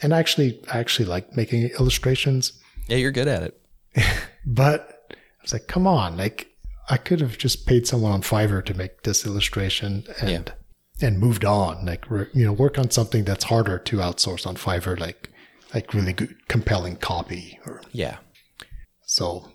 And 0.00 0.12
actually 0.12 0.60
I 0.72 0.78
actually 0.78 1.06
like 1.06 1.36
making 1.36 1.70
illustrations. 1.80 2.52
Yeah, 2.86 2.98
you're 2.98 3.12
good 3.12 3.28
at 3.28 3.42
it. 3.42 3.60
But 4.46 5.10
I 5.10 5.42
was 5.42 5.52
like, 5.54 5.68
come 5.68 5.86
on, 5.86 6.16
like 6.18 6.48
I 6.90 6.98
could 6.98 7.20
have 7.20 7.38
just 7.38 7.66
paid 7.66 7.86
someone 7.86 8.12
on 8.12 8.20
Fiverr 8.20 8.64
to 8.66 8.74
make 8.74 9.02
this 9.02 9.24
illustration 9.24 10.04
and 10.20 10.52
and 11.00 11.18
moved 11.18 11.44
on. 11.44 11.84
Like 11.86 12.04
you 12.10 12.44
know, 12.44 12.52
work 12.52 12.78
on 12.78 12.90
something 12.90 13.24
that's 13.24 13.44
harder 13.44 13.78
to 13.78 13.96
outsource 13.98 14.46
on 14.46 14.56
Fiverr, 14.56 14.98
like 14.98 15.30
like 15.74 15.92
really 15.94 16.12
good 16.12 16.34
compelling 16.48 16.96
copy 16.96 17.58
or 17.66 17.82
Yeah. 17.92 18.18
so, 19.02 19.50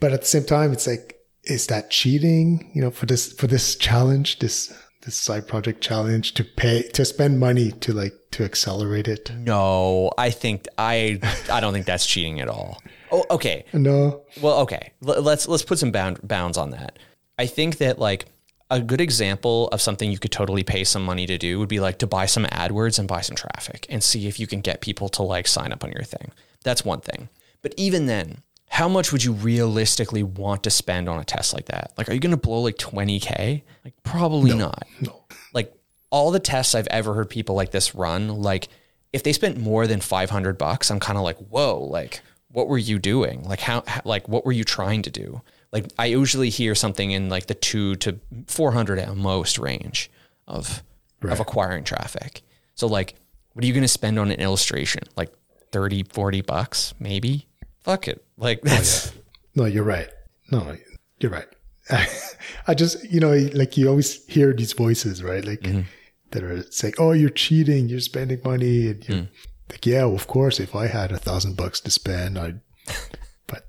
but 0.00 0.12
at 0.12 0.20
the 0.20 0.26
same 0.26 0.44
time, 0.44 0.72
it's 0.72 0.86
like, 0.86 1.16
is 1.44 1.66
that 1.66 1.90
cheating? 1.90 2.70
You 2.74 2.82
know, 2.82 2.90
for 2.90 3.06
this 3.06 3.32
for 3.32 3.46
this 3.46 3.76
challenge, 3.76 4.38
this 4.38 4.72
this 5.04 5.16
side 5.16 5.46
project 5.46 5.80
challenge 5.80 6.34
to 6.34 6.44
pay 6.44 6.82
to 6.94 7.04
spend 7.04 7.38
money 7.38 7.72
to 7.72 7.92
like 7.92 8.12
to 8.32 8.44
accelerate 8.44 9.08
it? 9.08 9.30
No, 9.36 10.10
I 10.18 10.30
think 10.30 10.66
I 10.78 11.20
I 11.50 11.60
don't 11.60 11.72
think 11.72 11.86
that's 11.86 12.06
cheating 12.06 12.40
at 12.40 12.48
all. 12.48 12.80
Oh, 13.10 13.24
okay. 13.30 13.64
No, 13.72 14.22
Well, 14.42 14.58
okay. 14.60 14.92
L- 15.06 15.22
let's 15.22 15.48
let's 15.48 15.62
put 15.62 15.78
some 15.78 15.90
bound, 15.92 16.20
bounds 16.22 16.58
on 16.58 16.70
that. 16.70 16.98
I 17.38 17.46
think 17.46 17.78
that 17.78 17.98
like 17.98 18.26
a 18.70 18.80
good 18.80 19.00
example 19.00 19.68
of 19.68 19.80
something 19.80 20.10
you 20.10 20.18
could 20.18 20.32
totally 20.32 20.62
pay 20.62 20.84
some 20.84 21.04
money 21.04 21.26
to 21.26 21.38
do 21.38 21.58
would 21.58 21.68
be 21.68 21.80
like 21.80 21.98
to 21.98 22.06
buy 22.06 22.26
some 22.26 22.44
AdWords 22.44 22.98
and 22.98 23.08
buy 23.08 23.22
some 23.22 23.36
traffic 23.36 23.86
and 23.88 24.02
see 24.02 24.26
if 24.26 24.38
you 24.38 24.46
can 24.46 24.60
get 24.60 24.80
people 24.80 25.08
to 25.10 25.22
like 25.22 25.48
sign 25.48 25.72
up 25.72 25.84
on 25.84 25.92
your 25.92 26.02
thing. 26.02 26.32
That's 26.64 26.84
one 26.84 27.00
thing. 27.00 27.28
But 27.62 27.74
even 27.76 28.06
then, 28.06 28.42
how 28.68 28.88
much 28.88 29.12
would 29.12 29.24
you 29.24 29.32
realistically 29.32 30.22
want 30.22 30.62
to 30.64 30.70
spend 30.70 31.08
on 31.08 31.18
a 31.18 31.24
test 31.24 31.54
like 31.54 31.66
that? 31.66 31.92
Like, 31.96 32.08
are 32.08 32.12
you 32.12 32.20
going 32.20 32.30
to 32.30 32.36
blow 32.36 32.60
like 32.60 32.76
20K? 32.76 33.62
Like, 33.84 33.94
probably 34.02 34.54
not. 34.54 34.86
no. 35.00 35.24
Like, 35.54 35.74
all 36.10 36.30
the 36.30 36.40
tests 36.40 36.74
I've 36.74 36.86
ever 36.88 37.14
heard 37.14 37.30
people 37.30 37.54
like 37.54 37.70
this 37.70 37.94
run, 37.94 38.28
like, 38.28 38.68
if 39.12 39.22
they 39.22 39.32
spent 39.32 39.58
more 39.58 39.86
than 39.86 40.00
500 40.00 40.58
bucks, 40.58 40.90
I'm 40.90 41.00
kind 41.00 41.16
of 41.16 41.24
like, 41.24 41.38
whoa, 41.38 41.78
like, 41.78 42.20
what 42.48 42.68
were 42.68 42.78
you 42.78 42.98
doing? 42.98 43.42
Like, 43.44 43.60
how, 43.60 43.82
how, 43.86 44.02
like, 44.04 44.28
what 44.28 44.44
were 44.44 44.52
you 44.52 44.64
trying 44.64 45.02
to 45.02 45.10
do? 45.10 45.40
Like, 45.72 45.86
I 45.98 46.06
usually 46.06 46.50
hear 46.50 46.74
something 46.74 47.10
in 47.10 47.28
like 47.28 47.46
the 47.46 47.54
two 47.54 47.96
to 47.96 48.18
400 48.46 48.98
at 48.98 49.14
most 49.16 49.58
range 49.58 50.10
of, 50.46 50.82
of 51.22 51.40
acquiring 51.40 51.84
traffic. 51.84 52.42
So, 52.74 52.86
like, 52.86 53.16
what 53.52 53.64
are 53.64 53.66
you 53.66 53.74
going 53.74 53.82
to 53.82 53.88
spend 53.88 54.18
on 54.18 54.30
an 54.30 54.40
illustration? 54.40 55.02
Like 55.16 55.32
30, 55.72 56.04
40 56.04 56.40
bucks, 56.42 56.94
maybe? 56.98 57.46
Fuck 57.82 58.08
it. 58.08 58.24
Like, 58.36 58.60
oh, 58.64 58.68
that's, 58.68 59.12
No, 59.54 59.64
you're 59.64 59.84
right. 59.84 60.08
No, 60.50 60.76
you're 61.20 61.32
right. 61.32 61.48
I 62.66 62.74
just, 62.74 63.02
you 63.10 63.20
know, 63.20 63.32
like 63.54 63.76
you 63.76 63.88
always 63.88 64.24
hear 64.26 64.52
these 64.52 64.72
voices, 64.72 65.22
right? 65.22 65.44
Like 65.44 65.60
mm-hmm. 65.60 65.82
that 66.30 66.42
are 66.42 66.62
saying, 66.70 66.94
"Oh, 66.98 67.12
you're 67.12 67.30
cheating. 67.30 67.88
You're 67.88 68.00
spending 68.00 68.40
money." 68.44 68.88
And 68.88 69.08
you're 69.08 69.18
mm. 69.18 69.28
like, 69.70 69.86
"Yeah, 69.86 70.04
well, 70.04 70.14
of 70.14 70.26
course. 70.26 70.60
If 70.60 70.74
I 70.76 70.86
had 70.86 71.12
a 71.12 71.18
thousand 71.18 71.56
bucks 71.56 71.80
to 71.80 71.90
spend, 71.90 72.38
I'd." 72.38 72.60
But, 73.46 73.66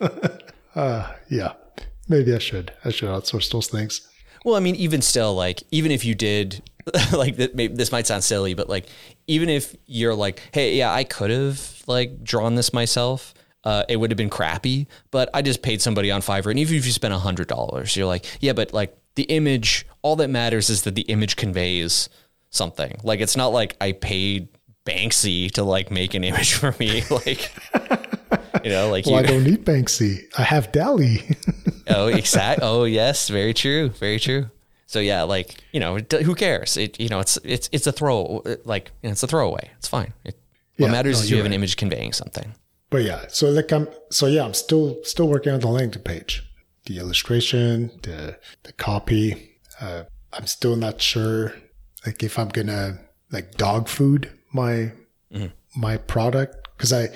uh, 0.74 1.12
yeah, 1.28 1.52
Maybe 2.10 2.34
I 2.34 2.38
should. 2.38 2.72
I 2.84 2.90
should 2.90 3.08
outsource 3.08 3.52
those 3.52 3.68
things. 3.68 4.06
Well, 4.44 4.56
I 4.56 4.60
mean, 4.60 4.74
even 4.74 5.00
still, 5.00 5.32
like, 5.32 5.62
even 5.70 5.92
if 5.92 6.04
you 6.04 6.16
did, 6.16 6.60
like, 7.12 7.36
that 7.36 7.54
maybe, 7.54 7.74
this 7.76 7.92
might 7.92 8.08
sound 8.08 8.24
silly, 8.24 8.54
but 8.54 8.68
like, 8.68 8.86
even 9.28 9.48
if 9.48 9.76
you're 9.86 10.14
like, 10.14 10.42
hey, 10.52 10.76
yeah, 10.76 10.92
I 10.92 11.04
could 11.04 11.30
have 11.30 11.82
like 11.86 12.24
drawn 12.24 12.56
this 12.56 12.72
myself, 12.72 13.32
uh, 13.62 13.84
it 13.88 13.96
would 13.96 14.10
have 14.10 14.16
been 14.16 14.30
crappy, 14.30 14.88
but 15.12 15.30
I 15.32 15.42
just 15.42 15.62
paid 15.62 15.80
somebody 15.80 16.10
on 16.10 16.20
Fiverr. 16.20 16.50
And 16.50 16.58
even 16.58 16.74
if 16.74 16.84
you 16.84 16.90
spend 16.90 17.14
a 17.14 17.18
hundred 17.18 17.46
dollars, 17.46 17.96
you're 17.96 18.08
like, 18.08 18.26
yeah, 18.40 18.54
but 18.54 18.72
like 18.72 18.96
the 19.14 19.24
image, 19.24 19.86
all 20.02 20.16
that 20.16 20.30
matters 20.30 20.68
is 20.68 20.82
that 20.82 20.96
the 20.96 21.02
image 21.02 21.36
conveys 21.36 22.08
something. 22.50 22.98
Like, 23.04 23.20
it's 23.20 23.36
not 23.36 23.48
like 23.48 23.76
I 23.80 23.92
paid 23.92 24.48
Banksy 24.84 25.48
to 25.52 25.62
like 25.62 25.92
make 25.92 26.14
an 26.14 26.24
image 26.24 26.54
for 26.54 26.74
me. 26.80 27.04
Like, 27.08 27.52
you 28.64 28.70
know, 28.70 28.90
like 28.90 29.06
Well, 29.06 29.16
I 29.16 29.22
don't 29.22 29.44
need 29.50 29.64
Banksy. 29.64 30.24
I 30.38 30.42
have 30.42 30.72
DALL-E. 30.72 31.22
oh, 31.88 32.08
exact. 32.08 32.60
Oh, 32.62 32.84
yes, 32.84 33.28
very 33.28 33.54
true, 33.54 33.90
very 33.90 34.18
true. 34.18 34.50
So 34.86 34.98
yeah, 34.98 35.22
like 35.22 35.54
you 35.72 35.78
know, 35.78 35.98
who 35.98 36.34
cares? 36.34 36.76
It 36.76 36.98
you 36.98 37.08
know, 37.08 37.20
it's 37.20 37.38
it's 37.44 37.68
it's 37.70 37.86
a 37.86 37.92
throw, 37.92 38.42
like 38.64 38.90
you 39.02 39.08
know, 39.08 39.12
it's 39.12 39.22
a 39.22 39.28
throwaway. 39.28 39.70
It's 39.78 39.86
fine. 39.86 40.12
It, 40.24 40.36
what 40.78 40.86
Yeah, 40.86 40.92
matters 40.92 41.18
no, 41.18 41.22
is 41.22 41.30
you 41.30 41.36
have 41.36 41.46
an 41.46 41.52
image 41.52 41.76
conveying 41.76 42.12
something. 42.12 42.54
But 42.90 43.04
yeah, 43.04 43.26
so 43.28 43.50
like 43.50 43.70
I'm 43.72 43.86
so 44.10 44.26
yeah, 44.26 44.44
I'm 44.44 44.54
still 44.54 44.98
still 45.04 45.28
working 45.28 45.52
on 45.52 45.60
the 45.60 45.68
landing 45.68 46.02
page, 46.02 46.42
the 46.86 46.98
illustration, 46.98 47.92
the 48.02 48.36
the 48.64 48.72
copy. 48.72 49.52
Uh, 49.80 50.04
I'm 50.32 50.46
still 50.48 50.74
not 50.74 51.00
sure 51.00 51.54
like 52.04 52.24
if 52.24 52.36
I'm 52.36 52.48
gonna 52.48 52.98
like 53.30 53.54
dog 53.54 53.86
food 53.86 54.32
my 54.52 54.90
my 55.76 55.98
product 55.98 56.66
because 56.76 56.92
I 56.92 57.10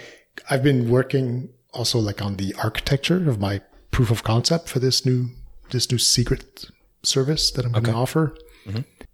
I've 0.50 0.62
been 0.62 0.90
working 0.90 1.50
also 1.72 1.98
like 1.98 2.22
on 2.22 2.36
the 2.36 2.54
architecture 2.62 3.28
of 3.28 3.38
my 3.40 3.60
proof 3.90 4.10
of 4.10 4.22
concept 4.24 4.68
for 4.68 4.78
this 4.78 5.04
new 5.06 5.28
this 5.70 5.90
new 5.90 5.98
secret 5.98 6.66
service 7.02 7.50
that 7.52 7.64
I'm 7.64 7.72
going 7.72 7.84
to 7.84 7.92
offer. 7.94 8.36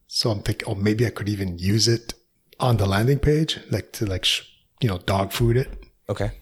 So 0.09 0.31
I'm 0.31 0.43
thinking, 0.43 0.67
oh, 0.69 0.75
maybe 0.75 1.07
I 1.07 1.11
could 1.11 1.29
even 1.29 1.59
use 1.59 1.87
it 1.87 2.15
on 2.59 2.77
the 2.77 2.87
landing 2.87 3.19
page, 3.21 3.59
like 3.71 3.93
to 3.93 4.07
like 4.07 4.25
sh- 4.25 4.43
you 4.81 4.89
know 4.89 4.99
dog 4.99 5.33
food 5.33 5.57
it. 5.57 5.69
Okay. 6.09 6.33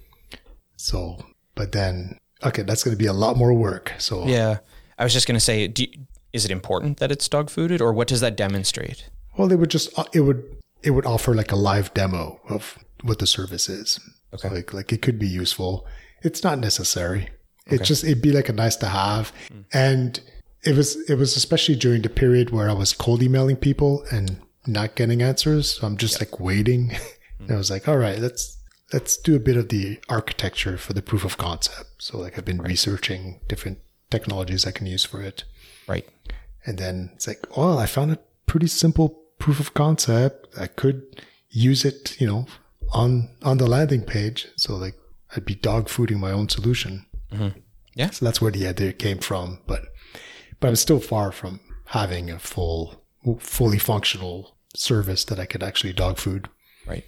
So, 0.76 1.18
but 1.54 1.72
then, 1.72 2.16
okay, 2.44 2.62
that's 2.62 2.82
going 2.84 2.94
to 2.96 2.98
be 2.98 3.06
a 3.06 3.12
lot 3.12 3.36
more 3.36 3.52
work. 3.52 3.92
So, 3.98 4.26
Yeah, 4.26 4.58
I 4.98 5.04
was 5.04 5.12
just 5.12 5.26
gonna 5.26 5.40
say, 5.40 5.66
do 5.68 5.82
you, 5.84 5.88
is 6.32 6.44
it 6.44 6.50
important 6.50 6.98
that 6.98 7.10
it's 7.12 7.28
dog 7.28 7.48
fooded, 7.48 7.80
or 7.80 7.92
what 7.92 8.08
does 8.08 8.20
that 8.20 8.36
demonstrate? 8.36 9.08
well, 9.36 9.50
it 9.52 9.56
would 9.56 9.70
just, 9.70 9.96
uh, 9.98 10.04
it 10.12 10.20
would, 10.20 10.42
it 10.82 10.90
would 10.90 11.06
offer 11.06 11.34
like 11.34 11.52
a 11.52 11.56
live 11.56 11.92
demo 11.94 12.40
of 12.48 12.78
what 13.02 13.18
the 13.18 13.26
service 13.26 13.68
is. 13.68 14.00
Okay. 14.34 14.48
Like, 14.48 14.74
like 14.74 14.92
it 14.92 15.02
could 15.02 15.18
be 15.18 15.28
useful. 15.28 15.86
It's 16.22 16.42
not 16.42 16.58
necessary. 16.58 17.30
It's 17.66 17.86
just, 17.86 18.02
it'd 18.04 18.22
be 18.22 18.32
like 18.32 18.48
a 18.48 18.54
nice 18.54 18.76
to 18.76 18.86
have. 18.86 19.32
Hmm. 19.48 19.60
And 19.72 20.20
it 20.64 20.74
was, 20.74 20.96
it 21.08 21.16
was 21.16 21.36
especially 21.36 21.76
during 21.76 22.02
the 22.02 22.08
period 22.08 22.50
where 22.50 22.68
I 22.68 22.72
was 22.72 22.92
cold 22.92 23.22
emailing 23.22 23.56
people 23.56 24.04
and 24.10 24.40
not 24.66 24.94
getting 24.94 25.22
answers. 25.22 25.72
So 25.72 25.86
I'm 25.86 25.96
just 25.96 26.20
like 26.20 26.40
waiting. 26.40 26.90
and 27.38 27.50
I 27.50 27.52
hmm. 27.52 27.58
was 27.58 27.70
like, 27.70 27.86
all 27.86 27.98
right, 27.98 28.18
let's, 28.18 28.56
let's 28.92 29.16
do 29.16 29.36
a 29.36 29.40
bit 29.40 29.56
of 29.56 29.68
the 29.68 30.00
architecture 30.08 30.78
for 30.78 30.94
the 30.94 31.02
proof 31.02 31.24
of 31.24 31.36
concept. 31.36 32.02
So 32.02 32.18
like 32.18 32.38
I've 32.38 32.44
been 32.44 32.62
researching 32.62 33.40
different 33.48 33.78
technologies 34.10 34.66
I 34.66 34.70
can 34.70 34.86
use 34.86 35.04
for 35.04 35.20
it. 35.20 35.44
Right. 35.86 36.08
And 36.64 36.78
then 36.78 37.10
it's 37.14 37.26
like, 37.26 37.46
oh, 37.56 37.78
I 37.78 37.86
found 37.86 38.12
a 38.12 38.18
pretty 38.46 38.66
simple 38.66 39.22
proof 39.38 39.60
of 39.60 39.74
concept. 39.74 40.48
I 40.58 40.66
could 40.66 41.22
use 41.50 41.84
it, 41.84 42.20
you 42.20 42.26
know, 42.26 42.46
on 42.92 43.28
on 43.42 43.58
the 43.58 43.66
landing 43.66 44.02
page. 44.02 44.48
So 44.56 44.76
like 44.76 44.94
I'd 45.36 45.44
be 45.44 45.54
dog 45.54 45.88
fooding 45.88 46.18
my 46.18 46.30
own 46.32 46.48
solution. 46.48 47.06
Yeah. 47.94 48.10
So 48.10 48.24
that's 48.24 48.40
where 48.40 48.52
the 48.52 48.66
idea 48.66 48.92
came 48.92 49.18
from. 49.18 49.58
But 49.66 49.86
but 50.60 50.68
I'm 50.68 50.76
still 50.76 51.00
far 51.00 51.32
from 51.32 51.60
having 51.86 52.30
a 52.30 52.38
full 52.38 53.04
fully 53.40 53.78
functional 53.78 54.56
service 54.74 55.24
that 55.24 55.40
I 55.40 55.46
could 55.46 55.62
actually 55.62 55.92
dog 55.92 56.18
food. 56.18 56.48
Right. 56.86 57.04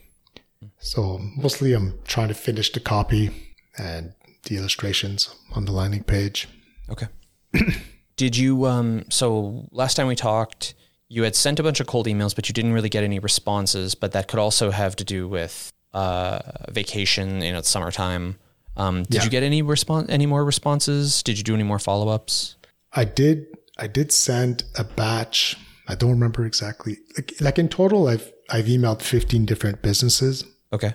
So 0.79 1.19
mostly 1.37 1.73
I'm 1.73 1.99
trying 2.05 2.29
to 2.29 2.35
finish 2.35 2.73
the 2.73 2.81
copy 2.81 3.31
and 3.79 4.15
the 4.45 4.57
illustrations 4.57 5.35
on 5.53 5.65
the 5.65 5.73
landing 5.73 6.03
page. 6.03 6.49
Okay. 6.91 7.07
Did 8.17 8.37
you 8.37 8.67
um 8.67 9.05
so 9.11 9.69
last 9.71 9.95
time 9.95 10.07
we 10.07 10.17
talked, 10.17 10.75
you 11.13 11.25
had 11.25 11.35
sent 11.37 11.59
a 11.61 11.63
bunch 11.63 11.81
of 11.81 11.87
cold 11.87 12.07
emails, 12.07 12.35
but 12.35 12.49
you 12.49 12.53
didn't 12.55 12.73
really 12.73 12.89
get 12.89 13.05
any 13.05 13.19
responses, 13.19 13.95
but 13.95 14.13
that 14.13 14.29
could 14.29 14.39
also 14.39 14.71
have 14.71 14.95
to 14.97 15.05
do 15.05 15.29
with 15.29 15.71
uh 15.93 16.39
vacation, 16.71 17.43
you 17.43 17.53
know, 17.53 17.59
it's 17.59 17.69
summertime. 17.69 18.37
Um 18.77 19.03
did 19.03 19.15
Yeah. 19.17 19.25
you 19.25 19.31
get 19.31 19.43
any 19.43 19.61
response 19.61 20.07
any 20.09 20.25
more 20.27 20.45
responses? 20.45 21.23
Did 21.23 21.37
you 21.37 21.45
do 21.45 21.55
any 21.55 21.65
more 21.65 21.79
follow-ups? 21.81 22.57
I 22.93 23.05
did 23.05 23.47
I 23.79 23.87
did 23.89 24.13
send 24.13 24.65
a 24.79 24.85
batch. 24.85 25.57
I 25.89 25.95
don't 25.97 26.11
remember 26.13 26.47
exactly. 26.47 26.99
Like, 27.17 27.33
like 27.41 27.59
in 27.59 27.69
total 27.69 28.07
I've 28.09 28.33
I've 28.49 28.67
emailed 28.67 29.03
15 29.03 29.45
different 29.47 29.83
businesses 29.83 30.45
Okay. 30.73 30.95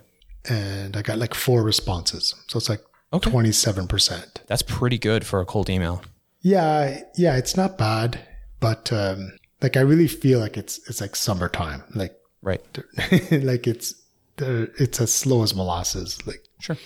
and 0.49 0.95
I 0.95 1.01
got 1.01 1.17
like 1.17 1.33
four 1.33 1.61
responses. 1.63 2.33
So 2.47 2.57
it's 2.57 2.69
like 2.69 2.81
27%. 3.13 4.25
That's 4.47 4.61
pretty 4.61 4.97
good 4.97 5.25
for 5.25 5.39
a 5.41 5.45
cold 5.45 5.69
email. 5.69 6.01
Yeah, 6.41 6.99
yeah, 7.17 7.35
it's 7.37 7.55
not 7.57 7.77
bad, 7.77 8.19
but 8.59 8.91
um 8.93 9.31
like 9.61 9.77
I 9.77 9.81
really 9.81 10.07
feel 10.07 10.39
like 10.39 10.57
it's 10.57 10.79
it's 10.89 11.01
like 11.01 11.15
summertime. 11.15 11.83
Like 11.93 12.15
Right. 12.41 12.61
like 13.31 13.65
it's 13.67 13.93
it's 14.37 15.01
as 15.01 15.13
slow 15.13 15.43
as 15.43 15.55
molasses. 15.55 16.25
Like 16.27 16.43
Sure. 16.59 16.77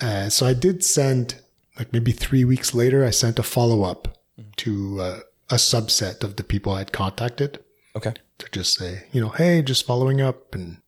Uh, 0.00 0.28
so 0.28 0.44
I 0.46 0.54
did 0.54 0.84
send, 0.84 1.36
like 1.78 1.92
maybe 1.92 2.12
three 2.12 2.44
weeks 2.44 2.74
later, 2.74 3.04
I 3.04 3.10
sent 3.10 3.38
a 3.38 3.42
follow 3.42 3.84
up 3.84 4.18
to 4.58 5.00
uh, 5.00 5.20
a 5.50 5.54
subset 5.54 6.22
of 6.24 6.36
the 6.36 6.42
people 6.44 6.72
I'd 6.72 6.92
contacted 6.92 7.60
Okay. 7.96 8.12
to 8.38 8.46
just 8.50 8.74
say, 8.74 9.04
you 9.12 9.20
know, 9.20 9.28
hey, 9.30 9.62
just 9.62 9.86
following 9.86 10.20
up, 10.20 10.54
and 10.54 10.78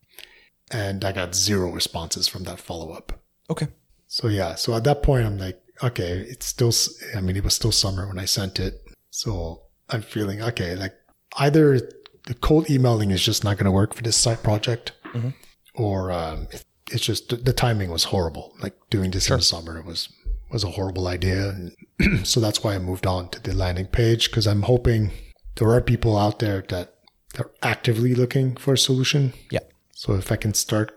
and 0.71 1.05
I 1.05 1.13
got 1.13 1.33
zero 1.35 1.71
responses 1.71 2.27
from 2.27 2.43
that 2.43 2.59
follow 2.59 2.91
up. 2.91 3.13
Okay. 3.49 3.69
So 4.07 4.27
yeah, 4.27 4.55
so 4.55 4.75
at 4.75 4.83
that 4.83 5.01
point, 5.03 5.25
I'm 5.25 5.37
like, 5.37 5.61
okay, 5.81 6.25
it's 6.29 6.45
still, 6.45 6.73
I 7.15 7.21
mean, 7.21 7.37
it 7.37 7.43
was 7.45 7.53
still 7.55 7.71
summer 7.71 8.07
when 8.07 8.19
I 8.19 8.25
sent 8.25 8.59
it, 8.59 8.73
so 9.09 9.63
I'm 9.89 10.01
feeling 10.01 10.41
okay. 10.41 10.75
Like 10.75 10.93
either 11.37 11.79
the 12.25 12.33
cold 12.33 12.69
emailing 12.69 13.11
is 13.11 13.23
just 13.23 13.43
not 13.43 13.57
going 13.57 13.65
to 13.65 13.71
work 13.71 13.93
for 13.93 14.03
this 14.03 14.17
site 14.17 14.43
project, 14.43 14.91
or 15.75 16.11
um, 16.11 16.47
it, 16.51 16.65
it's 16.91 17.05
just 17.05 17.29
the, 17.29 17.37
the 17.37 17.53
timing 17.53 17.89
was 17.89 18.05
horrible. 18.05 18.53
Like 18.61 18.75
doing 18.89 19.11
this 19.11 19.29
in 19.29 19.37
the 19.37 19.43
summer 19.43 19.81
was 19.81 20.09
was 20.51 20.63
a 20.63 20.71
horrible 20.71 21.07
idea, 21.07 21.49
and 21.49 22.27
so 22.27 22.39
that's 22.39 22.63
why 22.63 22.75
I 22.75 22.79
moved 22.79 23.05
on 23.07 23.29
to 23.29 23.41
the 23.41 23.53
landing 23.53 23.87
page 23.87 24.29
because 24.29 24.47
I'm 24.47 24.63
hoping 24.63 25.11
there 25.55 25.69
are 25.69 25.81
people 25.81 26.17
out 26.17 26.39
there 26.39 26.63
that 26.69 26.95
are 27.39 27.51
actively 27.61 28.15
looking 28.15 28.55
for 28.55 28.73
a 28.73 28.77
solution. 28.77 29.33
Yeah. 29.51 29.59
So 29.93 30.13
if 30.13 30.31
I 30.31 30.35
can 30.35 30.53
start 30.53 30.93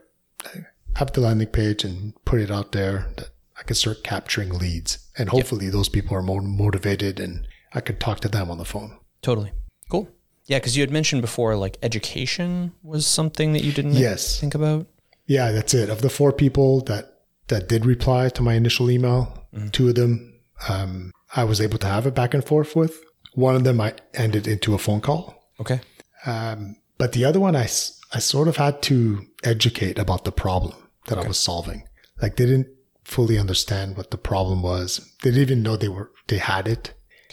have 0.96 1.12
the 1.12 1.20
landing 1.20 1.48
page 1.48 1.84
and 1.84 2.12
put 2.24 2.40
it 2.40 2.50
out 2.50 2.72
there, 2.72 3.08
that 3.16 3.30
I 3.58 3.62
can 3.62 3.76
start 3.76 4.02
capturing 4.02 4.50
leads, 4.50 4.98
and 5.16 5.28
hopefully 5.28 5.70
those 5.70 5.88
people 5.88 6.16
are 6.16 6.22
more 6.22 6.42
motivated, 6.42 7.20
and 7.20 7.46
I 7.72 7.80
could 7.80 8.00
talk 8.00 8.20
to 8.20 8.28
them 8.28 8.50
on 8.50 8.58
the 8.58 8.64
phone. 8.64 8.96
Totally. 9.22 9.52
Cool. 9.90 10.08
Yeah, 10.46 10.58
because 10.58 10.76
you 10.76 10.82
had 10.82 10.90
mentioned 10.90 11.22
before, 11.22 11.56
like 11.56 11.78
education 11.82 12.72
was 12.82 13.06
something 13.06 13.52
that 13.52 13.62
you 13.62 13.72
didn't 13.72 13.92
Yes. 13.94 14.40
think 14.40 14.54
about. 14.54 14.86
Yeah, 15.26 15.52
that's 15.52 15.74
it. 15.74 15.88
Of 15.90 16.02
the 16.02 16.10
four 16.10 16.32
people 16.32 16.80
that 16.82 17.06
that 17.48 17.68
did 17.68 17.84
reply 17.84 18.28
to 18.30 18.42
my 18.42 18.54
initial 18.54 18.90
email, 18.90 19.46
two 19.72 19.88
of 19.88 19.94
them 19.96 20.40
um, 20.68 21.10
I 21.34 21.44
was 21.44 21.60
able 21.60 21.78
to 21.78 21.86
have 21.86 22.06
a 22.06 22.10
back 22.10 22.34
and 22.34 22.44
forth 22.44 22.74
with. 22.76 23.00
One 23.34 23.54
of 23.56 23.64
them 23.64 23.80
I 23.80 23.94
ended 24.14 24.46
into 24.48 24.74
a 24.74 24.78
phone 24.78 25.00
call, 25.00 25.48
Okay. 25.60 25.80
um, 26.26 26.76
but 26.98 27.12
the 27.12 27.24
other 27.24 27.38
one 27.40 27.54
I, 27.56 27.62
I 28.12 28.18
sort 28.18 28.48
of 28.48 28.56
had 28.56 28.82
to 28.82 29.24
educate 29.44 29.98
about 29.98 30.24
the 30.24 30.32
problem 30.32 30.74
that 31.06 31.18
I 31.18 31.26
was 31.26 31.38
solving. 31.38 31.84
Like 32.20 32.36
they 32.36 32.46
didn't 32.46 32.68
fully 33.04 33.38
understand 33.38 33.96
what 33.96 34.10
the 34.10 34.18
problem 34.18 34.62
was. 34.62 35.00
They 35.22 35.30
didn't 35.30 35.42
even 35.42 35.62
know 35.62 35.76
they 35.76 35.88
were 35.88 36.10
they 36.28 36.38
had 36.38 36.66
it. 36.68 36.92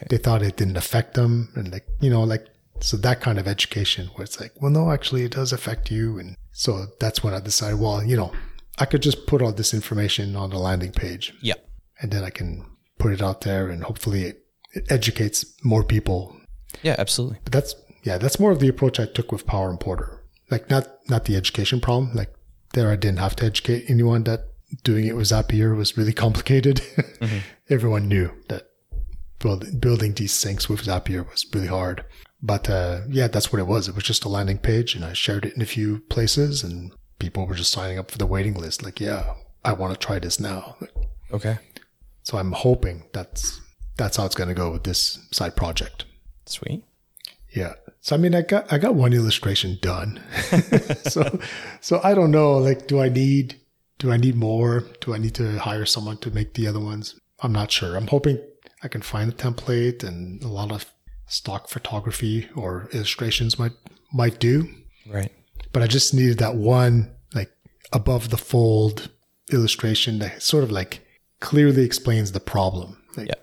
They 0.10 0.18
thought 0.18 0.42
it 0.44 0.58
didn't 0.58 0.78
affect 0.78 1.14
them, 1.16 1.50
and 1.56 1.72
like 1.72 1.86
you 2.00 2.10
know, 2.10 2.24
like 2.24 2.46
so 2.80 2.98
that 2.98 3.22
kind 3.22 3.40
of 3.40 3.48
education 3.48 4.08
where 4.16 4.24
it's 4.24 4.40
like, 4.40 4.54
well, 4.62 4.72
no, 4.72 4.92
actually, 4.92 5.24
it 5.24 5.32
does 5.32 5.52
affect 5.54 5.90
you, 5.92 6.20
and 6.20 6.36
so 6.52 6.86
that's 7.00 7.24
when 7.24 7.34
I 7.34 7.40
decided, 7.40 7.80
well, 7.80 8.04
you 8.04 8.16
know, 8.16 8.32
I 8.78 8.86
could 8.86 9.02
just 9.02 9.26
put 9.28 9.42
all 9.42 9.52
this 9.52 9.74
information 9.74 10.36
on 10.36 10.52
the 10.52 10.60
landing 10.60 10.92
page, 10.92 11.34
Yeah. 11.42 11.56
and 12.02 12.12
then 12.12 12.24
I 12.24 12.30
can 12.30 12.66
put 13.00 13.12
it 13.14 13.22
out 13.22 13.42
there, 13.42 13.70
and 13.70 13.84
hopefully, 13.84 14.24
it, 14.24 14.44
it 14.74 14.92
educates 14.92 15.46
more 15.64 15.84
people 15.84 16.36
Yeah, 16.84 16.96
absolutely. 17.00 17.40
but 17.44 17.54
that's 17.54 17.74
yeah, 18.04 18.18
that's 18.20 18.40
more 18.40 18.52
of 18.52 18.60
the 18.60 18.68
approach 18.70 19.00
I 19.00 19.06
took 19.08 19.32
with 19.32 19.48
Power 19.48 19.70
Importer. 19.72 20.24
Like 20.52 20.70
not 20.70 20.88
not 21.10 21.26
the 21.26 21.36
education 21.36 21.82
problem. 21.82 22.14
Like 22.14 22.32
there, 22.74 22.92
I 22.92 22.96
didn't 22.96 23.20
have 23.20 23.36
to 23.38 23.46
educate 23.46 23.86
anyone 23.90 24.24
that 24.26 24.42
doing 24.84 25.08
it 25.08 25.16
with 25.16 25.28
Zapier 25.30 25.76
was 25.76 25.98
really 25.98 26.14
complicated. 26.14 26.82
Mm-hmm. 27.20 27.40
Everyone 27.70 28.08
knew 28.08 28.30
that 28.50 28.67
build, 29.48 29.82
building 29.82 30.14
these 30.14 30.34
syncs 30.34 30.68
with 30.68 30.84
Zapier 30.84 31.30
was 31.30 31.46
really 31.54 31.68
hard. 31.68 32.04
But 32.42 32.70
uh, 32.70 33.02
yeah, 33.10 33.28
that's 33.28 33.52
what 33.52 33.60
it 33.60 33.68
was. 33.68 33.88
It 33.88 33.96
was 33.96 34.04
just 34.04 34.26
a 34.26 34.30
landing 34.30 34.58
page, 34.58 34.94
and 34.94 35.04
I 35.04 35.14
shared 35.14 35.46
it 35.46 35.56
in 35.56 35.62
a 35.62 35.66
few 35.66 36.00
places, 36.10 36.64
and 36.64 36.92
people 37.20 37.48
were 37.48 37.56
just 37.56 37.72
signing 37.72 37.98
up 37.98 38.12
for 38.12 38.18
the 38.18 38.26
waiting 38.26 38.54
list. 38.54 38.84
Like, 38.84 39.00
yeah, 39.00 39.34
I 39.64 39.74
want 39.74 39.94
to 39.94 40.06
try 40.06 40.20
this 40.20 40.40
now. 40.40 40.76
Okay. 41.32 41.58
So 42.24 42.38
I'm 42.38 42.52
hoping 42.52 43.04
that's 43.14 43.62
that's 43.96 44.18
how 44.18 44.26
it's 44.26 44.36
going 44.36 44.50
to 44.50 44.54
go 44.54 44.72
with 44.72 44.84
this 44.84 45.20
side 45.32 45.56
project. 45.56 46.06
Sweet. 46.46 46.84
Yeah. 47.52 47.74
So 48.02 48.16
I 48.16 48.20
mean, 48.20 48.36
I 48.36 48.42
got 48.42 48.72
I 48.72 48.78
got 48.78 48.96
one 48.96 49.14
illustration 49.14 49.80
done. 49.82 50.22
so 51.06 51.40
so 51.82 52.02
I 52.04 52.14
don't 52.14 52.32
know. 52.32 52.58
Like, 52.58 52.88
do 52.88 53.02
I 53.02 53.10
need 53.10 53.60
do 53.98 54.12
I 54.12 54.18
need 54.18 54.36
more? 54.36 54.84
Do 55.02 55.16
I 55.16 55.18
need 55.18 55.34
to 55.36 55.58
hire 55.58 55.86
someone 55.86 56.18
to 56.18 56.30
make 56.30 56.54
the 56.54 56.68
other 56.68 56.80
ones? 56.80 57.20
I'm 57.40 57.54
not 57.54 57.72
sure. 57.72 57.96
I'm 57.96 58.08
hoping 58.08 58.40
I 58.84 58.88
can 58.88 59.02
find 59.02 59.32
a 59.32 59.36
template 59.36 60.04
and 60.04 60.42
a 60.44 60.48
lot 60.48 60.72
of 60.72 60.86
stock 61.28 61.68
photography 61.68 62.48
or 62.56 62.88
illustrations 62.94 63.58
might 63.60 63.74
might 64.14 64.40
do. 64.40 64.68
Right. 65.10 65.32
But 65.74 65.84
I 65.84 65.88
just 65.88 66.14
needed 66.14 66.38
that 66.40 66.56
one 66.56 67.12
like 67.34 67.52
above 67.94 68.30
the 68.30 68.38
fold 68.38 69.10
illustration 69.52 70.20
that 70.20 70.42
sort 70.42 70.64
of 70.64 70.72
like 70.72 71.02
clearly 71.40 71.84
explains 71.84 72.32
the 72.32 72.40
problem. 72.40 72.98
Like, 73.16 73.28
Yeah. 73.28 73.36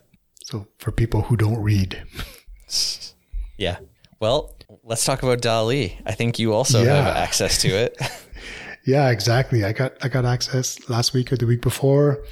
So 0.44 0.66
for 0.78 0.92
people 0.92 1.22
who 1.22 1.36
don't 1.36 1.60
read. 1.62 2.02
Yeah. 3.56 3.78
Well, 4.18 4.56
let's 4.82 5.04
talk 5.04 5.22
about 5.22 5.40
DALL-E. 5.40 5.96
I 6.04 6.12
think 6.12 6.38
you 6.40 6.52
also 6.52 6.82
Yeah. 6.82 6.96
have 7.02 7.16
access 7.16 7.58
to 7.62 7.68
it. 7.68 7.96
Yeah, 8.86 9.08
exactly. 9.10 9.64
I 9.64 9.72
got 9.72 9.92
I 10.04 10.08
got 10.08 10.26
access 10.26 10.76
last 10.90 11.14
week 11.14 11.32
or 11.32 11.36
the 11.36 11.46
week 11.46 11.62
before, 11.62 12.22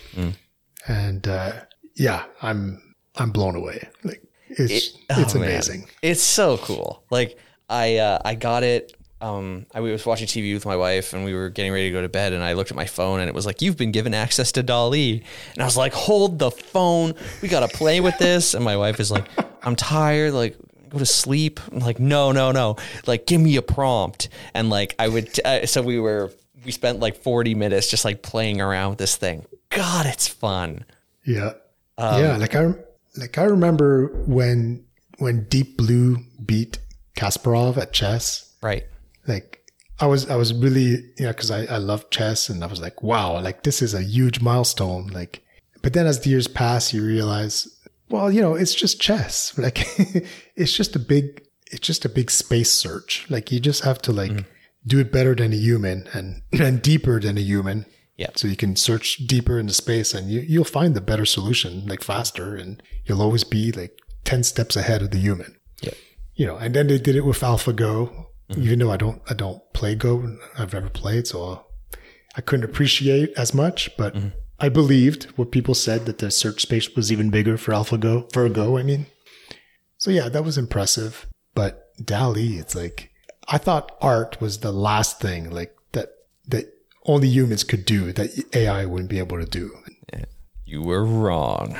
and 0.86 1.26
uh, 1.26 1.52
yeah, 1.96 2.24
I'm 2.42 2.91
I'm 3.16 3.30
blown 3.30 3.56
away. 3.56 3.88
Like 4.04 4.22
it's 4.48 4.96
it's 5.10 5.34
Oh, 5.34 5.38
man. 5.38 5.48
amazing. 5.50 5.88
It's 6.02 6.22
so 6.22 6.56
cool. 6.58 7.04
Like 7.10 7.38
I 7.68 7.96
uh, 7.98 8.18
I 8.24 8.34
got 8.34 8.62
it. 8.62 8.94
Um, 9.20 9.66
I 9.72 9.78
was 9.80 10.04
watching 10.04 10.26
TV 10.26 10.52
with 10.52 10.66
my 10.66 10.74
wife, 10.74 11.12
and 11.12 11.24
we 11.24 11.32
were 11.32 11.48
getting 11.48 11.70
ready 11.72 11.86
to 11.88 11.92
go 11.92 12.02
to 12.02 12.08
bed. 12.08 12.32
And 12.32 12.42
I 12.42 12.54
looked 12.54 12.72
at 12.72 12.76
my 12.76 12.86
phone, 12.86 13.20
and 13.20 13.28
it 13.28 13.34
was 13.34 13.46
like, 13.46 13.62
"You've 13.62 13.76
been 13.76 13.92
given 13.92 14.14
access 14.14 14.50
to 14.52 14.64
DALL-E." 14.64 15.22
And 15.54 15.62
I 15.62 15.64
was 15.64 15.76
like, 15.76 15.92
"Hold 15.92 16.40
the 16.40 16.50
phone. 16.50 17.14
We 17.40 17.48
gotta 17.48 17.68
play 17.68 18.00
with 18.00 18.18
this." 18.18 18.54
And 18.54 18.64
my 18.64 18.76
wife 18.76 18.98
is 18.98 19.12
like, 19.12 19.26
"I'm 19.62 19.76
tired. 19.76 20.32
Like, 20.32 20.56
go 20.88 20.98
to 20.98 21.06
sleep." 21.06 21.60
I'm 21.70 21.78
like, 21.78 22.00
"No, 22.00 22.32
no, 22.32 22.50
no. 22.50 22.76
Like, 23.06 23.26
give 23.26 23.40
me 23.40 23.54
a 23.56 23.62
prompt." 23.62 24.28
And 24.54 24.68
like, 24.70 24.96
I 24.98 25.06
would. 25.06 25.38
Uh, 25.44 25.66
so 25.66 25.82
we 25.82 26.00
were. 26.00 26.32
We 26.64 26.70
spent 26.72 26.98
like 27.00 27.16
40 27.16 27.54
minutes 27.56 27.88
just 27.90 28.04
like 28.04 28.22
playing 28.22 28.60
around 28.60 28.90
with 28.90 28.98
this 28.98 29.16
thing. 29.16 29.44
God, 29.70 30.06
it's 30.06 30.26
fun. 30.28 30.84
Yeah, 31.24 31.54
Um, 31.98 32.22
yeah. 32.22 32.36
Like 32.38 32.54
I 32.56 32.74
like 33.16 33.38
I 33.38 33.44
remember 33.44 34.06
when 34.26 34.84
when 35.18 35.44
Deep 35.44 35.76
Blue 35.76 36.18
beat 36.44 36.78
Kasparov 37.16 37.76
at 37.76 37.92
chess. 37.92 38.54
Right. 38.62 38.84
Like 39.26 39.60
I 40.00 40.06
was 40.06 40.28
I 40.28 40.36
was 40.36 40.52
really 40.54 41.12
you 41.18 41.26
know 41.26 41.28
because 41.28 41.50
I 41.50 41.64
I 41.64 41.76
love 41.78 42.10
chess 42.10 42.48
and 42.48 42.62
I 42.64 42.66
was 42.66 42.80
like 42.80 43.02
wow 43.02 43.40
like 43.40 43.62
this 43.62 43.82
is 43.82 43.94
a 43.94 44.02
huge 44.02 44.40
milestone 44.40 45.08
like. 45.08 45.44
But 45.82 45.94
then 45.94 46.06
as 46.06 46.20
the 46.20 46.30
years 46.30 46.46
pass, 46.46 46.92
you 46.92 47.04
realize 47.04 47.68
well 48.08 48.30
you 48.30 48.40
know 48.40 48.54
it's 48.54 48.74
just 48.74 49.00
chess 49.00 49.56
like 49.58 49.86
it's 50.54 50.72
just 50.72 50.94
a 50.94 50.98
big 50.98 51.42
it's 51.66 51.80
just 51.80 52.04
a 52.04 52.08
big 52.08 52.30
space 52.30 52.70
search 52.70 53.26
like 53.30 53.50
you 53.50 53.58
just 53.58 53.82
have 53.82 54.00
to 54.02 54.12
like 54.12 54.30
mm-hmm. 54.30 54.48
do 54.86 55.00
it 55.00 55.10
better 55.10 55.34
than 55.34 55.52
a 55.52 55.56
human 55.56 56.06
and 56.12 56.42
and 56.60 56.82
deeper 56.82 57.18
than 57.18 57.38
a 57.38 57.40
human 57.40 57.86
Yeah. 58.16 58.30
so 58.36 58.46
you 58.46 58.56
can 58.56 58.76
search 58.76 59.16
deeper 59.26 59.58
into 59.58 59.72
space 59.72 60.14
and 60.14 60.30
you, 60.30 60.40
you'll 60.40 60.64
find 60.64 60.94
the 60.94 61.00
better 61.00 61.24
solution 61.24 61.86
like 61.86 62.02
faster 62.02 62.54
and 62.54 62.82
you'll 63.04 63.22
always 63.22 63.42
be 63.42 63.72
like 63.72 63.98
10 64.24 64.44
steps 64.44 64.76
ahead 64.76 65.02
of 65.02 65.10
the 65.10 65.18
human. 65.18 65.56
Yeah. 65.80 65.94
you 66.34 66.46
know 66.46 66.56
and 66.56 66.74
then 66.74 66.86
they 66.86 66.98
did 66.98 67.16
it 67.16 67.24
with 67.24 67.40
alphago. 67.40 68.26
Mm-hmm. 68.50 68.62
Even 68.62 68.78
though 68.80 68.90
i 68.90 68.96
don't 68.96 69.22
i 69.30 69.34
don't 69.34 69.62
play 69.72 69.94
go 69.94 70.36
i've 70.58 70.74
never 70.74 70.90
played 70.90 71.26
so 71.26 71.64
i 72.36 72.40
couldn't 72.40 72.64
appreciate 72.68 73.30
as 73.36 73.54
much 73.54 73.88
but 73.96 74.14
mm-hmm. 74.14 74.28
i 74.58 74.68
believed 74.68 75.24
what 75.36 75.52
people 75.52 75.74
said 75.74 76.04
that 76.06 76.18
the 76.18 76.30
search 76.30 76.62
space 76.62 76.94
was 76.94 77.10
even 77.10 77.30
bigger 77.30 77.56
for 77.56 77.72
alphago 77.72 78.30
for 78.32 78.48
go 78.48 78.76
i 78.76 78.82
mean. 78.82 79.06
So 79.96 80.10
yeah 80.10 80.28
that 80.28 80.44
was 80.44 80.58
impressive 80.58 81.26
but 81.54 81.88
DALL-E 82.04 82.58
it's 82.58 82.74
like 82.74 83.10
i 83.48 83.58
thought 83.58 83.96
art 84.00 84.40
was 84.40 84.58
the 84.58 84.72
last 84.72 85.20
thing 85.20 85.50
like 85.50 85.74
that 85.92 86.10
that 86.48 86.66
only 87.06 87.28
humans 87.28 87.64
could 87.64 87.84
do 87.84 88.12
that 88.12 88.30
ai 88.54 88.84
wouldn't 88.86 89.10
be 89.10 89.18
able 89.18 89.38
to 89.38 89.46
do 89.46 89.70
You 90.64 90.82
were 90.82 91.04
wrong. 91.04 91.76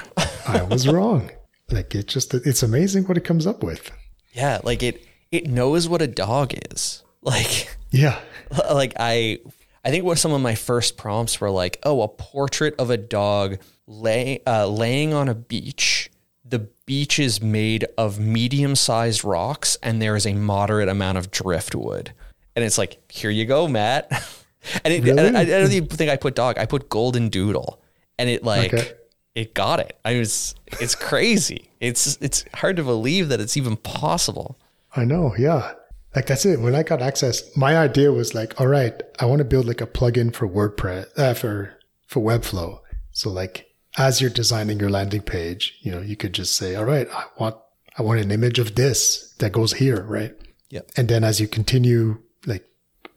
i 0.46 0.62
was 0.62 0.86
wrong 0.88 1.30
like 1.70 1.94
it 1.94 2.06
just 2.08 2.34
it's 2.34 2.62
amazing 2.62 3.04
what 3.04 3.16
it 3.16 3.24
comes 3.24 3.46
up 3.46 3.62
with 3.62 3.90
Yeah, 4.34 4.60
like 4.64 4.82
it 4.82 5.02
it 5.30 5.46
knows 5.46 5.88
what 5.88 6.02
a 6.02 6.06
dog 6.06 6.52
is. 6.70 7.02
Like 7.22 7.76
yeah 7.90 8.18
like 8.72 8.94
I 8.98 9.38
I 9.84 9.90
think 9.90 10.04
what 10.04 10.18
some 10.18 10.32
of 10.32 10.40
my 10.42 10.54
first 10.56 10.96
prompts 10.96 11.40
were 11.40 11.50
like, 11.50 11.78
oh, 11.84 12.02
a 12.02 12.08
portrait 12.08 12.74
of 12.78 12.90
a 12.90 12.96
dog 12.96 13.58
lay, 13.86 14.40
uh, 14.46 14.66
laying 14.68 15.12
on 15.14 15.28
a 15.28 15.34
beach. 15.34 16.08
The 16.44 16.68
beach 16.86 17.18
is 17.18 17.40
made 17.42 17.84
of 17.98 18.18
medium-sized 18.20 19.24
rocks, 19.24 19.76
and 19.82 20.00
there 20.00 20.14
is 20.14 20.24
a 20.26 20.34
moderate 20.34 20.88
amount 20.88 21.18
of 21.18 21.30
driftwood. 21.32 22.12
And 22.54 22.64
it's 22.64 22.78
like, 22.78 23.10
here 23.10 23.30
you 23.30 23.44
go, 23.44 23.66
Matt. 23.66 24.08
and 24.84 24.92
it, 24.94 25.02
Really? 25.04 25.34
I, 25.34 25.40
I 25.40 25.44
don't 25.44 25.72
even 25.72 25.88
think 25.88 26.10
I 26.10 26.16
put 26.16 26.34
dog. 26.34 26.58
I 26.58 26.66
put 26.66 26.88
golden 26.88 27.28
doodle, 27.28 27.80
and 28.18 28.28
it 28.28 28.42
like 28.44 28.72
Okay. 28.74 28.92
it 29.34 29.54
got 29.54 29.80
it. 29.80 29.98
I 30.04 30.18
was, 30.18 30.54
it's 30.80 30.94
crazy. 30.94 31.70
It's 31.80 32.18
it's 32.20 32.44
hard 32.54 32.76
to 32.76 32.84
believe 32.84 33.28
that 33.28 33.40
it's 33.40 33.56
even 33.56 33.76
possible. 33.76 34.58
I 34.94 35.04
know, 35.04 35.34
yeah. 35.38 35.72
Like 36.14 36.26
that's 36.26 36.44
it. 36.44 36.60
When 36.60 36.74
I 36.74 36.82
got 36.82 37.00
access, 37.00 37.42
my 37.56 37.76
idea 37.78 38.12
was 38.12 38.34
like, 38.34 38.60
all 38.60 38.66
right, 38.66 38.92
I 39.18 39.24
want 39.24 39.38
to 39.38 39.44
build 39.46 39.66
like 39.66 39.80
a 39.80 39.86
plugin 39.86 40.34
for 40.34 40.46
WordPress 40.48 41.06
uh, 41.18 41.32
for 41.34 41.78
for 42.06 42.20
Webflow. 42.20 42.80
So 43.12 43.30
like 43.30 43.66
as 43.96 44.20
you're 44.20 44.30
designing 44.30 44.78
your 44.78 44.90
landing 44.90 45.22
page, 45.22 45.78
you 45.80 45.90
know, 45.90 46.00
you 46.02 46.16
could 46.16 46.34
just 46.34 46.54
say, 46.54 46.74
all 46.74 46.84
right, 46.84 47.08
I 47.10 47.24
want 47.38 47.56
I 47.98 48.02
want 48.02 48.20
an 48.20 48.30
image 48.30 48.58
of 48.58 48.74
this 48.74 49.34
that 49.38 49.52
goes 49.52 49.72
here, 49.72 50.02
right? 50.02 50.34
Yep. 50.70 50.90
And 50.96 51.08
then 51.08 51.24
as 51.24 51.40
you 51.40 51.48
continue 51.48 52.18
like 52.46 52.66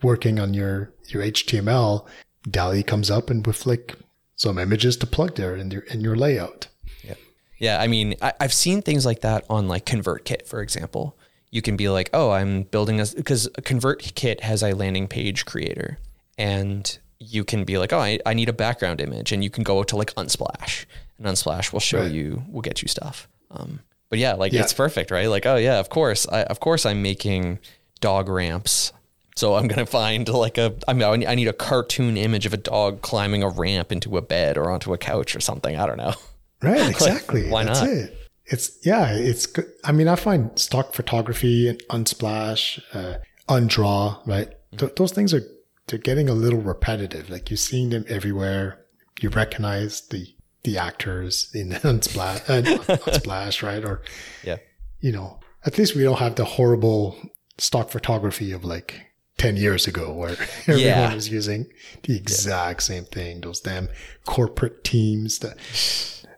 working 0.02 0.40
on 0.40 0.54
your 0.54 0.94
your 1.14 1.24
HTML, 1.24 2.06
DALL-E 2.50 2.84
comes 2.84 3.10
up 3.12 3.30
and 3.30 3.46
with 3.46 3.66
like 3.66 3.96
some 4.36 4.58
images 4.58 4.98
to 4.98 5.08
plug 5.08 5.36
there 5.36 5.56
in 5.56 5.72
your 5.72 5.82
in 5.84 6.02
your 6.02 6.16
layout. 6.16 6.68
Yeah, 7.04 7.16
yeah. 7.58 7.82
I 7.82 7.88
mean, 7.88 8.16
I, 8.22 8.34
I've 8.40 8.54
seen 8.54 8.82
things 8.82 9.06
like 9.06 9.22
that 9.22 9.46
on 9.50 9.68
like 9.68 9.86
ConvertKit, 9.86 10.48
for 10.48 10.62
example. 10.62 11.18
You 11.52 11.62
can 11.62 11.78
be 11.78 11.88
like, 11.90 12.10
oh, 12.14 12.32
I'm 12.32 12.64
building 12.64 13.00
a 13.00 13.06
because 13.16 13.48
ConvertKit 13.62 14.42
has 14.42 14.62
a 14.62 14.74
landing 14.74 15.08
page 15.08 15.46
creator, 15.46 15.98
and 16.38 16.98
you 17.20 17.46
can 17.46 17.64
be 17.64 17.78
like, 17.78 17.94
oh, 17.94 18.00
I, 18.00 18.20
I 18.26 18.34
need 18.34 18.50
a 18.50 18.54
background 18.54 19.00
image, 19.00 19.32
and 19.32 19.42
you 19.44 19.50
can 19.50 19.64
go 19.64 19.84
to 19.84 19.96
like 19.96 20.14
Unsplash, 20.16 20.86
and 21.18 21.26
Unsplash 21.28 21.72
will 21.72 21.80
show 21.80 22.02
Right. 22.02 22.12
you, 22.12 22.44
will 22.52 22.62
get 22.62 22.82
you 22.82 22.88
stuff. 22.90 23.30
Um, 23.52 23.80
but 24.10 24.20
yeah, 24.20 24.34
like 24.34 24.52
Yeah. 24.52 24.62
it's 24.62 24.74
perfect, 24.74 25.12
right? 25.12 25.30
Like, 25.30 25.46
oh 25.46 25.56
yeah, 25.56 25.80
of 25.80 25.88
course, 25.90 26.28
I, 26.28 26.44
of 26.44 26.60
course, 26.60 26.86
I'm 26.86 27.02
making 27.02 27.60
dog 28.02 28.28
ramps. 28.28 28.92
So 29.36 29.56
I'm 29.56 29.68
gonna 29.68 29.86
find 29.86 30.28
like 30.30 30.58
a 30.58 30.74
I 30.88 30.94
mean 30.94 31.26
I 31.28 31.36
need 31.36 31.48
a 31.48 31.54
cartoon 31.54 32.16
image 32.18 32.46
of 32.46 32.54
a 32.54 32.58
dog 32.58 33.02
climbing 33.02 33.44
a 33.44 33.50
ramp 33.50 33.92
into 33.92 34.16
a 34.18 34.22
bed 34.22 34.58
or 34.58 34.72
onto 34.72 34.94
a 34.94 34.98
couch 34.98 35.36
or 35.36 35.40
something. 35.42 35.76
I 35.76 35.86
don't 35.86 35.98
know. 35.98 36.14
Right, 36.62 36.90
exactly. 36.96 37.50
why 37.50 37.66
That's 37.66 37.82
not? 37.82 37.90
it. 37.90 38.18
It's 38.46 38.78
yeah, 38.86 39.12
it's 39.14 39.46
good. 39.46 39.66
I 39.84 39.92
mean, 39.92 40.08
I 40.08 40.16
find 40.16 40.58
stock 40.58 40.94
photography 40.94 41.68
and 41.68 41.80
Unsplash, 41.90 42.80
uh, 42.94 43.18
Undraw, 43.50 44.26
right? 44.28 44.50
Th- 44.78 44.94
those 44.96 45.12
things 45.12 45.34
are 45.34 45.42
they're 45.88 46.00
getting 46.00 46.30
a 46.30 46.34
little 46.34 46.62
repetitive. 46.62 47.30
Like 47.30 47.50
you're 47.50 47.58
seeing 47.58 47.90
them 47.90 48.06
everywhere. 48.08 48.86
You 49.20 49.30
recognize 49.30 50.02
the 50.08 50.28
the 50.64 50.78
actors 50.78 51.50
in 51.54 51.70
Unsplash, 51.84 52.50
uh, 52.50 52.62
Unsplash, 53.12 53.62
right? 53.62 53.84
Or 53.84 54.02
Yeah. 54.44 54.58
you 55.02 55.12
know, 55.12 55.40
at 55.66 55.78
least 55.78 55.96
we 55.96 56.04
don't 56.04 56.20
have 56.20 56.36
the 56.36 56.46
horrible 56.46 57.18
stock 57.58 57.90
photography 57.90 58.52
of 58.52 58.64
like 58.64 59.02
10 59.38 59.58
years 59.58 59.86
ago 59.88 60.14
where 60.14 60.32
everyone 60.62 60.80
Yeah. 60.82 61.14
was 61.14 61.30
using 61.30 61.68
the 62.04 62.16
exact 62.16 62.84
same 62.84 63.06
thing. 63.06 63.42
Those 63.42 63.60
damn 63.60 63.90
corporate 64.26 64.84
teams, 64.84 65.40
the, 65.40 65.56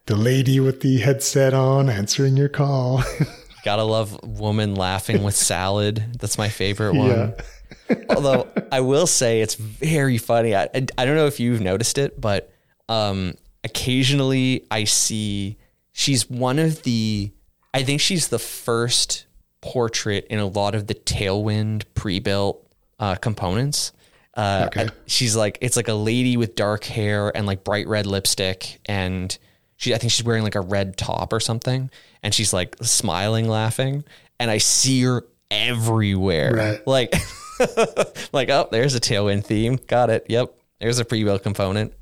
the 0.08 0.16
lady 0.16 0.60
with 0.60 0.82
the 0.82 0.98
headset 1.00 1.54
on 1.54 1.90
answering 1.90 2.38
your 2.38 2.50
call. 2.50 3.04
Gotta 3.64 3.84
love 3.84 4.20
woman 4.24 4.76
laughing 4.76 5.24
with 5.24 5.36
salad. 5.36 6.18
That's 6.20 6.38
my 6.38 6.50
favorite 6.50 6.96
one. 6.96 7.10
yeah. 7.10 7.96
Although 8.10 8.48
I 8.72 8.80
will 8.80 9.08
say 9.08 9.42
it's 9.42 9.56
very 9.56 10.18
funny. 10.18 10.56
I, 10.56 10.64
I, 10.74 10.86
I 10.98 11.06
don't 11.06 11.16
know 11.16 11.28
if 11.28 11.40
you've 11.40 11.62
noticed 11.62 11.98
it, 11.98 12.20
but 12.20 12.52
um, 12.90 13.34
occasionally 13.64 14.66
I 14.72 14.86
see 14.86 15.58
she's 15.92 16.30
one 16.30 16.60
of 16.60 16.84
the, 16.84 17.32
I 17.74 17.84
think 17.84 18.02
she's 18.02 18.30
the 18.30 18.40
first 18.40 19.26
portrait 19.62 20.26
in 20.30 20.40
a 20.40 20.46
lot 20.48 20.74
of 20.76 20.88
the 20.88 20.96
Tailwind 20.96 21.84
pre 21.94 22.20
built 22.20 22.67
uh, 23.00 23.16
components. 23.16 23.92
Uh, 24.36 24.66
Okay. 24.68 24.86
I- 24.86 24.90
she's 25.08 25.36
like, 25.36 25.58
it's 25.62 25.76
like 25.76 25.88
a 25.88 25.94
lady 25.94 26.38
with 26.38 26.56
dark 26.56 26.84
hair 26.84 27.36
and 27.36 27.46
like 27.48 27.64
bright 27.64 27.88
red 27.88 28.06
lipstick. 28.06 28.80
And 28.86 29.36
she, 29.78 29.94
I 29.94 29.98
think 29.98 30.12
she's 30.12 30.24
wearing 30.26 30.44
like 30.44 30.56
a 30.56 30.62
red 30.62 30.98
top 30.98 31.34
or 31.34 31.40
something. 31.40 31.90
And 32.24 32.34
she's 32.34 32.54
like 32.54 32.76
smiling, 32.82 33.48
laughing. 33.48 34.04
And 34.40 34.52
I 34.52 34.60
see 34.60 35.02
her 35.04 35.26
everywhere. 35.50 36.54
Right. 36.54 36.88
Like, 36.88 37.14
like, 38.34 38.50
oh, 38.50 38.68
there's 38.72 38.94
a 38.96 39.00
tailwind 39.00 39.46
theme. 39.46 39.80
Got 39.88 40.10
it. 40.12 40.26
Yep. 40.30 40.54
There's 40.80 41.00
a 41.00 41.06
pre-built 41.06 41.42
component. 41.42 41.94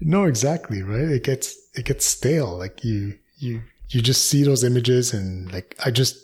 No, 0.00 0.24
exactly, 0.24 0.82
right? 0.82 1.10
It 1.10 1.24
gets 1.24 1.56
it 1.74 1.84
gets 1.84 2.06
stale. 2.06 2.56
Like 2.56 2.82
you 2.84 3.18
you 3.36 3.60
you 3.90 4.00
just 4.00 4.26
see 4.28 4.42
those 4.42 4.64
images 4.64 5.12
and 5.12 5.52
like 5.52 5.76
I 5.84 5.90
just 5.90 6.16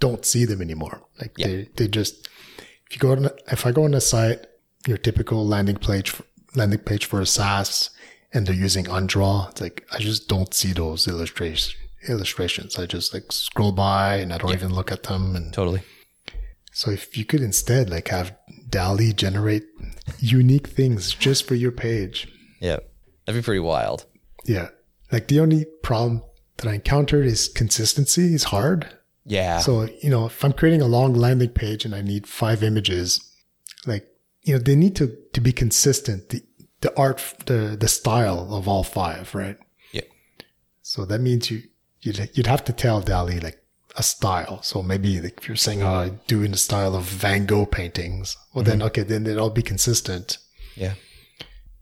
don't 0.00 0.24
see 0.24 0.44
them 0.44 0.60
anymore. 0.60 1.00
Like 1.20 1.32
Yeah. 1.38 1.46
they 1.46 1.68
they 1.76 1.88
just 1.88 2.28
if 2.92 2.96
you 2.96 3.00
go 3.00 3.12
on 3.12 3.30
if 3.50 3.64
I 3.64 3.72
go 3.72 3.84
on 3.84 3.94
a 3.94 4.00
site, 4.00 4.46
your 4.86 4.98
typical 4.98 5.46
landing 5.46 5.76
page 5.76 6.14
landing 6.54 6.80
page 6.80 7.06
for 7.06 7.20
a 7.22 7.26
SaaS, 7.26 7.88
and 8.34 8.46
they're 8.46 8.54
using 8.54 8.84
Undraw, 8.84 9.50
it's 9.50 9.60
like 9.62 9.86
I 9.90 9.98
just 9.98 10.28
don't 10.28 10.52
see 10.52 10.72
those 10.72 11.08
illustrations 11.08 11.74
illustrations. 12.08 12.78
I 12.78 12.84
just 12.86 13.14
like 13.14 13.30
scroll 13.32 13.72
by 13.72 14.16
and 14.16 14.32
I 14.32 14.38
don't 14.38 14.52
even 14.52 14.74
look 14.74 14.90
at 14.92 15.04
them. 15.04 15.36
And 15.36 15.52
Totally. 15.54 15.82
so 16.72 16.90
if 16.90 17.16
you 17.16 17.24
could 17.24 17.40
instead 17.40 17.88
like 17.88 18.08
have 18.08 18.36
DALL-E 18.68 19.12
generate 19.12 19.64
unique 20.18 20.66
things 20.66 21.12
just 21.14 21.46
for 21.46 21.54
your 21.54 21.70
page, 21.72 22.26
Yeah. 22.60 22.78
That'd 23.24 23.40
be 23.40 23.44
pretty 23.44 23.60
wild. 23.60 24.04
yeah. 24.44 24.68
Like 25.12 25.28
the 25.28 25.38
only 25.40 25.64
problem 25.84 26.22
that 26.56 26.66
I 26.68 26.74
encountered 26.74 27.24
is 27.24 27.46
consistency 27.48 28.34
is 28.34 28.44
hard. 28.44 28.88
Yeah. 29.24 29.58
So, 29.60 29.88
you 30.02 30.10
know, 30.10 30.26
if 30.26 30.44
I'm 30.44 30.52
creating 30.52 30.82
a 30.82 30.86
long 30.86 31.14
landing 31.14 31.50
page 31.50 31.84
and 31.84 31.94
I 31.94 32.02
need 32.02 32.26
five 32.26 32.62
images, 32.62 33.20
like, 33.86 34.06
you 34.42 34.54
know, 34.54 34.58
they 34.58 34.74
need 34.74 34.96
to, 34.96 35.16
to 35.32 35.40
be 35.40 35.52
consistent. 35.52 36.30
The, 36.30 36.42
the 36.80 36.96
art, 36.98 37.22
the, 37.46 37.76
the 37.78 37.88
style 37.88 38.52
of 38.54 38.66
all 38.66 38.84
five, 38.84 39.34
right? 39.34 39.56
yeah. 39.92 40.02
So 40.82 41.04
that 41.04 41.20
means 41.20 41.50
you, 41.50 41.62
you'd, 42.00 42.30
you'd 42.34 42.48
have 42.48 42.64
to 42.64 42.72
tell 42.72 43.00
DALL-E 43.00 43.38
like 43.38 43.62
a 43.96 44.02
style. 44.02 44.62
So 44.62 44.82
maybe 44.82 45.20
like 45.20 45.38
if 45.38 45.48
you're 45.48 45.56
saying, 45.56 45.82
oh, 45.82 45.94
I 45.94 46.08
do 46.26 46.42
in 46.42 46.50
the 46.50 46.56
style 46.56 46.96
of 46.96 47.04
Van 47.04 47.46
Gogh 47.46 47.66
paintings, 47.66 48.36
well 48.52 48.64
then, 48.64 48.78
mm-hmm. 48.78 48.86
okay, 48.86 49.02
then 49.02 49.38
all 49.38 49.50
be 49.50 49.62
consistent. 49.62 50.38
Yeah. 50.74 50.94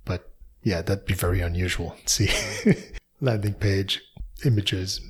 But 0.04 0.30
yeah, 0.62 0.82
that'd 0.82 1.06
be 1.06 1.14
very 1.14 1.40
unusual. 1.40 1.96
See 2.06 2.30
landing 3.20 3.54
page 3.54 4.02
images 4.44 5.00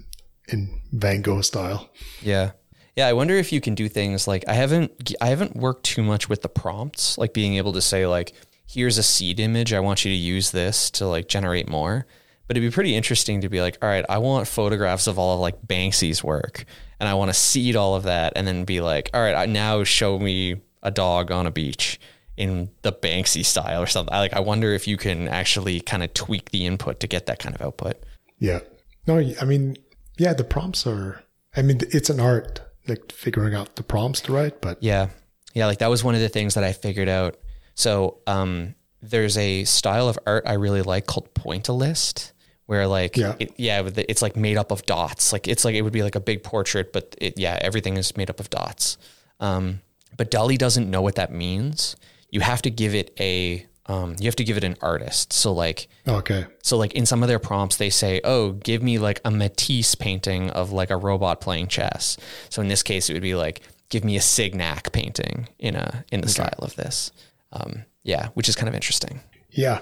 in 0.52 0.80
Van 0.92 1.22
Gogh 1.22 1.40
style. 1.40 1.90
Yeah. 2.22 2.52
Yeah, 2.96 3.06
I 3.06 3.12
wonder 3.12 3.34
if 3.34 3.52
you 3.52 3.60
can 3.60 3.74
do 3.74 3.88
things 3.88 4.26
like 4.26 4.44
I 4.48 4.54
haven't 4.54 5.14
I 5.20 5.28
haven't 5.28 5.56
worked 5.56 5.84
too 5.84 6.02
much 6.02 6.28
with 6.28 6.42
the 6.42 6.48
prompts, 6.48 7.16
like 7.16 7.32
being 7.32 7.54
able 7.54 7.72
to 7.72 7.80
say 7.80 8.06
like 8.06 8.32
here's 8.66 8.98
a 8.98 9.02
seed 9.02 9.40
image, 9.40 9.72
I 9.72 9.80
want 9.80 10.04
you 10.04 10.10
to 10.10 10.16
use 10.16 10.50
this 10.50 10.90
to 10.92 11.06
like 11.06 11.28
generate 11.28 11.68
more. 11.68 12.06
But 12.46 12.56
it'd 12.56 12.68
be 12.68 12.74
pretty 12.74 12.96
interesting 12.96 13.40
to 13.42 13.48
be 13.48 13.60
like, 13.60 13.78
all 13.80 13.88
right, 13.88 14.04
I 14.08 14.18
want 14.18 14.48
photographs 14.48 15.06
of 15.06 15.18
all 15.18 15.34
of 15.34 15.40
like 15.40 15.62
Banksy's 15.62 16.22
work 16.24 16.64
and 16.98 17.08
I 17.08 17.14
want 17.14 17.30
to 17.30 17.34
seed 17.34 17.76
all 17.76 17.94
of 17.94 18.02
that 18.04 18.32
and 18.36 18.46
then 18.46 18.64
be 18.64 18.80
like, 18.80 19.10
all 19.14 19.22
right, 19.22 19.48
now 19.48 19.84
show 19.84 20.18
me 20.18 20.56
a 20.82 20.90
dog 20.90 21.30
on 21.30 21.46
a 21.46 21.50
beach 21.50 22.00
in 22.36 22.70
the 22.82 22.92
Banksy 22.92 23.44
style 23.44 23.82
or 23.82 23.86
something. 23.86 24.12
I 24.12 24.18
like 24.18 24.34
I 24.34 24.40
wonder 24.40 24.72
if 24.72 24.88
you 24.88 24.96
can 24.96 25.28
actually 25.28 25.80
kind 25.80 26.02
of 26.02 26.12
tweak 26.12 26.50
the 26.50 26.66
input 26.66 27.00
to 27.00 27.06
get 27.06 27.26
that 27.26 27.38
kind 27.38 27.54
of 27.54 27.62
output. 27.62 28.02
Yeah. 28.38 28.60
No, 29.06 29.18
I 29.18 29.44
mean, 29.44 29.76
yeah, 30.20 30.34
the 30.34 30.44
prompts 30.44 30.86
are, 30.86 31.22
I 31.56 31.62
mean, 31.62 31.80
it's 31.92 32.10
an 32.10 32.20
art, 32.20 32.60
like 32.86 33.10
figuring 33.10 33.54
out 33.54 33.76
the 33.76 33.82
prompts 33.82 34.20
to 34.22 34.32
write, 34.32 34.60
but 34.60 34.76
Yeah. 34.82 35.08
Yeah. 35.54 35.64
Like 35.64 35.78
that 35.78 35.88
was 35.88 36.04
one 36.04 36.14
of 36.14 36.20
the 36.20 36.28
things 36.28 36.54
that 36.54 36.62
I 36.62 36.72
figured 36.74 37.08
out. 37.08 37.38
So, 37.74 38.18
um, 38.26 38.74
there's 39.00 39.38
a 39.38 39.64
style 39.64 40.10
of 40.10 40.18
art 40.26 40.44
I 40.46 40.52
really 40.54 40.82
like 40.82 41.06
called 41.06 41.32
pointillist 41.32 42.32
where 42.66 42.86
like, 42.86 43.16
Yeah. 43.16 43.34
it, 43.38 43.54
yeah, 43.56 43.82
it's 43.96 44.20
like 44.20 44.36
made 44.36 44.58
up 44.58 44.70
of 44.70 44.84
dots. 44.84 45.32
Like 45.32 45.48
it's 45.48 45.64
like, 45.64 45.74
it 45.74 45.80
would 45.80 45.92
be 45.94 46.02
like 46.02 46.16
a 46.16 46.20
big 46.20 46.42
portrait, 46.42 46.92
but 46.92 47.16
it, 47.18 47.38
yeah, 47.38 47.58
everything 47.62 47.96
is 47.96 48.14
made 48.18 48.28
up 48.28 48.40
of 48.40 48.50
dots. 48.50 48.98
Um, 49.40 49.80
but 50.18 50.30
DALL-E 50.30 50.58
doesn't 50.58 50.90
know 50.90 51.00
what 51.00 51.14
that 51.14 51.32
means. 51.32 51.96
You 52.28 52.40
have 52.40 52.60
to 52.62 52.70
give 52.70 52.94
it 52.94 53.16
a, 53.18 53.66
um, 53.90 54.14
you 54.20 54.26
have 54.26 54.36
to 54.36 54.44
give 54.44 54.56
it 54.56 54.62
an 54.62 54.76
artist. 54.80 55.32
So 55.32 55.52
like, 55.52 55.88
okay. 56.06 56.46
so 56.62 56.76
like 56.76 56.92
in 56.92 57.06
some 57.06 57.24
of 57.24 57.28
their 57.28 57.40
prompts, 57.40 57.76
they 57.76 57.90
say, 57.90 58.20
"Oh, 58.22 58.52
give 58.52 58.84
me 58.84 58.98
like 58.98 59.20
a 59.24 59.32
Matisse 59.32 59.96
painting 59.96 60.48
of 60.50 60.70
like 60.70 60.90
a 60.90 60.96
robot 60.96 61.40
playing 61.40 61.66
chess." 61.66 62.16
So 62.50 62.62
in 62.62 62.68
this 62.68 62.84
case, 62.84 63.10
it 63.10 63.14
would 63.14 63.22
be 63.22 63.34
like, 63.34 63.62
"Give 63.88 64.04
me 64.04 64.16
a 64.16 64.20
Signac 64.20 64.92
painting 64.92 65.48
in 65.58 65.74
a 65.74 66.04
in 66.12 66.20
the 66.20 66.28
style 66.28 66.60
of 66.60 66.76
this." 66.76 67.10
Um, 67.52 67.84
yeah, 68.04 68.28
which 68.34 68.48
is 68.48 68.54
kind 68.54 68.68
of 68.68 68.76
interesting. 68.76 69.20
Yeah. 69.50 69.80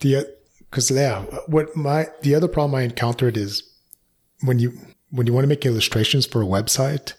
The, 0.00 0.34
cause 0.70 0.90
yeah, 0.90 1.22
what 1.46 1.76
my, 1.76 2.08
the 2.22 2.34
other 2.34 2.48
problem 2.48 2.74
I 2.74 2.82
encountered 2.82 3.36
is 3.36 3.62
when 4.40 4.58
you, 4.58 4.72
when 5.10 5.26
you 5.26 5.34
want 5.34 5.44
to 5.44 5.48
make 5.48 5.66
illustrations 5.66 6.24
for 6.24 6.42
a 6.42 6.46
website, 6.46 7.12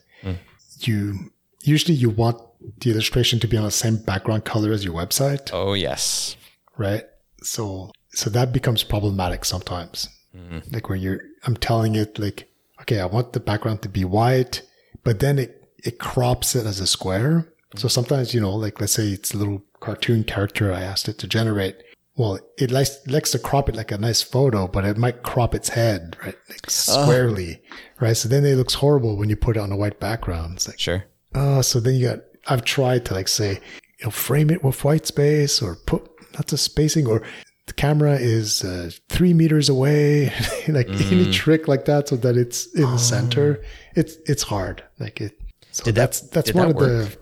you, 0.80 1.32
usually 1.62 1.94
you 1.94 2.10
want 2.10 2.42
the 2.80 2.92
illustration 2.92 3.40
to 3.40 3.48
be 3.48 3.58
on 3.58 3.64
the 3.64 3.72
same 3.72 3.98
background 3.98 4.46
color 4.46 4.72
as 4.72 4.84
your 4.84 4.94
website. 4.94 5.50
Oh 5.54 5.74
yes, 5.74 6.36
right? 6.78 7.04
So 7.42 7.92
so 8.14 8.30
that 8.30 8.54
becomes 8.54 8.84
problematic 8.84 9.46
sometimes. 9.46 10.10
Mm-hmm. 10.36 10.74
Like 10.74 10.90
when 10.90 11.00
you're, 11.02 11.22
I'm 11.46 11.56
telling 11.58 11.96
it 11.96 12.18
like, 12.20 12.50
okay, 12.82 13.00
I 13.00 13.06
want 13.06 13.34
the 13.34 13.40
background 13.40 13.82
to 13.84 13.90
be 13.90 14.06
white, 14.06 14.62
but 15.04 15.20
then 15.20 15.40
it 15.40 15.60
it 15.84 16.00
crops 16.00 16.56
it 16.56 16.66
as 16.66 16.80
a 16.80 16.88
square. 16.88 17.54
So 17.76 17.80
mm-hmm. 17.80 17.88
sometimes 17.90 18.34
you 18.34 18.42
know, 18.42 18.56
like 18.56 18.80
let's 18.80 18.94
say 18.94 19.08
it's 19.08 19.34
a 19.34 19.38
little 19.38 19.64
cartoon 19.80 20.24
character 20.24 20.72
I 20.72 20.82
asked 20.82 21.10
it 21.10 21.18
to 21.20 21.28
generate. 21.28 21.76
Well, 22.16 22.40
it 22.60 22.70
likes 22.70 23.06
likes 23.08 23.32
to 23.32 23.40
crop 23.40 23.70
it 23.70 23.76
like 23.76 23.92
a 23.92 23.98
nice 23.98 24.22
photo, 24.22 24.68
but 24.68 24.86
it 24.86 24.98
might 24.98 25.24
crop 25.24 25.56
its 25.56 25.70
head 25.70 26.16
right, 26.24 26.38
like 26.48 26.62
ah. 26.68 26.70
squarely, 26.70 27.62
right? 28.00 28.16
So 28.16 28.30
then 28.30 28.46
it 28.46 28.56
looks 28.56 28.76
horrible 28.76 29.18
when 29.18 29.30
you 29.30 29.36
put 29.36 29.58
it 29.58 29.62
on 29.62 29.72
a 29.72 29.78
white 29.78 30.00
background. 30.00 30.56
It's 30.56 30.68
like, 30.68 30.80
sure. 30.80 31.06
Oh, 31.34 31.62
so 31.62 31.80
then 31.80 31.96
you 31.96 32.10
got, 32.10 32.20
I've 32.48 32.64
tried 32.64 33.06
to 33.06 33.14
like 33.14 33.28
say, 33.28 33.54
you 34.00 34.06
know, 34.06 34.12
frame 34.12 34.50
it 34.50 34.64
with 34.64 34.84
white 34.84 35.06
space 35.06 35.62
or 35.62 35.76
put 35.76 36.10
lots 36.36 36.54
of 36.54 36.60
spacing 36.60 37.08
or 37.08 37.22
the 37.68 37.74
camera 37.74 38.16
is 38.16 38.64
uh, 38.64 38.90
three 39.08 39.34
meters 39.34 39.70
away, 39.70 40.34
like 40.68 40.90
any 40.90 41.32
trick 41.32 41.68
like 41.70 41.86
that 41.86 42.10
so 42.10 42.18
that 42.18 42.36
it's 42.36 42.68
in 42.76 42.84
the 42.92 42.98
center. 42.98 43.64
It's, 43.96 44.18
it's 44.26 44.44
hard. 44.44 44.84
Like 45.00 45.22
it, 45.22 45.40
so 45.72 45.86
Did 45.86 45.96
that- 45.96 46.02
that's, 46.02 46.22
that's 46.22 46.54
one 46.54 46.68
that 46.70 46.76
of 46.76 46.82
the, 46.82 47.18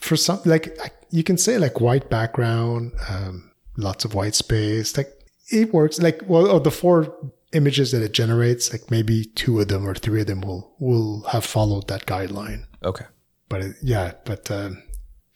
for 0.00 0.16
some, 0.16 0.40
like 0.44 0.78
you 1.10 1.24
can 1.24 1.36
say 1.36 1.58
like 1.58 1.80
white 1.80 2.08
background, 2.08 2.92
um, 3.08 3.50
lots 3.76 4.04
of 4.04 4.14
white 4.14 4.34
space, 4.36 4.96
like 4.96 5.08
it 5.50 5.74
works. 5.74 6.00
Like, 6.00 6.22
well, 6.28 6.46
of 6.46 6.62
the 6.62 6.70
four 6.70 7.12
images 7.52 7.90
that 7.90 8.02
it 8.02 8.12
generates, 8.12 8.70
like 8.72 8.88
maybe 8.90 9.24
two 9.24 9.58
of 9.60 9.66
them 9.66 9.84
or 9.88 9.94
three 9.96 10.20
of 10.20 10.28
them 10.28 10.42
will, 10.42 10.76
will 10.78 11.22
have 11.32 11.44
followed 11.44 11.88
that 11.88 12.06
guideline 12.06 12.66
Okay. 12.84 13.06
But 13.50 13.60
it, 13.60 13.76
yeah, 13.82 14.12
but 14.24 14.50
um, 14.50 14.82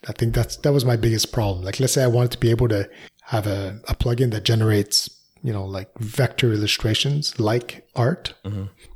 I 0.08 0.12
think 0.12 0.34
that's 0.34 0.56
that 0.58 0.72
was 0.72 0.86
my 0.86 0.96
biggest 0.96 1.32
problem. 1.32 1.62
Like, 1.62 1.78
let's 1.78 1.92
say 1.92 2.02
I 2.02 2.06
wanted 2.06 2.32
to 2.32 2.38
be 2.38 2.48
able 2.48 2.68
to 2.68 2.88
have 3.24 3.46
a, 3.46 3.78
a 3.88 3.94
plugin 3.94 4.30
that 4.30 4.44
generates, 4.44 5.10
you 5.42 5.52
know, 5.52 5.66
like 5.66 5.90
vector 5.98 6.52
illustrations, 6.52 7.38
like 7.38 7.86
art. 7.94 8.32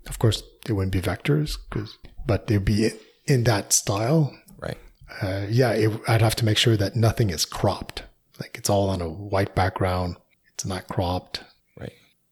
Of 0.08 0.18
course, 0.18 0.42
they 0.64 0.72
wouldn't 0.72 0.92
be 0.92 1.02
vectors, 1.02 1.58
cause, 1.68 1.98
but 2.26 2.46
they'd 2.46 2.64
be 2.64 2.90
in 3.26 3.44
that 3.44 3.74
style. 3.74 4.34
Right. 4.58 4.78
Uh, 5.20 5.46
yeah, 5.50 5.72
it, 5.72 6.00
I'd 6.08 6.22
have 6.22 6.36
to 6.36 6.44
make 6.44 6.56
sure 6.58 6.76
that 6.76 6.96
nothing 6.96 7.30
is 7.30 7.44
cropped. 7.44 8.04
Like 8.40 8.56
it's 8.56 8.70
all 8.70 8.88
on 8.88 9.02
a 9.02 9.08
white 9.08 9.54
background. 9.54 10.16
It's 10.54 10.64
not 10.64 10.88
cropped. 10.88 11.42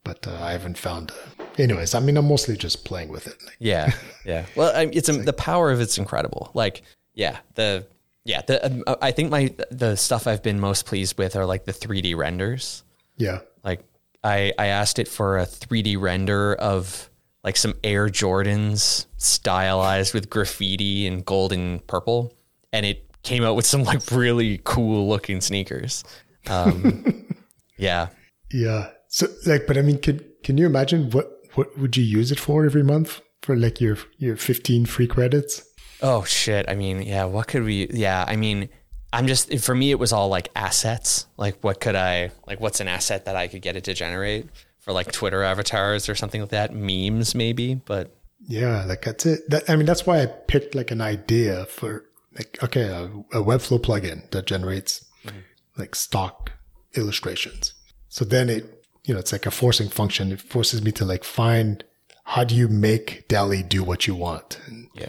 But 0.06 0.24
uh, 0.24 0.38
I 0.40 0.52
haven't 0.52 0.78
found. 0.78 1.10
Uh, 1.10 1.44
anyways, 1.58 1.92
I 1.92 1.98
mean, 1.98 2.16
I'm 2.16 2.28
mostly 2.28 2.56
just 2.56 2.84
playing 2.84 3.08
with 3.08 3.26
it. 3.26 3.34
Like, 3.44 3.56
Yeah. 3.58 3.90
Yeah. 4.24 4.46
Well, 4.54 4.74
I, 4.74 4.88
it's, 4.92 5.08
the 5.08 5.32
power 5.32 5.72
of 5.72 5.80
it's 5.80 5.98
incredible. 5.98 6.52
Like, 6.54 6.82
yeah, 7.14 7.38
the 7.56 7.86
yeah, 8.24 8.42
the 8.42 8.64
um, 8.66 8.84
I 9.02 9.10
think 9.10 9.30
my 9.32 9.52
the 9.70 9.96
stuff 9.96 10.28
I've 10.28 10.44
been 10.44 10.60
most 10.60 10.86
pleased 10.86 11.18
with 11.18 11.34
are 11.34 11.44
like 11.44 11.64
the 11.64 11.72
3D 11.72 12.16
renders. 12.16 12.84
yeah, 13.16 13.40
Like 13.64 13.80
I 14.22 14.52
I 14.58 14.66
asked 14.66 15.00
it 15.00 15.08
for 15.08 15.38
a 15.38 15.46
3D 15.46 16.00
render 16.00 16.54
of 16.54 17.10
like 17.42 17.56
some 17.56 17.74
Air 17.82 18.08
Jordans 18.08 19.06
stylized 19.16 20.14
with 20.14 20.30
graffiti 20.30 21.06
and 21.06 21.24
gold 21.24 21.52
and 21.52 21.84
purple, 21.86 22.32
and 22.72 22.86
it 22.86 23.04
came 23.22 23.42
out 23.42 23.56
with 23.56 23.66
some 23.66 23.82
like 23.82 24.08
really 24.12 24.60
cool 24.62 25.08
looking 25.08 25.40
sneakers. 25.40 26.04
Um, 26.48 27.26
yeah. 27.76 28.08
Yeah. 28.52 28.90
So 29.16 29.28
like, 29.46 29.66
but 29.66 29.78
I 29.78 29.80
mean, 29.80 29.98
can 29.98 30.20
can 30.44 30.58
you 30.58 30.66
imagine 30.66 31.08
what 31.08 31.32
what 31.54 31.78
would 31.78 31.96
you 31.96 32.04
use 32.04 32.30
it 32.30 32.38
for 32.38 32.66
every 32.66 32.82
month 32.82 33.22
for 33.40 33.56
like 33.56 33.80
your 33.80 33.96
your 34.18 34.36
15 34.36 34.84
free 34.84 35.06
credits? 35.06 35.66
Oh 36.02 36.24
shit. 36.24 36.68
I 36.68 36.74
mean, 36.74 37.00
yeah, 37.00 37.24
what 37.24 37.48
could 37.48 37.62
we 37.62 37.88
yeah, 37.90 38.26
I 38.28 38.36
mean, 38.36 38.68
I'm 39.14 39.26
just 39.26 39.58
for 39.60 39.74
me 39.74 39.90
it 39.90 39.98
was 39.98 40.12
all 40.12 40.28
like 40.28 40.50
assets. 40.54 41.24
Like 41.38 41.56
what 41.64 41.80
could 41.80 41.94
I 41.94 42.30
like 42.46 42.60
what's 42.60 42.80
an 42.80 42.88
asset 42.88 43.24
that 43.24 43.36
I 43.36 43.48
could 43.48 43.62
get 43.62 43.74
it 43.74 43.84
to 43.84 43.94
generate 43.94 44.50
for 44.80 44.92
like 44.92 45.12
Twitter 45.12 45.42
avatars 45.42 46.10
or 46.10 46.14
something 46.14 46.42
like 46.42 46.50
that, 46.50 46.74
memes 46.74 47.34
maybe, 47.34 47.74
but 47.74 48.14
Yeah, 48.46 48.84
like 48.84 49.00
that's 49.00 49.24
it. 49.24 49.48
That, 49.48 49.70
I 49.70 49.76
mean, 49.76 49.86
that's 49.86 50.04
why 50.04 50.20
I 50.20 50.26
picked 50.26 50.74
like 50.74 50.90
an 50.90 51.00
idea 51.00 51.64
for 51.64 52.04
like 52.34 52.58
okay, 52.62 52.88
a, 52.88 53.04
a 53.32 53.42
Webflow 53.42 53.80
plugin 53.80 54.30
that 54.32 54.44
generates 54.44 55.06
mm-hmm. 55.24 55.38
like 55.78 55.94
stock 55.94 56.52
illustrations. 56.94 57.72
So 58.10 58.26
then 58.26 58.50
it, 58.50 58.75
you 59.06 59.14
know, 59.14 59.20
it's 59.20 59.32
like 59.32 59.46
a 59.46 59.50
forcing 59.50 59.88
function. 59.88 60.32
It 60.32 60.40
forces 60.40 60.82
me 60.82 60.92
to 60.92 61.04
like 61.04 61.24
find 61.24 61.82
how 62.24 62.44
do 62.44 62.54
you 62.54 62.68
make 62.68 63.26
DALL-E 63.28 63.62
do 63.62 63.82
what 63.82 64.06
you 64.06 64.14
want. 64.14 64.60
And, 64.66 64.88
yeah. 64.94 65.08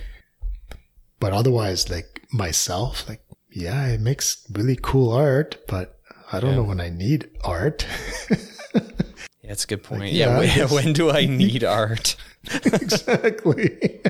but 1.19 1.33
otherwise, 1.33 1.89
like 1.89 2.21
myself, 2.31 3.09
like 3.09 3.21
yeah, 3.49 3.87
it 3.87 3.99
makes 3.99 4.45
really 4.51 4.77
cool 4.81 5.11
art, 5.11 5.57
but 5.67 5.99
I 6.31 6.39
don't 6.39 6.55
know 6.55 6.63
when 6.63 6.79
I 6.79 6.89
need 6.89 7.29
art. 7.43 7.85
Yeah, 9.47 9.51
that's 9.51 9.63
a 9.63 9.67
good 9.67 9.83
point. 9.83 10.11
yeah, 10.11 10.41
yeah, 10.41 10.65
when, 10.65 10.87
when 10.87 10.93
do 10.93 11.09
I 11.09 11.25
need 11.25 11.63
art? 11.63 12.17
exactly. 12.65 14.01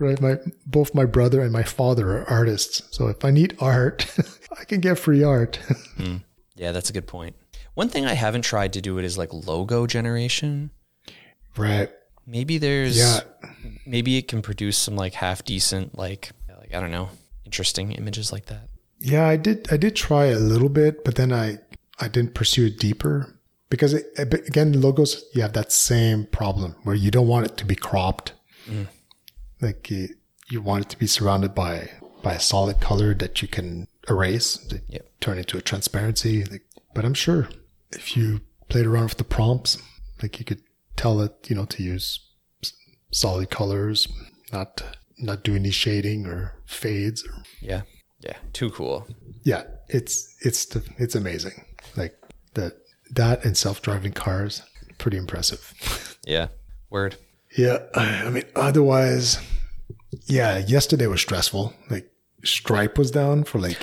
right. 0.00 0.20
My 0.20 0.38
both 0.66 0.92
my 0.92 1.04
brother 1.04 1.40
and 1.40 1.52
my 1.52 1.62
father 1.62 2.18
are 2.18 2.28
artists, 2.28 2.82
so 2.90 3.06
if 3.06 3.24
I 3.24 3.30
need 3.30 3.56
art, 3.60 4.12
I 4.58 4.64
can 4.64 4.80
get 4.80 4.98
free 4.98 5.22
art. 5.22 5.60
Hmm. 5.98 6.16
Yeah, 6.56 6.72
that's 6.72 6.90
a 6.90 6.92
good 6.92 7.06
point. 7.06 7.36
One 7.76 7.88
thing 7.90 8.06
I 8.06 8.14
haven't 8.14 8.42
tried 8.42 8.72
to 8.72 8.80
do 8.80 8.96
it 8.98 9.04
is 9.04 9.16
like 9.18 9.32
logo 9.32 9.86
generation. 9.86 10.70
right. 11.56 11.90
Maybe 12.26 12.58
there's 12.58 12.96
Yeah. 12.98 13.20
maybe 13.86 14.16
it 14.16 14.26
can 14.28 14.42
produce 14.42 14.76
some 14.76 14.96
like 14.96 15.14
half 15.14 15.44
decent 15.44 15.96
like 15.96 16.32
like 16.58 16.74
I 16.74 16.80
don't 16.80 16.90
know, 16.90 17.10
interesting 17.44 17.92
images 17.92 18.32
like 18.32 18.46
that. 18.46 18.68
Yeah, 18.98 19.28
I 19.28 19.36
did. 19.36 19.68
I 19.70 19.76
did 19.76 19.94
try 19.94 20.24
a 20.26 20.38
little 20.38 20.68
bit, 20.70 21.04
but 21.04 21.14
then 21.14 21.32
I 21.32 21.58
I 22.00 22.08
didn't 22.08 22.34
pursue 22.34 22.66
it 22.66 22.78
deeper 22.78 23.38
because 23.70 23.92
it, 23.94 24.06
again, 24.18 24.80
logos 24.80 25.24
you 25.34 25.42
have 25.42 25.52
that 25.52 25.70
same 25.70 26.24
problem 26.26 26.74
where 26.84 26.96
you 26.96 27.10
don't 27.10 27.28
want 27.28 27.46
it 27.46 27.56
to 27.58 27.64
be 27.66 27.76
cropped. 27.76 28.32
Mm. 28.68 28.86
Like 29.60 29.90
you, 29.90 30.08
you 30.50 30.60
want 30.62 30.86
it 30.86 30.88
to 30.90 30.98
be 30.98 31.06
surrounded 31.06 31.54
by 31.54 31.90
by 32.22 32.32
a 32.34 32.40
solid 32.40 32.80
color 32.80 33.14
that 33.14 33.40
you 33.42 33.48
can 33.48 33.86
erase, 34.08 34.58
Yep. 34.88 35.04
turn 35.20 35.38
into 35.38 35.56
a 35.58 35.60
transparency. 35.62 36.44
Like, 36.44 36.64
but 36.94 37.04
I'm 37.04 37.14
sure 37.14 37.48
if 37.92 38.16
you 38.16 38.40
played 38.68 38.86
around 38.86 39.04
with 39.10 39.18
the 39.18 39.24
prompts, 39.24 39.78
like 40.22 40.38
you 40.38 40.44
could 40.44 40.62
tell 40.96 41.20
it, 41.20 41.32
you 41.48 41.56
know, 41.56 41.64
to 41.66 41.82
use 41.82 42.20
solid 43.12 43.50
colors, 43.50 44.08
not 44.52 44.82
not 45.18 45.42
do 45.44 45.54
any 45.54 45.70
shading 45.70 46.26
or 46.26 46.54
fades 46.66 47.24
or 47.24 47.42
Yeah. 47.60 47.82
Yeah. 48.20 48.36
Too 48.52 48.70
cool. 48.70 49.06
yeah, 49.44 49.62
it's 49.88 50.36
it's 50.40 50.66
it's 50.98 51.14
amazing. 51.14 51.64
Like 51.96 52.14
that 52.54 52.72
that 53.12 53.44
and 53.44 53.56
self-driving 53.56 54.12
cars, 54.12 54.62
pretty 54.98 55.16
impressive. 55.16 55.72
Yeah. 56.28 56.48
Word. 56.90 57.14
Yeah, 57.56 57.78
I 57.94 58.28
mean 58.30 58.42
otherwise 58.56 59.38
yeah, 60.26 60.58
yesterday 60.58 61.06
was 61.06 61.20
stressful. 61.20 61.72
Like 61.88 62.10
Stripe 62.44 62.98
was 62.98 63.12
down 63.12 63.44
for 63.44 63.60
like 63.60 63.78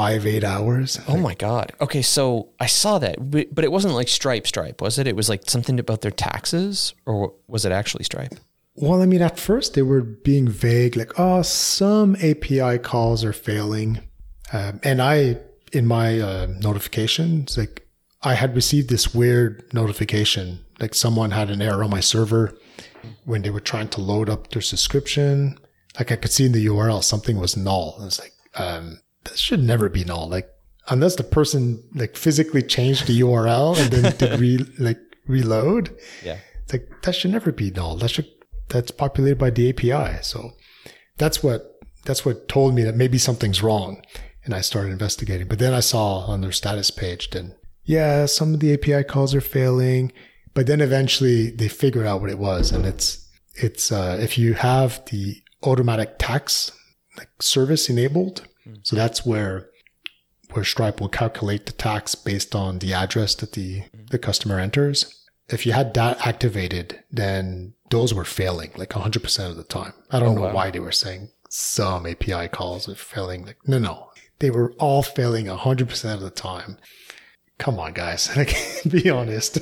5 0.00 0.26
8 0.26 0.44
hours. 0.44 0.98
Oh 1.08 1.18
my 1.18 1.34
god. 1.34 1.74
Okay, 1.78 2.00
so 2.00 2.48
I 2.58 2.64
saw 2.64 2.98
that, 3.00 3.30
but 3.30 3.54
but 3.54 3.64
it 3.64 3.70
wasn't 3.70 3.92
like 3.92 4.08
Stripe 4.08 4.46
Stripe, 4.46 4.80
was 4.80 4.98
it? 4.98 5.06
It 5.06 5.14
was 5.14 5.28
like 5.28 5.42
something 5.50 5.78
about 5.78 6.00
their 6.00 6.10
taxes 6.10 6.94
or 7.04 7.34
was 7.48 7.66
it 7.66 7.72
actually 7.72 8.04
Stripe? 8.04 8.34
Well, 8.76 9.02
I 9.02 9.04
mean 9.04 9.20
at 9.20 9.38
first 9.38 9.74
they 9.74 9.82
were 9.82 10.00
being 10.00 10.48
vague 10.48 10.96
like 10.96 11.12
oh, 11.18 11.42
some 11.42 12.16
API 12.16 12.78
calls 12.78 13.22
are 13.26 13.34
failing. 13.34 14.00
Um, 14.54 14.80
and 14.82 15.02
I 15.02 15.36
in 15.70 15.84
my 15.84 16.18
uh, 16.18 16.46
notifications 16.58 17.58
like 17.58 17.86
I 18.22 18.32
had 18.36 18.56
received 18.56 18.88
this 18.88 19.14
weird 19.14 19.70
notification 19.74 20.64
like 20.80 20.94
someone 20.94 21.32
had 21.32 21.50
an 21.50 21.60
error 21.60 21.84
on 21.84 21.90
my 21.90 22.00
server 22.00 22.56
when 23.26 23.42
they 23.42 23.50
were 23.50 23.60
trying 23.60 23.88
to 23.88 24.00
load 24.00 24.30
up 24.30 24.48
their 24.48 24.62
subscription. 24.62 25.58
Like 25.98 26.10
I 26.10 26.16
could 26.16 26.32
see 26.32 26.46
in 26.46 26.52
the 26.52 26.64
URL 26.64 27.04
something 27.04 27.36
was 27.38 27.54
null. 27.54 27.98
I 28.00 28.04
was 28.06 28.18
like, 28.18 28.32
um, 28.54 29.00
that 29.24 29.38
should 29.38 29.62
never 29.62 29.88
be 29.88 30.04
null. 30.04 30.28
Like 30.28 30.50
unless 30.88 31.16
the 31.16 31.24
person 31.24 31.82
like 31.94 32.16
physically 32.16 32.62
changed 32.62 33.06
the 33.06 33.20
URL 33.20 33.78
and 33.78 33.92
then 33.92 34.16
did 34.16 34.40
re 34.40 34.58
like 34.78 34.98
reload. 35.26 35.96
Yeah. 36.24 36.38
Like 36.72 36.88
that 37.02 37.14
should 37.14 37.30
never 37.30 37.52
be 37.52 37.70
null. 37.70 37.96
That 37.96 38.10
should 38.10 38.28
that's 38.68 38.90
populated 38.90 39.38
by 39.38 39.50
the 39.50 39.70
API. 39.70 40.22
So 40.22 40.52
that's 41.18 41.42
what 41.42 41.80
that's 42.04 42.24
what 42.24 42.48
told 42.48 42.74
me 42.74 42.82
that 42.82 42.96
maybe 42.96 43.18
something's 43.18 43.62
wrong. 43.62 44.02
And 44.44 44.54
I 44.54 44.62
started 44.62 44.90
investigating. 44.92 45.48
But 45.48 45.58
then 45.58 45.74
I 45.74 45.80
saw 45.80 46.20
on 46.20 46.40
their 46.40 46.52
status 46.52 46.90
page 46.90 47.30
then, 47.30 47.54
yeah, 47.84 48.24
some 48.26 48.54
of 48.54 48.60
the 48.60 48.72
API 48.72 49.04
calls 49.04 49.34
are 49.34 49.42
failing. 49.42 50.12
But 50.54 50.66
then 50.66 50.80
eventually 50.80 51.50
they 51.50 51.68
figured 51.68 52.06
out 52.06 52.20
what 52.20 52.30
it 52.30 52.38
was. 52.38 52.72
And 52.72 52.86
it's 52.86 53.28
it's 53.54 53.92
uh, 53.92 54.18
if 54.20 54.38
you 54.38 54.54
have 54.54 55.04
the 55.06 55.36
automatic 55.62 56.16
tax 56.18 56.72
like 57.18 57.42
service 57.42 57.90
enabled. 57.90 58.46
Mm. 58.70 58.86
So 58.86 58.96
that's 58.96 59.26
where 59.26 59.70
where 60.52 60.64
Stripe 60.64 61.00
will 61.00 61.08
calculate 61.08 61.66
the 61.66 61.72
tax 61.72 62.14
based 62.14 62.54
on 62.54 62.78
the 62.78 62.92
address 62.92 63.34
that 63.36 63.52
the, 63.52 63.82
mm. 63.82 64.10
the 64.10 64.18
customer 64.18 64.58
enters. 64.58 65.26
If 65.48 65.66
you 65.66 65.72
had 65.72 65.94
that 65.94 66.26
activated, 66.26 67.02
then 67.10 67.74
those 67.90 68.14
were 68.14 68.24
failing 68.24 68.70
like 68.76 68.90
100% 68.90 69.50
of 69.50 69.56
the 69.56 69.64
time. 69.64 69.92
I 70.10 70.20
don't 70.20 70.38
oh, 70.38 70.46
know 70.46 70.54
why 70.54 70.70
they 70.70 70.80
were 70.80 70.92
saying 70.92 71.30
some 71.48 72.06
API 72.06 72.48
calls 72.48 72.88
are 72.88 72.94
failing. 72.94 73.44
Like, 73.46 73.58
no, 73.66 73.78
no. 73.78 74.10
They 74.38 74.50
were 74.50 74.72
all 74.78 75.02
failing 75.02 75.46
100% 75.46 76.14
of 76.14 76.20
the 76.20 76.30
time. 76.30 76.78
Come 77.58 77.78
on, 77.78 77.92
guys. 77.92 78.30
Like, 78.36 78.56
be 78.88 79.10
honest. 79.10 79.58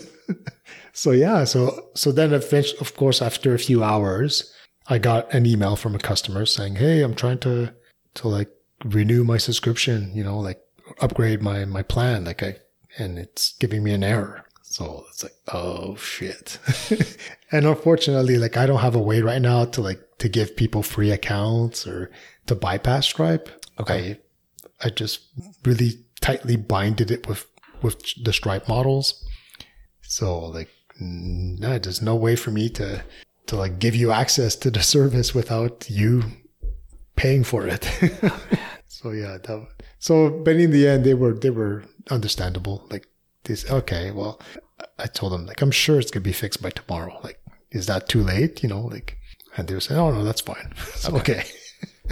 so 0.92 1.10
yeah, 1.10 1.44
so, 1.44 1.88
so 1.94 2.12
then 2.12 2.32
eventually, 2.32 2.80
of 2.80 2.94
course, 2.94 3.22
after 3.22 3.54
a 3.54 3.58
few 3.58 3.82
hours, 3.82 4.54
I 4.86 4.98
got 4.98 5.32
an 5.32 5.46
email 5.46 5.74
from 5.74 5.94
a 5.94 5.98
customer 5.98 6.46
saying, 6.46 6.76
Hey, 6.76 7.02
I'm 7.02 7.14
trying 7.14 7.38
to, 7.38 7.74
to 8.14 8.28
like 8.28 8.50
renew 8.84 9.24
my 9.24 9.38
subscription, 9.38 10.12
you 10.14 10.24
know, 10.24 10.38
like 10.38 10.60
upgrade 11.00 11.42
my, 11.42 11.64
my 11.64 11.82
plan. 11.82 12.24
Like 12.24 12.42
I, 12.42 12.56
and 12.98 13.18
it's 13.18 13.52
giving 13.54 13.82
me 13.82 13.92
an 13.92 14.04
error. 14.04 14.44
So 14.62 15.04
it's 15.08 15.22
like, 15.22 15.34
oh 15.52 15.96
shit. 15.96 16.58
and 17.52 17.66
unfortunately, 17.66 18.36
like 18.36 18.56
I 18.56 18.66
don't 18.66 18.80
have 18.80 18.94
a 18.94 19.00
way 19.00 19.22
right 19.22 19.40
now 19.40 19.64
to 19.64 19.80
like, 19.80 20.00
to 20.18 20.28
give 20.28 20.56
people 20.56 20.82
free 20.82 21.10
accounts 21.10 21.86
or 21.86 22.10
to 22.46 22.54
bypass 22.54 23.06
Stripe. 23.06 23.48
Okay. 23.80 24.18
I, 24.82 24.86
I 24.86 24.90
just 24.90 25.20
really 25.64 26.04
tightly 26.20 26.56
binded 26.56 27.10
it 27.10 27.26
with, 27.28 27.46
with 27.82 28.02
the 28.22 28.32
Stripe 28.32 28.68
models. 28.68 29.24
So 30.02 30.38
like, 30.46 30.70
no, 31.00 31.78
there's 31.78 32.02
no 32.02 32.16
way 32.16 32.36
for 32.36 32.50
me 32.50 32.68
to, 32.70 33.02
to 33.46 33.56
like 33.56 33.78
give 33.78 33.94
you 33.94 34.10
access 34.10 34.54
to 34.56 34.70
the 34.70 34.82
service 34.94 35.34
without 35.34 35.88
you 35.88 36.24
paying 37.18 37.44
for 37.44 37.66
it. 37.66 37.84
so 38.86 39.10
yeah, 39.10 39.38
that, 39.42 39.68
so 39.98 40.30
but 40.30 40.56
in 40.56 40.70
the 40.70 40.86
end 40.88 41.04
they 41.04 41.14
were 41.14 41.34
they 41.34 41.50
were 41.50 41.84
understandable. 42.10 42.86
Like 42.90 43.06
this, 43.44 43.68
okay, 43.70 44.10
well, 44.10 44.40
I 44.98 45.06
told 45.06 45.32
them 45.32 45.46
like 45.46 45.60
I'm 45.60 45.70
sure 45.70 45.98
it's 45.98 46.10
gonna 46.10 46.22
be 46.22 46.32
fixed 46.32 46.62
by 46.62 46.70
tomorrow. 46.70 47.18
Like, 47.22 47.40
is 47.70 47.86
that 47.86 48.08
too 48.08 48.22
late? 48.22 48.62
You 48.62 48.68
know, 48.68 48.82
like, 48.82 49.18
and 49.56 49.68
they 49.68 49.74
were 49.74 49.80
saying, 49.80 50.00
oh 50.00 50.10
no, 50.10 50.24
that's 50.24 50.40
fine. 50.40 50.72
It's 50.94 51.08
okay. 51.08 51.44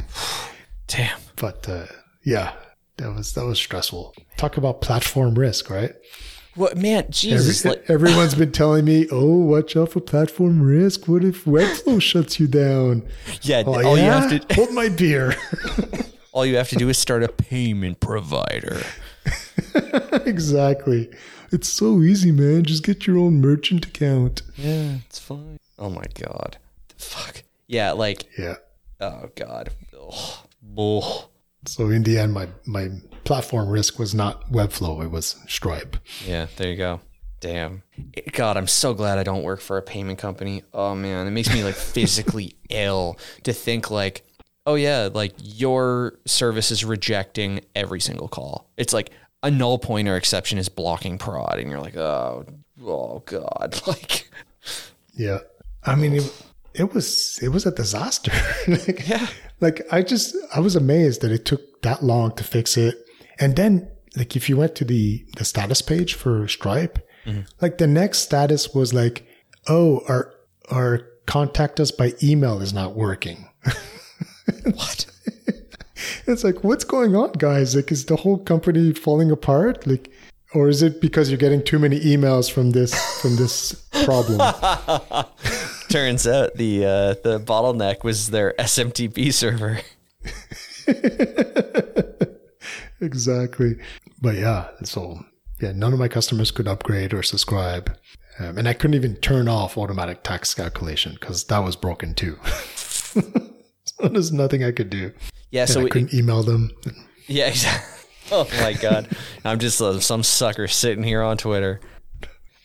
Damn. 0.88 1.18
But 1.36 1.68
uh, 1.68 1.86
yeah, 2.24 2.52
that 2.96 3.14
was 3.14 3.32
that 3.34 3.44
was 3.44 3.58
stressful. 3.58 4.14
Talk 4.36 4.56
about 4.56 4.80
platform 4.80 5.34
risk, 5.34 5.70
right? 5.70 5.94
What 6.56 6.76
man, 6.76 6.98
Every, 7.04 7.12
Jesus, 7.12 7.64
like 7.64 7.88
everyone's 7.88 8.34
been 8.34 8.50
telling 8.50 8.84
me, 8.86 9.06
"Oh, 9.12 9.36
watch 9.40 9.76
out 9.76 9.90
for 9.92 10.00
platform 10.00 10.60
risk. 10.62 11.06
What 11.06 11.22
if 11.22 11.44
Webflow 11.44 12.00
shuts 12.02 12.40
you 12.40 12.46
down?" 12.48 13.06
yeah, 13.42 13.62
Oh, 13.66 13.74
all 13.84 13.96
yeah? 13.98 14.04
you 14.24 14.30
have 14.30 14.48
to 14.48 14.54
hold 14.54 14.72
my 14.72 14.88
beer. 14.88 15.34
all 16.32 16.44
you 16.46 16.56
have 16.56 16.68
to 16.70 16.76
do 16.76 16.88
is 16.88 16.96
start 16.98 17.22
a 17.22 17.28
payment 17.28 18.00
provider. 18.00 18.82
exactly. 20.24 21.10
It's 21.52 21.68
so 21.68 22.00
easy, 22.02 22.32
man. 22.32 22.64
Just 22.64 22.84
get 22.84 23.06
your 23.06 23.18
own 23.18 23.40
merchant 23.40 23.86
account. 23.86 24.42
Yeah, 24.56 24.96
it's 25.06 25.18
fine. 25.18 25.58
Oh 25.78 25.90
my 25.90 26.04
god. 26.14 26.56
Fuck. 26.96 27.42
Yeah, 27.66 27.92
like 27.92 28.24
Yeah. 28.38 28.56
oh 29.00 29.30
god. 29.34 29.70
Ugh. 29.94 30.14
Ugh. 30.78 31.24
So 31.66 31.90
in 31.90 32.02
the 32.02 32.18
end, 32.18 32.32
my 32.32 32.48
my 32.64 32.88
platform 33.26 33.68
risk 33.68 33.98
was 33.98 34.14
not 34.14 34.50
Webflow; 34.50 35.04
it 35.04 35.10
was 35.10 35.36
Stripe. 35.48 35.96
Yeah, 36.26 36.46
there 36.56 36.70
you 36.70 36.76
go. 36.76 37.00
Damn. 37.40 37.82
God, 38.32 38.56
I'm 38.56 38.66
so 38.66 38.94
glad 38.94 39.18
I 39.18 39.22
don't 39.22 39.42
work 39.42 39.60
for 39.60 39.76
a 39.76 39.82
payment 39.82 40.18
company. 40.18 40.62
Oh 40.72 40.94
man, 40.94 41.26
it 41.26 41.30
makes 41.30 41.52
me 41.52 41.62
like 41.62 41.74
physically 41.94 42.56
ill 42.70 43.18
to 43.42 43.52
think 43.52 43.90
like, 43.90 44.24
oh 44.66 44.74
yeah, 44.74 45.10
like 45.12 45.34
your 45.38 46.18
service 46.26 46.70
is 46.70 46.84
rejecting 46.84 47.60
every 47.74 48.00
single 48.00 48.28
call. 48.28 48.70
It's 48.78 48.94
like 48.94 49.10
a 49.42 49.50
null 49.50 49.78
pointer 49.78 50.16
exception 50.16 50.56
is 50.58 50.68
blocking 50.70 51.18
prod, 51.18 51.58
and 51.58 51.70
you're 51.70 51.80
like, 51.80 51.96
oh, 51.96 52.46
oh 52.82 53.22
god, 53.26 53.80
like, 53.86 54.30
Yeah. 55.14 55.40
I 55.84 55.94
mean, 55.94 56.14
it, 56.14 56.44
it 56.74 56.94
was 56.94 57.38
it 57.42 57.48
was 57.50 57.66
a 57.66 57.70
disaster. 57.70 58.32
like, 58.66 59.06
Yeah. 59.08 59.26
Like 59.60 59.86
I 59.92 60.02
just 60.02 60.34
I 60.54 60.60
was 60.60 60.74
amazed 60.74 61.20
that 61.20 61.30
it 61.32 61.44
took 61.44 61.82
that 61.82 62.02
long 62.02 62.34
to 62.36 62.44
fix 62.44 62.76
it. 62.76 63.05
And 63.38 63.56
then 63.56 63.88
like 64.16 64.36
if 64.36 64.48
you 64.48 64.56
went 64.56 64.74
to 64.76 64.84
the 64.84 65.24
the 65.36 65.44
status 65.44 65.82
page 65.82 66.14
for 66.14 66.48
Stripe, 66.48 66.98
like 67.60 67.78
the 67.78 67.86
next 67.86 68.20
status 68.20 68.74
was 68.74 68.94
like, 68.94 69.26
"Oh, 69.68 70.02
our 70.08 70.32
our 70.70 71.08
contact 71.26 71.80
us 71.80 71.90
by 71.90 72.14
email 72.22 72.60
is 72.60 72.72
not 72.72 72.94
working." 72.94 73.48
what? 74.64 75.06
It's 76.26 76.44
like, 76.44 76.64
what's 76.64 76.84
going 76.84 77.14
on, 77.14 77.32
guys? 77.32 77.74
Like, 77.74 77.90
is 77.92 78.06
the 78.06 78.16
whole 78.16 78.38
company 78.38 78.92
falling 78.92 79.30
apart? 79.30 79.86
Like, 79.86 80.10
or 80.54 80.68
is 80.68 80.82
it 80.82 81.00
because 81.00 81.30
you're 81.30 81.38
getting 81.38 81.62
too 81.62 81.78
many 81.78 82.00
emails 82.00 82.50
from 82.50 82.70
this 82.70 82.94
from 83.20 83.36
this 83.36 83.72
problem? 84.04 84.40
Turns 85.88 86.26
out 86.26 86.54
the 86.54 86.84
uh, 86.84 87.14
the 87.22 87.40
bottleneck 87.40 88.04
was 88.04 88.30
their 88.30 88.54
SMTP 88.58 89.32
server. 89.32 89.80
exactly. 93.00 93.76
But 94.22 94.36
yeah, 94.36 94.68
so 94.84 95.18
Yeah, 95.60 95.72
none 95.72 95.92
of 95.92 95.98
my 95.98 96.08
customers 96.08 96.50
could 96.50 96.68
upgrade 96.68 97.14
or 97.14 97.22
subscribe. 97.22 97.96
Um, 98.38 98.58
and 98.58 98.68
I 98.68 98.74
couldn't 98.74 98.94
even 98.94 99.16
turn 99.16 99.48
off 99.48 99.78
automatic 99.78 100.22
tax 100.22 100.52
calculation 100.54 101.16
because 101.18 101.44
that 101.44 101.60
was 101.60 101.74
broken 101.76 102.14
too. 102.14 102.38
so 102.74 103.22
there's 104.10 104.32
nothing 104.32 104.62
I 104.64 104.72
could 104.72 104.90
do. 104.90 105.12
Yeah, 105.50 105.62
And 105.62 105.70
so 105.70 105.80
I 105.80 105.84
it- 105.84 105.90
couldn't 105.90 106.12
email 106.14 106.42
them. 106.42 106.70
Yeah, 107.26 107.46
exactly. 107.48 107.92
Oh 108.32 108.48
my 108.60 108.72
god, 108.72 109.08
I'm 109.44 109.58
just 109.60 109.80
uh, 109.80 110.00
some 110.00 110.22
sucker 110.24 110.66
sitting 110.68 111.04
here 111.04 111.22
on 111.22 111.36
Twitter. 111.38 111.80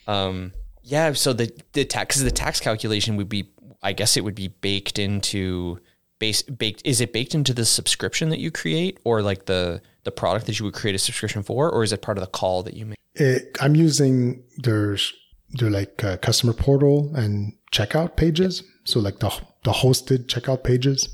Um, 0.07 0.53
yeah. 0.83 1.13
So 1.13 1.33
the 1.33 1.51
the 1.73 1.85
tax 1.85 2.17
the 2.19 2.31
tax 2.31 2.59
calculation 2.59 3.15
would 3.17 3.29
be, 3.29 3.51
I 3.83 3.93
guess 3.93 4.17
it 4.17 4.23
would 4.23 4.33
be 4.35 4.47
baked 4.47 4.97
into 4.97 5.79
base 6.19 6.41
baked. 6.41 6.81
Is 6.83 6.99
it 6.99 7.13
baked 7.13 7.35
into 7.35 7.53
the 7.53 7.65
subscription 7.65 8.29
that 8.29 8.39
you 8.39 8.49
create, 8.49 8.99
or 9.03 9.21
like 9.21 9.45
the 9.45 9.81
the 10.03 10.11
product 10.11 10.45
that 10.47 10.59
you 10.59 10.65
would 10.65 10.73
create 10.73 10.95
a 10.95 10.99
subscription 10.99 11.43
for, 11.43 11.69
or 11.69 11.83
is 11.83 11.93
it 11.93 12.01
part 12.01 12.17
of 12.17 12.23
the 12.23 12.29
call 12.29 12.63
that 12.63 12.73
you 12.73 12.85
make? 12.85 12.97
It, 13.15 13.57
I'm 13.61 13.75
using 13.75 14.43
their 14.57 14.97
their 15.53 15.69
like 15.69 16.03
uh, 16.03 16.17
customer 16.17 16.53
portal 16.53 17.13
and 17.15 17.53
checkout 17.71 18.15
pages. 18.15 18.63
So 18.85 18.99
like 18.99 19.19
the 19.19 19.29
the 19.63 19.71
hosted 19.71 20.25
checkout 20.25 20.63
pages. 20.63 21.09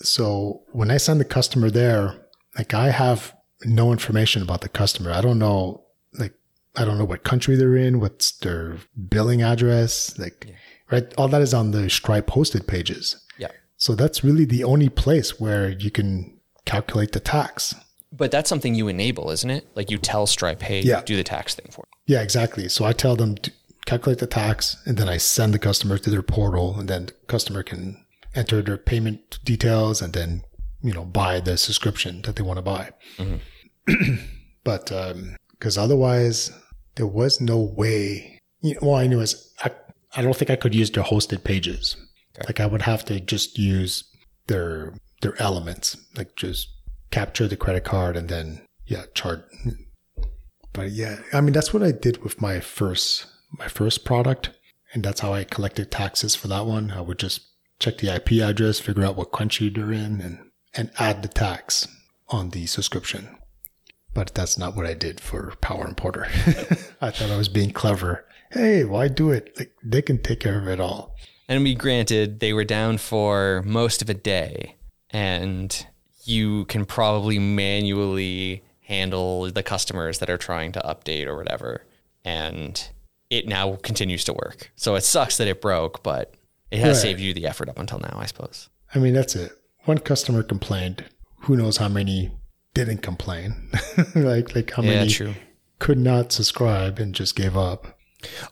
So 0.00 0.62
when 0.72 0.90
I 0.90 0.96
send 0.96 1.20
the 1.20 1.24
customer 1.24 1.70
there, 1.70 2.26
like 2.56 2.74
I 2.74 2.90
have 2.90 3.34
no 3.64 3.92
information 3.92 4.42
about 4.42 4.60
the 4.60 4.68
customer. 4.68 5.12
I 5.12 5.20
don't 5.20 5.38
know 5.38 5.84
like 6.14 6.34
I 6.76 6.84
don't 6.84 6.98
know 6.98 7.04
what 7.04 7.24
country 7.24 7.56
they're 7.56 7.76
in, 7.76 8.00
what's 8.00 8.32
their 8.32 8.78
billing 9.08 9.42
address, 9.42 10.18
like 10.18 10.46
right. 10.90 11.12
All 11.16 11.28
that 11.28 11.42
is 11.42 11.54
on 11.54 11.70
the 11.70 11.88
Stripe 11.88 12.28
hosted 12.28 12.66
pages. 12.66 13.24
Yeah. 13.38 13.48
So 13.76 13.94
that's 13.94 14.24
really 14.24 14.44
the 14.44 14.64
only 14.64 14.88
place 14.88 15.40
where 15.40 15.70
you 15.70 15.90
can 15.90 16.38
calculate 16.64 17.12
the 17.12 17.20
tax. 17.20 17.74
But 18.12 18.30
that's 18.30 18.48
something 18.48 18.74
you 18.74 18.88
enable, 18.88 19.30
isn't 19.30 19.48
it? 19.50 19.66
Like 19.74 19.90
you 19.90 19.98
tell 19.98 20.26
Stripe, 20.26 20.62
hey, 20.62 20.82
Yeah. 20.82 21.02
do 21.02 21.16
the 21.16 21.24
tax 21.24 21.54
thing 21.54 21.66
for. 21.70 21.82
me. 21.82 22.14
Yeah, 22.14 22.20
exactly. 22.22 22.68
So 22.68 22.84
I 22.84 22.92
tell 22.92 23.16
them 23.16 23.36
to 23.36 23.50
calculate 23.86 24.18
the 24.18 24.26
tax 24.26 24.76
and 24.86 24.96
then 24.96 25.08
I 25.08 25.16
send 25.16 25.54
the 25.54 25.58
customer 25.58 25.98
to 25.98 26.10
their 26.10 26.22
portal 26.22 26.78
and 26.78 26.88
then 26.88 27.06
the 27.06 27.12
customer 27.26 27.62
can 27.62 28.04
enter 28.34 28.62
their 28.62 28.76
payment 28.76 29.38
details 29.44 30.02
and 30.02 30.12
then, 30.12 30.42
you 30.82 30.92
know, 30.92 31.04
buy 31.04 31.40
the 31.40 31.56
subscription 31.56 32.22
that 32.22 32.36
they 32.36 32.42
want 32.42 32.58
to 32.58 32.62
buy. 32.62 32.90
but, 34.64 34.92
um, 34.92 35.36
cause 35.60 35.76
otherwise 35.78 36.50
there 36.96 37.06
was 37.06 37.40
no 37.40 37.58
way, 37.58 38.38
you 38.60 38.74
know, 38.74 38.80
well, 38.82 38.98
anyways, 38.98 39.52
I, 39.64 39.70
I 40.16 40.22
don't 40.22 40.36
think 40.36 40.50
I 40.50 40.56
could 40.56 40.74
use 40.74 40.90
their 40.90 41.04
hosted 41.04 41.44
pages. 41.44 41.96
Like 42.46 42.60
I 42.60 42.66
would 42.66 42.82
have 42.82 43.04
to 43.06 43.20
just 43.20 43.58
use 43.58 44.04
their, 44.46 44.94
their 45.20 45.40
elements, 45.40 45.96
like 46.16 46.34
just 46.36 46.68
capture 47.12 47.46
the 47.46 47.56
credit 47.56 47.84
card 47.84 48.16
and 48.16 48.28
then, 48.28 48.62
yeah, 48.86 49.04
charge, 49.14 49.42
but 50.72 50.90
yeah, 50.90 51.20
I 51.32 51.40
mean 51.40 51.52
that's 51.52 51.72
what 51.72 51.82
I 51.82 51.92
did 51.92 52.22
with 52.22 52.40
my 52.40 52.60
first 52.60 53.26
my 53.52 53.68
first 53.68 54.04
product, 54.04 54.50
and 54.92 55.04
that's 55.04 55.20
how 55.20 55.32
I 55.32 55.44
collected 55.44 55.90
taxes 55.90 56.34
for 56.34 56.48
that 56.48 56.66
one. 56.66 56.90
I 56.90 57.02
would 57.02 57.18
just 57.18 57.42
check 57.78 57.98
the 57.98 58.14
IP 58.14 58.42
address, 58.42 58.80
figure 58.80 59.04
out 59.04 59.16
what 59.16 59.32
country 59.32 59.68
they're 59.68 59.92
in, 59.92 60.20
and 60.20 60.50
and 60.74 60.90
add 60.98 61.22
the 61.22 61.28
tax 61.28 61.86
on 62.28 62.50
the 62.50 62.66
subscription. 62.66 63.36
But 64.14 64.34
that's 64.34 64.58
not 64.58 64.76
what 64.76 64.86
I 64.86 64.94
did 64.94 65.20
for 65.20 65.54
Power 65.60 65.86
Importer. 65.86 66.24
I 67.00 67.10
thought 67.10 67.30
I 67.30 67.36
was 67.36 67.48
being 67.48 67.70
clever. 67.70 68.26
Hey, 68.50 68.84
why 68.84 69.08
do 69.08 69.30
it? 69.30 69.54
Like 69.58 69.72
they 69.82 70.02
can 70.02 70.22
take 70.22 70.40
care 70.40 70.58
of 70.58 70.68
it 70.68 70.80
all. 70.80 71.14
And 71.48 71.62
we 71.62 71.74
granted, 71.74 72.40
they 72.40 72.52
were 72.52 72.64
down 72.64 72.98
for 72.98 73.62
most 73.66 74.00
of 74.00 74.08
a 74.08 74.14
day, 74.14 74.76
and 75.10 75.86
you 76.24 76.64
can 76.66 76.84
probably 76.84 77.38
manually 77.38 78.62
handle 78.80 79.50
the 79.50 79.62
customers 79.62 80.18
that 80.18 80.30
are 80.30 80.38
trying 80.38 80.72
to 80.72 80.80
update 80.80 81.26
or 81.26 81.36
whatever. 81.36 81.84
And 82.24 82.88
it 83.30 83.46
now 83.48 83.76
continues 83.76 84.24
to 84.24 84.32
work. 84.32 84.70
So 84.76 84.94
it 84.94 85.02
sucks 85.02 85.36
that 85.38 85.48
it 85.48 85.60
broke, 85.60 86.02
but 86.02 86.34
it 86.70 86.78
has 86.78 86.98
Right. 86.98 87.02
saved 87.02 87.20
you 87.20 87.32
the 87.34 87.46
effort 87.46 87.68
up 87.68 87.78
until 87.78 87.98
now, 87.98 88.16
I 88.18 88.26
suppose. 88.26 88.68
I 88.94 88.98
mean, 88.98 89.14
that's 89.14 89.34
it. 89.34 89.52
One 89.84 89.98
customer 89.98 90.42
complained. 90.42 91.04
Who 91.42 91.56
knows 91.56 91.78
how 91.78 91.88
many 91.88 92.30
didn't 92.74 92.98
complain? 93.02 93.70
like 94.14 94.54
like 94.54 94.70
how 94.70 94.82
Yeah, 94.82 94.90
many 95.00 95.10
true. 95.10 95.34
could 95.78 95.98
not 95.98 96.30
subscribe 96.32 96.98
and 96.98 97.14
just 97.14 97.34
gave 97.34 97.56
up. 97.56 97.98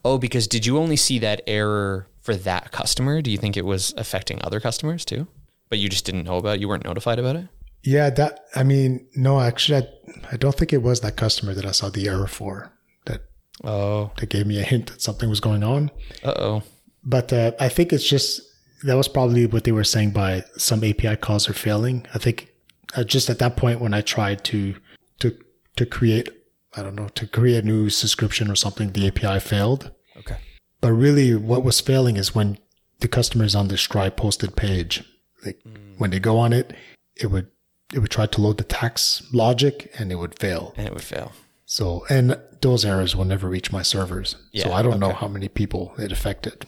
Oh, 0.04 0.18
because 0.18 0.48
did 0.48 0.66
you 0.66 0.78
only 0.78 0.96
see 0.96 1.18
that 1.20 1.42
error 1.46 2.08
for 2.20 2.34
that 2.34 2.72
customer? 2.72 3.22
Do 3.22 3.30
you 3.30 3.38
think 3.38 3.56
it 3.56 3.64
was 3.64 3.94
affecting 3.96 4.40
other 4.42 4.58
customers 4.58 5.04
too? 5.04 5.28
But 5.68 5.78
you 5.78 5.88
just 5.88 6.04
didn't 6.04 6.24
know 6.24 6.36
about 6.38 6.56
it? 6.56 6.60
You 6.60 6.68
weren't 6.68 6.84
notified 6.84 7.18
about 7.20 7.36
it? 7.36 7.46
Yeah, 7.82 8.10
that 8.10 8.40
I 8.54 8.62
mean, 8.62 9.06
no, 9.14 9.40
actually, 9.40 9.78
I, 9.78 9.88
I 10.32 10.36
don't 10.36 10.54
think 10.54 10.72
it 10.72 10.82
was 10.82 11.00
that 11.00 11.16
customer 11.16 11.54
that 11.54 11.64
I 11.64 11.72
saw 11.72 11.88
the 11.88 12.08
error 12.08 12.26
for 12.26 12.72
that 13.06 13.22
Oh, 13.64 14.10
that 14.18 14.28
gave 14.28 14.46
me 14.46 14.60
a 14.60 14.64
hint 14.64 14.86
that 14.88 15.00
something 15.02 15.28
was 15.28 15.40
going 15.40 15.62
on. 15.62 15.90
uh 16.22 16.34
oh. 16.36 16.62
But 17.02 17.32
uh, 17.32 17.52
I 17.58 17.68
think 17.70 17.92
it's 17.92 18.06
just 18.08 18.42
that 18.84 18.94
was 18.96 19.08
probably 19.08 19.46
what 19.46 19.64
they 19.64 19.72
were 19.72 19.84
saying 19.84 20.10
by 20.10 20.44
some 20.56 20.84
API 20.84 21.16
calls 21.16 21.48
are 21.48 21.54
failing. 21.54 22.06
I 22.14 22.18
think 22.18 22.52
uh, 22.94 23.04
just 23.04 23.30
at 23.30 23.38
that 23.38 23.56
point 23.56 23.80
when 23.80 23.94
I 23.94 24.02
tried 24.02 24.44
to 24.44 24.74
to 25.20 25.36
to 25.76 25.86
create, 25.86 26.28
I 26.76 26.82
don't 26.82 26.94
know, 26.94 27.08
to 27.08 27.26
create 27.26 27.64
a 27.64 27.66
new 27.66 27.88
subscription 27.88 28.50
or 28.50 28.56
something, 28.56 28.92
the 28.92 29.06
API 29.06 29.40
failed. 29.40 29.90
Okay. 30.18 30.36
But 30.82 30.92
really, 30.92 31.34
what 31.34 31.64
was 31.64 31.80
failing 31.80 32.16
is 32.16 32.34
when 32.34 32.58
the 33.00 33.08
customer 33.08 33.44
is 33.44 33.54
on 33.54 33.68
the 33.68 33.78
Stripe 33.78 34.16
posted 34.16 34.56
page. 34.56 35.02
Like 35.44 35.62
when 35.96 36.10
they 36.10 36.20
go 36.20 36.38
on 36.38 36.52
it, 36.52 36.74
it 37.16 37.28
would 37.28 37.48
it 37.92 37.98
would 37.98 38.10
try 38.10 38.26
to 38.26 38.40
load 38.40 38.58
the 38.58 38.64
tax 38.64 39.22
logic 39.32 39.90
and 39.98 40.12
it 40.12 40.16
would 40.16 40.38
fail. 40.38 40.74
And 40.76 40.86
it 40.86 40.92
would 40.92 41.02
fail. 41.02 41.32
So 41.66 42.04
and 42.08 42.38
those 42.60 42.84
errors 42.84 43.14
will 43.16 43.24
never 43.24 43.48
reach 43.48 43.72
my 43.72 43.82
servers. 43.82 44.36
Yeah, 44.52 44.64
so 44.64 44.72
I 44.72 44.82
don't 44.82 45.00
know 45.00 45.12
how 45.12 45.28
many 45.28 45.48
people 45.48 45.94
it 45.98 46.12
affected. 46.12 46.66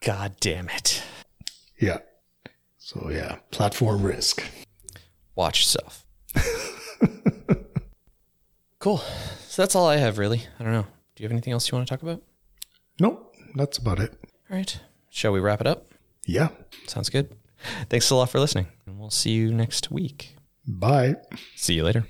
God 0.00 0.36
damn 0.40 0.68
it. 0.68 1.02
Yeah. 1.78 1.98
So 2.78 3.10
yeah, 3.10 3.36
platform 3.50 4.02
risk. 4.02 4.42
Watch 5.34 5.60
yourself. 5.60 6.04
cool. 8.78 8.98
So 9.48 9.62
that's 9.62 9.74
all 9.74 9.86
I 9.86 9.96
have, 9.96 10.18
really. 10.18 10.42
I 10.58 10.64
don't 10.64 10.72
know. 10.72 10.86
Do 11.14 11.22
you 11.22 11.24
have 11.24 11.32
anything 11.32 11.52
else 11.52 11.70
you 11.70 11.76
want 11.76 11.86
to 11.86 11.92
talk 11.94 12.02
about? 12.02 12.22
Nope, 12.98 13.34
that's 13.54 13.78
about 13.78 14.00
it. 14.00 14.12
All 14.50 14.56
right. 14.56 14.80
Shall 15.10 15.32
we 15.32 15.40
wrap 15.40 15.60
it 15.60 15.66
up? 15.66 15.86
Yeah. 16.26 16.48
Sounds 16.86 17.10
good. 17.10 17.34
Thanks 17.88 18.10
a 18.10 18.14
lot 18.14 18.30
for 18.30 18.40
listening, 18.40 18.68
and 18.86 18.98
we'll 18.98 19.10
see 19.10 19.30
you 19.30 19.52
next 19.52 19.90
week. 19.90 20.36
Bye. 20.66 21.16
See 21.56 21.74
you 21.74 21.84
later. 21.84 22.04